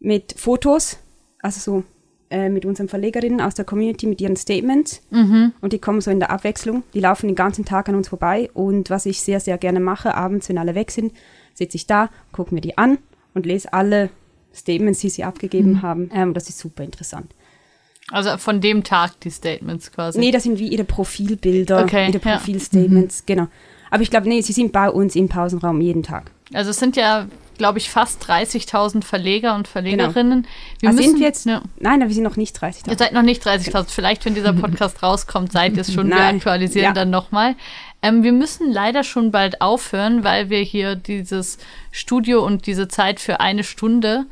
mit 0.00 0.34
Fotos, 0.36 0.98
also 1.40 1.60
so 1.60 1.84
äh, 2.30 2.48
mit 2.48 2.64
unseren 2.64 2.88
Verlegerinnen 2.88 3.40
aus 3.40 3.54
der 3.54 3.64
Community 3.64 4.06
mit 4.06 4.20
ihren 4.20 4.36
Statements 4.36 5.02
und 5.60 5.72
die 5.72 5.78
kommen 5.78 6.00
so 6.00 6.10
in 6.10 6.20
der 6.20 6.30
Abwechslung. 6.30 6.82
Die 6.94 7.00
laufen 7.00 7.26
den 7.26 7.36
ganzen 7.36 7.64
Tag 7.64 7.88
an 7.88 7.94
uns 7.94 8.08
vorbei 8.08 8.50
und 8.54 8.90
was 8.90 9.06
ich 9.06 9.20
sehr, 9.20 9.40
sehr 9.40 9.58
gerne 9.58 9.80
mache, 9.80 10.14
abends, 10.14 10.48
wenn 10.48 10.58
alle 10.58 10.74
weg 10.74 10.90
sind, 10.90 11.12
sitze 11.54 11.76
ich 11.76 11.86
da, 11.86 12.10
gucke 12.32 12.54
mir 12.54 12.60
die 12.60 12.76
an 12.78 12.98
und 13.34 13.46
lese 13.46 13.72
alle 13.72 14.10
Statements, 14.54 15.00
die 15.00 15.10
sie 15.10 15.24
abgegeben 15.24 15.82
haben. 15.82 16.10
Ähm, 16.12 16.34
das 16.34 16.48
ist 16.48 16.58
super 16.58 16.84
interessant. 16.84 17.34
Also 18.10 18.36
von 18.38 18.60
dem 18.60 18.84
Tag 18.84 19.20
die 19.20 19.30
Statements 19.30 19.92
quasi. 19.92 20.18
Nee, 20.18 20.30
das 20.30 20.44
sind 20.44 20.58
wie 20.58 20.68
ihre 20.68 20.84
Profilbilder, 20.84 21.84
Okay, 21.84 22.08
ihre 22.10 22.18
ja. 22.18 22.36
Profilstatements, 22.36 23.24
genau. 23.26 23.48
Aber 23.90 24.02
ich 24.02 24.10
glaube, 24.10 24.28
nee, 24.28 24.40
sie 24.40 24.52
sind 24.52 24.72
bei 24.72 24.90
uns 24.90 25.14
im 25.14 25.28
Pausenraum 25.28 25.80
jeden 25.80 26.02
Tag. 26.02 26.30
Also 26.52 26.70
es 26.70 26.78
sind 26.78 26.96
ja, 26.96 27.26
glaube 27.58 27.78
ich, 27.78 27.90
fast 27.90 28.24
30.000 28.24 29.04
Verleger 29.04 29.54
und 29.54 29.68
Verlegerinnen. 29.68 30.46
Wir 30.80 30.88
Ah, 30.88 30.92
müssen, 30.92 31.10
sind 31.10 31.18
wir 31.20 31.26
jetzt? 31.26 31.44
Ja. 31.46 31.60
Nein, 31.78 32.00
wir 32.00 32.10
sind 32.10 32.22
noch 32.24 32.36
nicht 32.36 32.54
30 32.54 32.86
Ihr 32.86 32.96
seid 32.96 33.12
noch 33.12 33.22
nicht 33.22 33.44
30.000. 33.46 33.90
Vielleicht, 33.90 34.24
wenn 34.24 34.34
dieser 34.34 34.52
Podcast 34.54 35.02
rauskommt, 35.02 35.52
seid 35.52 35.74
ihr 35.74 35.82
es 35.82 35.92
schon. 35.92 36.08
Wir 36.08 36.14
Nein. 36.16 36.36
aktualisieren 36.36 36.86
Ja. 36.86 36.92
dann 36.92 37.10
nochmal. 37.10 37.54
Ähm, 38.00 38.22
wir 38.22 38.32
müssen 38.32 38.72
leider 38.72 39.02
schon 39.04 39.30
bald 39.32 39.60
aufhören, 39.60 40.24
weil 40.24 40.48
wir 40.50 40.60
hier 40.60 40.94
dieses 40.94 41.58
Studio 41.90 42.44
und 42.46 42.66
diese 42.66 42.88
Zeit 42.88 43.18
für 43.20 43.40
eine 43.40 43.64
Stunde 43.64 44.24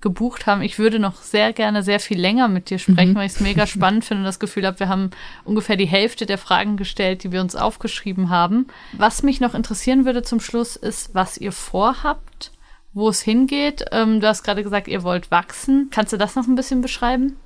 gebucht 0.00 0.46
haben. 0.46 0.62
Ich 0.62 0.78
würde 0.78 1.00
noch 1.00 1.16
sehr 1.22 1.52
gerne 1.52 1.82
sehr 1.82 1.98
viel 1.98 2.20
länger 2.20 2.46
mit 2.46 2.70
dir 2.70 2.78
sprechen, 2.78 3.16
weil 3.16 3.26
ich 3.26 3.32
es 3.32 3.40
mega 3.40 3.66
spannend 3.66 4.04
finde 4.04 4.20
und 4.20 4.26
das 4.26 4.38
Gefühl 4.38 4.64
habe, 4.64 4.78
wir 4.78 4.88
haben 4.88 5.10
ungefähr 5.44 5.74
die 5.74 5.86
Hälfte 5.88 6.24
der 6.24 6.38
Fragen 6.38 6.76
gestellt, 6.76 7.24
die 7.24 7.32
wir 7.32 7.40
uns 7.40 7.56
aufgeschrieben 7.56 8.30
haben. 8.30 8.68
Was 8.92 9.24
mich 9.24 9.40
noch 9.40 9.54
interessieren 9.54 10.04
würde 10.04 10.22
zum 10.22 10.38
Schluss 10.38 10.76
ist, 10.76 11.16
was 11.16 11.36
ihr 11.36 11.50
vorhabt, 11.50 12.52
wo 12.92 13.08
es 13.08 13.20
hingeht. 13.22 13.84
Ähm, 13.92 14.20
du 14.20 14.26
hast 14.26 14.42
gerade 14.42 14.62
gesagt, 14.62 14.88
ihr 14.88 15.02
wollt 15.02 15.30
wachsen. 15.30 15.88
Kannst 15.90 16.12
du 16.12 16.16
das 16.16 16.34
noch 16.36 16.46
ein 16.46 16.54
bisschen 16.56 16.80
beschreiben? 16.80 17.36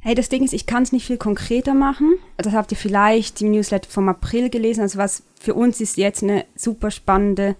Hey, 0.00 0.14
das 0.14 0.28
Ding 0.28 0.44
ist, 0.44 0.52
ich 0.52 0.66
kann 0.66 0.82
es 0.84 0.92
nicht 0.92 1.06
viel 1.06 1.16
konkreter 1.16 1.74
machen. 1.74 2.14
Das 2.36 2.52
habt 2.52 2.70
ihr 2.70 2.76
vielleicht 2.78 3.40
im 3.42 3.50
Newsletter 3.50 3.90
vom 3.90 4.08
April 4.08 4.48
gelesen. 4.48 4.82
Also 4.82 4.98
was 4.98 5.22
für 5.40 5.54
uns 5.54 5.80
ist 5.80 5.96
jetzt 5.96 6.22
eine 6.22 6.44
super 6.54 6.90
spannende 6.90 7.56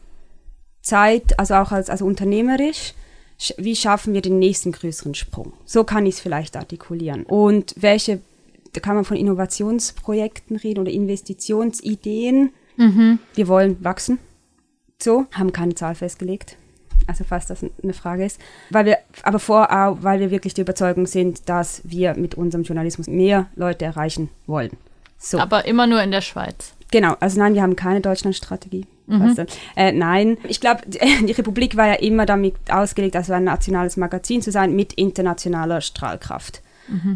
Zeit, 0.80 1.38
also 1.38 1.54
auch 1.54 1.72
als 1.72 1.90
also 1.90 2.04
unternehmerisch. 2.06 2.94
Sch- 3.40 3.54
Wie 3.58 3.74
schaffen 3.76 4.14
wir 4.14 4.22
den 4.22 4.38
nächsten 4.38 4.72
größeren 4.72 5.14
Sprung? 5.14 5.52
So 5.64 5.84
kann 5.84 6.06
ich 6.06 6.14
es 6.14 6.20
vielleicht 6.20 6.56
artikulieren. 6.56 7.24
Und 7.24 7.74
welche, 7.76 8.20
da 8.72 8.80
kann 8.80 8.94
man 8.94 9.04
von 9.04 9.16
Innovationsprojekten 9.16 10.56
reden 10.56 10.80
oder 10.80 10.90
Investitionsideen. 10.92 12.50
Wir 13.34 13.48
wollen 13.48 13.82
wachsen. 13.84 14.18
So, 15.02 15.26
haben 15.32 15.52
keine 15.52 15.74
Zahl 15.74 15.94
festgelegt. 15.96 16.56
Also 17.08 17.24
falls 17.24 17.46
das 17.46 17.64
eine 17.82 17.94
Frage 17.94 18.24
ist. 18.24 18.40
Weil 18.70 18.84
wir, 18.84 18.98
aber 19.22 19.38
vor, 19.38 19.72
auch, 19.72 19.98
weil 20.02 20.20
wir 20.20 20.30
wirklich 20.30 20.54
die 20.54 20.60
Überzeugung 20.60 21.06
sind, 21.06 21.48
dass 21.48 21.80
wir 21.84 22.14
mit 22.14 22.36
unserem 22.36 22.62
Journalismus 22.62 23.08
mehr 23.08 23.46
Leute 23.56 23.86
erreichen 23.86 24.28
wollen. 24.46 24.76
So. 25.18 25.40
Aber 25.40 25.64
immer 25.64 25.86
nur 25.86 26.02
in 26.02 26.10
der 26.10 26.20
Schweiz. 26.20 26.74
Genau, 26.90 27.16
also 27.18 27.40
nein, 27.40 27.54
wir 27.54 27.62
haben 27.62 27.76
keine 27.76 28.00
Deutschlandstrategie. 28.00 28.86
Weißt 29.06 29.38
du? 29.38 29.46
äh, 29.74 29.90
nein, 29.90 30.36
ich 30.46 30.60
glaube, 30.60 30.82
die 30.86 31.32
Republik 31.32 31.76
war 31.76 31.86
ja 31.86 31.94
immer 31.94 32.26
damit 32.26 32.54
ausgelegt, 32.70 33.16
also 33.16 33.32
ein 33.32 33.44
nationales 33.44 33.96
Magazin 33.96 34.42
zu 34.42 34.52
sein 34.52 34.76
mit 34.76 34.92
internationaler 34.92 35.80
Strahlkraft. 35.80 36.62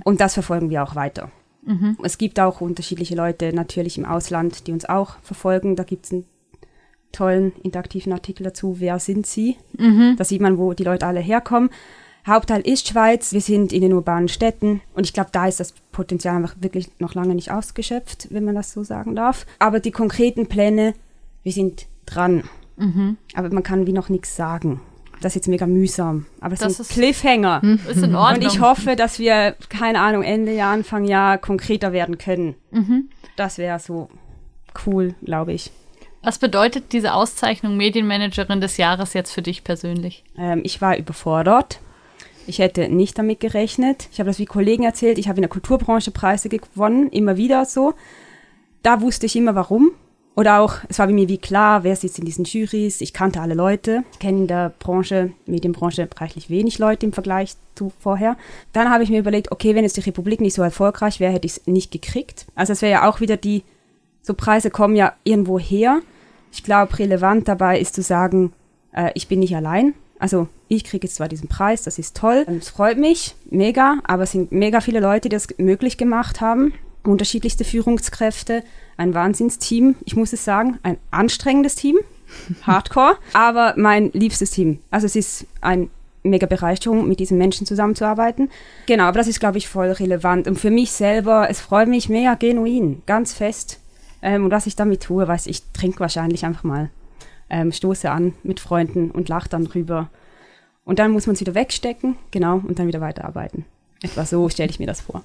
Und 0.04 0.20
das 0.20 0.34
verfolgen 0.34 0.68
wir 0.68 0.82
auch 0.82 0.94
weiter. 0.96 1.30
Es 2.02 2.18
gibt 2.18 2.40
auch 2.40 2.60
unterschiedliche 2.60 3.14
Leute 3.14 3.54
natürlich 3.54 3.96
im 3.96 4.04
Ausland, 4.04 4.66
die 4.66 4.72
uns 4.72 4.84
auch 4.84 5.16
verfolgen. 5.22 5.76
Da 5.76 5.84
gibt 5.84 6.06
es 6.06 6.12
einen 6.12 6.26
tollen 7.12 7.52
interaktiven 7.62 8.12
Artikel 8.12 8.44
dazu, 8.44 8.76
wer 8.80 8.98
sind 8.98 9.26
sie? 9.26 9.56
Da 10.16 10.24
sieht 10.24 10.40
man, 10.40 10.58
wo 10.58 10.72
die 10.72 10.84
Leute 10.84 11.06
alle 11.06 11.20
herkommen. 11.20 11.70
Hauptteil 12.26 12.60
ist 12.60 12.86
Schweiz, 12.88 13.32
wir 13.32 13.40
sind 13.40 13.72
in 13.72 13.80
den 13.82 13.92
urbanen 13.92 14.28
Städten 14.28 14.80
und 14.94 15.04
ich 15.06 15.12
glaube, 15.12 15.30
da 15.32 15.46
ist 15.48 15.58
das 15.60 15.72
Potenzial 15.90 16.36
einfach 16.36 16.54
wirklich 16.60 16.88
noch 17.00 17.14
lange 17.14 17.34
nicht 17.34 17.50
ausgeschöpft, 17.50 18.28
wenn 18.30 18.44
man 18.44 18.54
das 18.54 18.72
so 18.72 18.84
sagen 18.84 19.14
darf. 19.16 19.44
Aber 19.58 19.80
die 19.80 19.90
konkreten 19.90 20.46
Pläne, 20.46 20.94
wir 21.42 21.52
sind 21.52 21.86
dran. 22.06 22.44
Aber 23.34 23.48
man 23.52 23.62
kann 23.62 23.86
wie 23.86 23.92
noch 23.92 24.08
nichts 24.08 24.34
sagen. 24.36 24.80
Das 25.20 25.32
ist 25.32 25.34
jetzt 25.36 25.48
mega 25.48 25.66
mühsam. 25.66 26.26
Aber 26.40 26.54
es 26.54 26.60
Das 26.60 26.76
sind 26.76 26.86
ist- 26.86 26.92
Cliffhanger. 26.94 27.60
Ist 27.88 28.02
in 28.02 28.14
Ordnung. 28.16 28.44
Und 28.44 28.52
ich 28.52 28.60
hoffe, 28.60 28.96
dass 28.96 29.18
wir, 29.20 29.54
keine 29.68 30.00
Ahnung, 30.00 30.22
Ende 30.24 30.52
Jahr, 30.52 30.72
Anfang 30.72 31.04
Jahr 31.04 31.38
konkreter 31.38 31.92
werden 31.92 32.18
können. 32.18 32.54
Das 33.36 33.58
wäre 33.58 33.78
so 33.78 34.08
cool, 34.86 35.14
glaube 35.22 35.52
ich. 35.52 35.70
Was 36.22 36.38
bedeutet 36.38 36.92
diese 36.92 37.14
Auszeichnung 37.14 37.76
Medienmanagerin 37.76 38.60
des 38.60 38.76
Jahres 38.76 39.12
jetzt 39.12 39.32
für 39.32 39.42
dich 39.42 39.64
persönlich? 39.64 40.22
Ähm, 40.38 40.60
ich 40.64 40.80
war 40.80 40.96
überfordert. 40.96 41.80
Ich 42.46 42.58
hätte 42.58 42.88
nicht 42.88 43.18
damit 43.18 43.40
gerechnet. 43.40 44.08
Ich 44.12 44.18
habe 44.18 44.30
das 44.30 44.38
wie 44.38 44.46
Kollegen 44.46 44.84
erzählt. 44.84 45.18
Ich 45.18 45.28
habe 45.28 45.38
in 45.38 45.42
der 45.42 45.48
Kulturbranche 45.48 46.10
Preise 46.10 46.48
gewonnen, 46.48 47.08
immer 47.10 47.36
wieder 47.36 47.64
so. 47.64 47.94
Da 48.82 49.00
wusste 49.00 49.26
ich 49.26 49.36
immer 49.36 49.54
warum. 49.54 49.92
Oder 50.34 50.60
auch, 50.60 50.76
es 50.88 50.98
war 50.98 51.06
mir 51.08 51.28
wie 51.28 51.38
klar, 51.38 51.84
wer 51.84 51.94
sitzt 51.94 52.18
in 52.18 52.24
diesen 52.24 52.44
Juries. 52.44 53.00
Ich 53.00 53.12
kannte 53.12 53.40
alle 53.40 53.54
Leute. 53.54 54.02
Ich 54.12 54.18
kenne 54.18 54.38
in 54.38 54.46
der 54.46 54.70
Branche, 54.78 55.32
Medienbranche, 55.46 56.08
reichlich 56.16 56.48
wenig 56.48 56.78
Leute 56.78 57.04
im 57.04 57.12
Vergleich 57.12 57.54
zu 57.74 57.92
vorher. 57.98 58.36
Dann 58.72 58.90
habe 58.90 59.04
ich 59.04 59.10
mir 59.10 59.18
überlegt, 59.18 59.52
okay, 59.52 59.74
wenn 59.74 59.84
jetzt 59.84 59.98
die 59.98 60.02
Republik 60.02 60.40
nicht 60.40 60.54
so 60.54 60.62
erfolgreich 60.62 61.20
wäre, 61.20 61.32
hätte 61.32 61.46
ich 61.46 61.58
es 61.58 61.66
nicht 61.66 61.90
gekriegt. 61.90 62.46
Also 62.54 62.72
es 62.72 62.80
wäre 62.80 62.92
ja 62.92 63.08
auch 63.08 63.20
wieder 63.20 63.36
die, 63.36 63.62
so 64.22 64.34
Preise 64.34 64.70
kommen 64.70 64.96
ja 64.96 65.12
irgendwo 65.24 65.58
her. 65.58 66.00
Ich 66.52 66.62
glaube, 66.62 66.98
relevant 66.98 67.48
dabei 67.48 67.78
ist 67.78 67.94
zu 67.94 68.02
sagen, 68.02 68.52
äh, 68.92 69.10
ich 69.14 69.28
bin 69.28 69.40
nicht 69.40 69.54
allein. 69.56 69.94
Also 70.18 70.48
ich 70.68 70.84
kriege 70.84 71.06
jetzt 71.06 71.16
zwar 71.16 71.28
diesen 71.28 71.48
Preis, 71.48 71.82
das 71.82 71.98
ist 71.98 72.16
toll, 72.16 72.46
es 72.46 72.68
freut 72.68 72.96
mich, 72.96 73.34
mega, 73.50 73.98
aber 74.04 74.22
es 74.22 74.30
sind 74.30 74.52
mega 74.52 74.80
viele 74.80 75.00
Leute, 75.00 75.28
die 75.28 75.34
das 75.34 75.48
möglich 75.58 75.98
gemacht 75.98 76.40
haben. 76.40 76.74
Unterschiedlichste 77.02 77.64
Führungskräfte, 77.64 78.62
ein 78.96 79.14
Wahnsinnsteam, 79.14 79.96
ich 80.04 80.14
muss 80.14 80.32
es 80.32 80.44
sagen, 80.44 80.78
ein 80.84 80.96
anstrengendes 81.10 81.74
Team, 81.74 81.98
hardcore, 82.62 83.16
aber 83.32 83.74
mein 83.76 84.12
liebstes 84.12 84.52
Team. 84.52 84.78
Also 84.92 85.06
es 85.06 85.16
ist 85.16 85.46
ein 85.60 85.90
mega 86.22 86.46
Bereicherung, 86.46 87.08
mit 87.08 87.18
diesen 87.18 87.36
Menschen 87.36 87.66
zusammenzuarbeiten. 87.66 88.48
Genau, 88.86 89.04
aber 89.04 89.18
das 89.18 89.26
ist, 89.26 89.40
glaube 89.40 89.58
ich, 89.58 89.68
voll 89.68 89.90
relevant. 89.90 90.46
Und 90.46 90.58
für 90.58 90.70
mich 90.70 90.92
selber, 90.92 91.48
es 91.50 91.60
freut 91.60 91.88
mich 91.88 92.08
mega 92.08 92.34
genuin, 92.34 93.02
ganz 93.06 93.32
fest. 93.32 93.80
Ähm, 94.22 94.44
und 94.44 94.50
was 94.50 94.66
ich 94.66 94.76
damit 94.76 95.02
tue, 95.02 95.26
weiß 95.26 95.46
ich, 95.46 95.62
trinke 95.72 96.00
wahrscheinlich 96.00 96.44
einfach 96.44 96.62
mal 96.62 96.90
ähm, 97.50 97.72
stoße 97.72 98.10
an 98.10 98.34
mit 98.42 98.60
Freunden 98.60 99.10
und 99.10 99.28
lache 99.28 99.48
dann 99.48 99.64
drüber. 99.64 100.08
Und 100.84 100.98
dann 100.98 101.12
muss 101.12 101.26
man 101.26 101.34
es 101.34 101.40
wieder 101.40 101.54
wegstecken, 101.54 102.16
genau, 102.30 102.56
und 102.56 102.78
dann 102.78 102.86
wieder 102.86 103.00
weiterarbeiten. 103.00 103.64
Etwa 104.02 104.24
so 104.24 104.48
stelle 104.48 104.70
ich 104.70 104.80
mir 104.80 104.86
das 104.86 105.00
vor. 105.00 105.22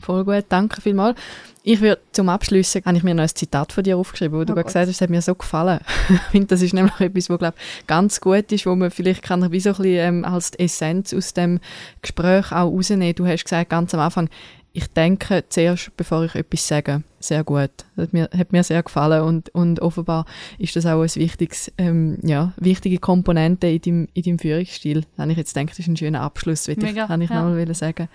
Voll 0.00 0.24
gut, 0.24 0.44
danke 0.48 0.80
vielmals. 0.80 1.18
Ich 1.64 1.80
würde 1.80 2.00
zum 2.12 2.28
Abschluss, 2.28 2.74
habe 2.74 2.96
ich 2.96 3.02
mir 3.02 3.14
noch 3.14 3.24
ein 3.24 3.28
Zitat 3.28 3.72
von 3.72 3.84
dir 3.84 3.98
aufgeschrieben, 3.98 4.38
wo 4.38 4.44
du 4.44 4.52
oh 4.52 4.54
gerade 4.54 4.66
gesagt 4.66 4.88
hast, 4.88 4.94
es 4.94 5.00
hat 5.00 5.10
mir 5.10 5.20
so 5.20 5.34
gefallen. 5.34 5.80
ich 6.08 6.20
finde, 6.30 6.46
das 6.46 6.62
ist 6.62 6.72
nämlich 6.72 6.98
etwas, 7.00 7.28
was, 7.28 7.38
glaube 7.38 7.56
ganz 7.86 8.20
gut 8.20 8.50
ist, 8.52 8.64
wo 8.64 8.74
man 8.74 8.90
vielleicht 8.90 9.22
kann 9.22 9.50
wie 9.52 9.60
so 9.60 9.70
ein 9.70 9.76
bisschen 9.76 9.84
ähm, 9.96 10.24
als 10.24 10.52
Essenz 10.52 11.12
aus 11.12 11.34
dem 11.34 11.60
Gespräch 12.00 12.52
auch 12.52 12.70
rausnehmen. 12.70 13.14
Du 13.14 13.26
hast 13.26 13.44
gesagt, 13.44 13.70
ganz 13.70 13.92
am 13.92 14.00
Anfang, 14.00 14.30
ich 14.78 14.86
denke 14.86 15.44
zuerst, 15.48 15.90
bevor 15.96 16.24
ich 16.24 16.36
etwas 16.36 16.68
sage. 16.68 17.02
Sehr 17.18 17.42
gut. 17.42 17.70
Das 17.96 18.06
hat 18.06 18.12
mir, 18.12 18.30
hat 18.32 18.52
mir 18.52 18.62
sehr 18.62 18.80
gefallen 18.80 19.22
und, 19.22 19.48
und 19.52 19.80
offenbar 19.80 20.24
ist 20.56 20.76
das 20.76 20.86
auch 20.86 21.02
ein 21.02 21.14
wichtiges, 21.16 21.72
ähm, 21.78 22.18
ja, 22.22 22.52
wichtige 22.58 22.98
Komponente 22.98 23.66
in 23.66 23.80
deinem, 23.80 24.08
in 24.14 24.22
deinem 24.22 24.38
Führungsstil. 24.38 25.04
Wenn 25.16 25.30
ich 25.30 25.36
jetzt 25.36 25.56
denke, 25.56 25.72
das 25.72 25.80
ist 25.80 25.88
ein 25.88 25.96
schöner 25.96 26.20
Abschluss, 26.20 26.68
würde 26.68 26.86
Mega, 26.86 27.02
ich, 27.02 27.08
kann 27.08 27.20
ich 27.20 27.28
ja. 27.28 27.42
noch 27.42 27.52
mal 27.52 27.74
sagen. 27.74 28.08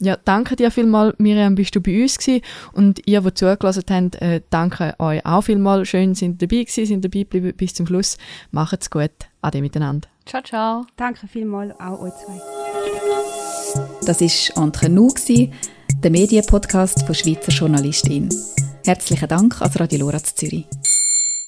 Ja, 0.00 0.16
danke 0.24 0.56
dir 0.56 0.72
vielmals, 0.72 1.14
Miriam, 1.18 1.54
bist 1.54 1.76
du 1.76 1.80
bei 1.80 2.02
uns 2.02 2.18
gewesen 2.18 2.42
und 2.72 3.06
ihr, 3.06 3.20
die 3.20 3.34
zugelassen 3.34 3.84
habt, 3.88 4.20
äh, 4.20 4.40
danke 4.50 4.96
euch 4.98 5.24
auch 5.24 5.42
vielmals. 5.42 5.88
Schön, 5.88 6.16
sind 6.16 6.42
dabei 6.42 6.64
gewesen, 6.64 6.84
sind 6.84 7.04
dabei 7.04 7.20
geblieben 7.20 7.52
bis 7.56 7.74
zum 7.74 7.86
Schluss. 7.86 8.18
Macht's 8.50 8.90
gut. 8.90 9.12
Ade 9.40 9.60
miteinander. 9.60 10.08
Ciao, 10.26 10.42
ciao. 10.42 10.84
Danke 10.96 11.28
vielmals 11.28 11.78
auch 11.78 12.00
euch 12.00 12.12
zwei. 12.14 12.40
Das 14.04 14.20
war 14.20 14.64
Entre 14.64 14.88
nous, 14.88 15.14
der 16.02 16.10
Medienpodcast 16.12 17.04
von 17.04 17.14
Schweizer 17.14 17.50
Journalistin. 17.50 18.28
Herzlichen 18.84 19.28
Dank 19.28 19.60
an 19.60 19.70
Radio 19.72 19.98
Loratz 20.00 20.34
Zürich. 20.34 20.66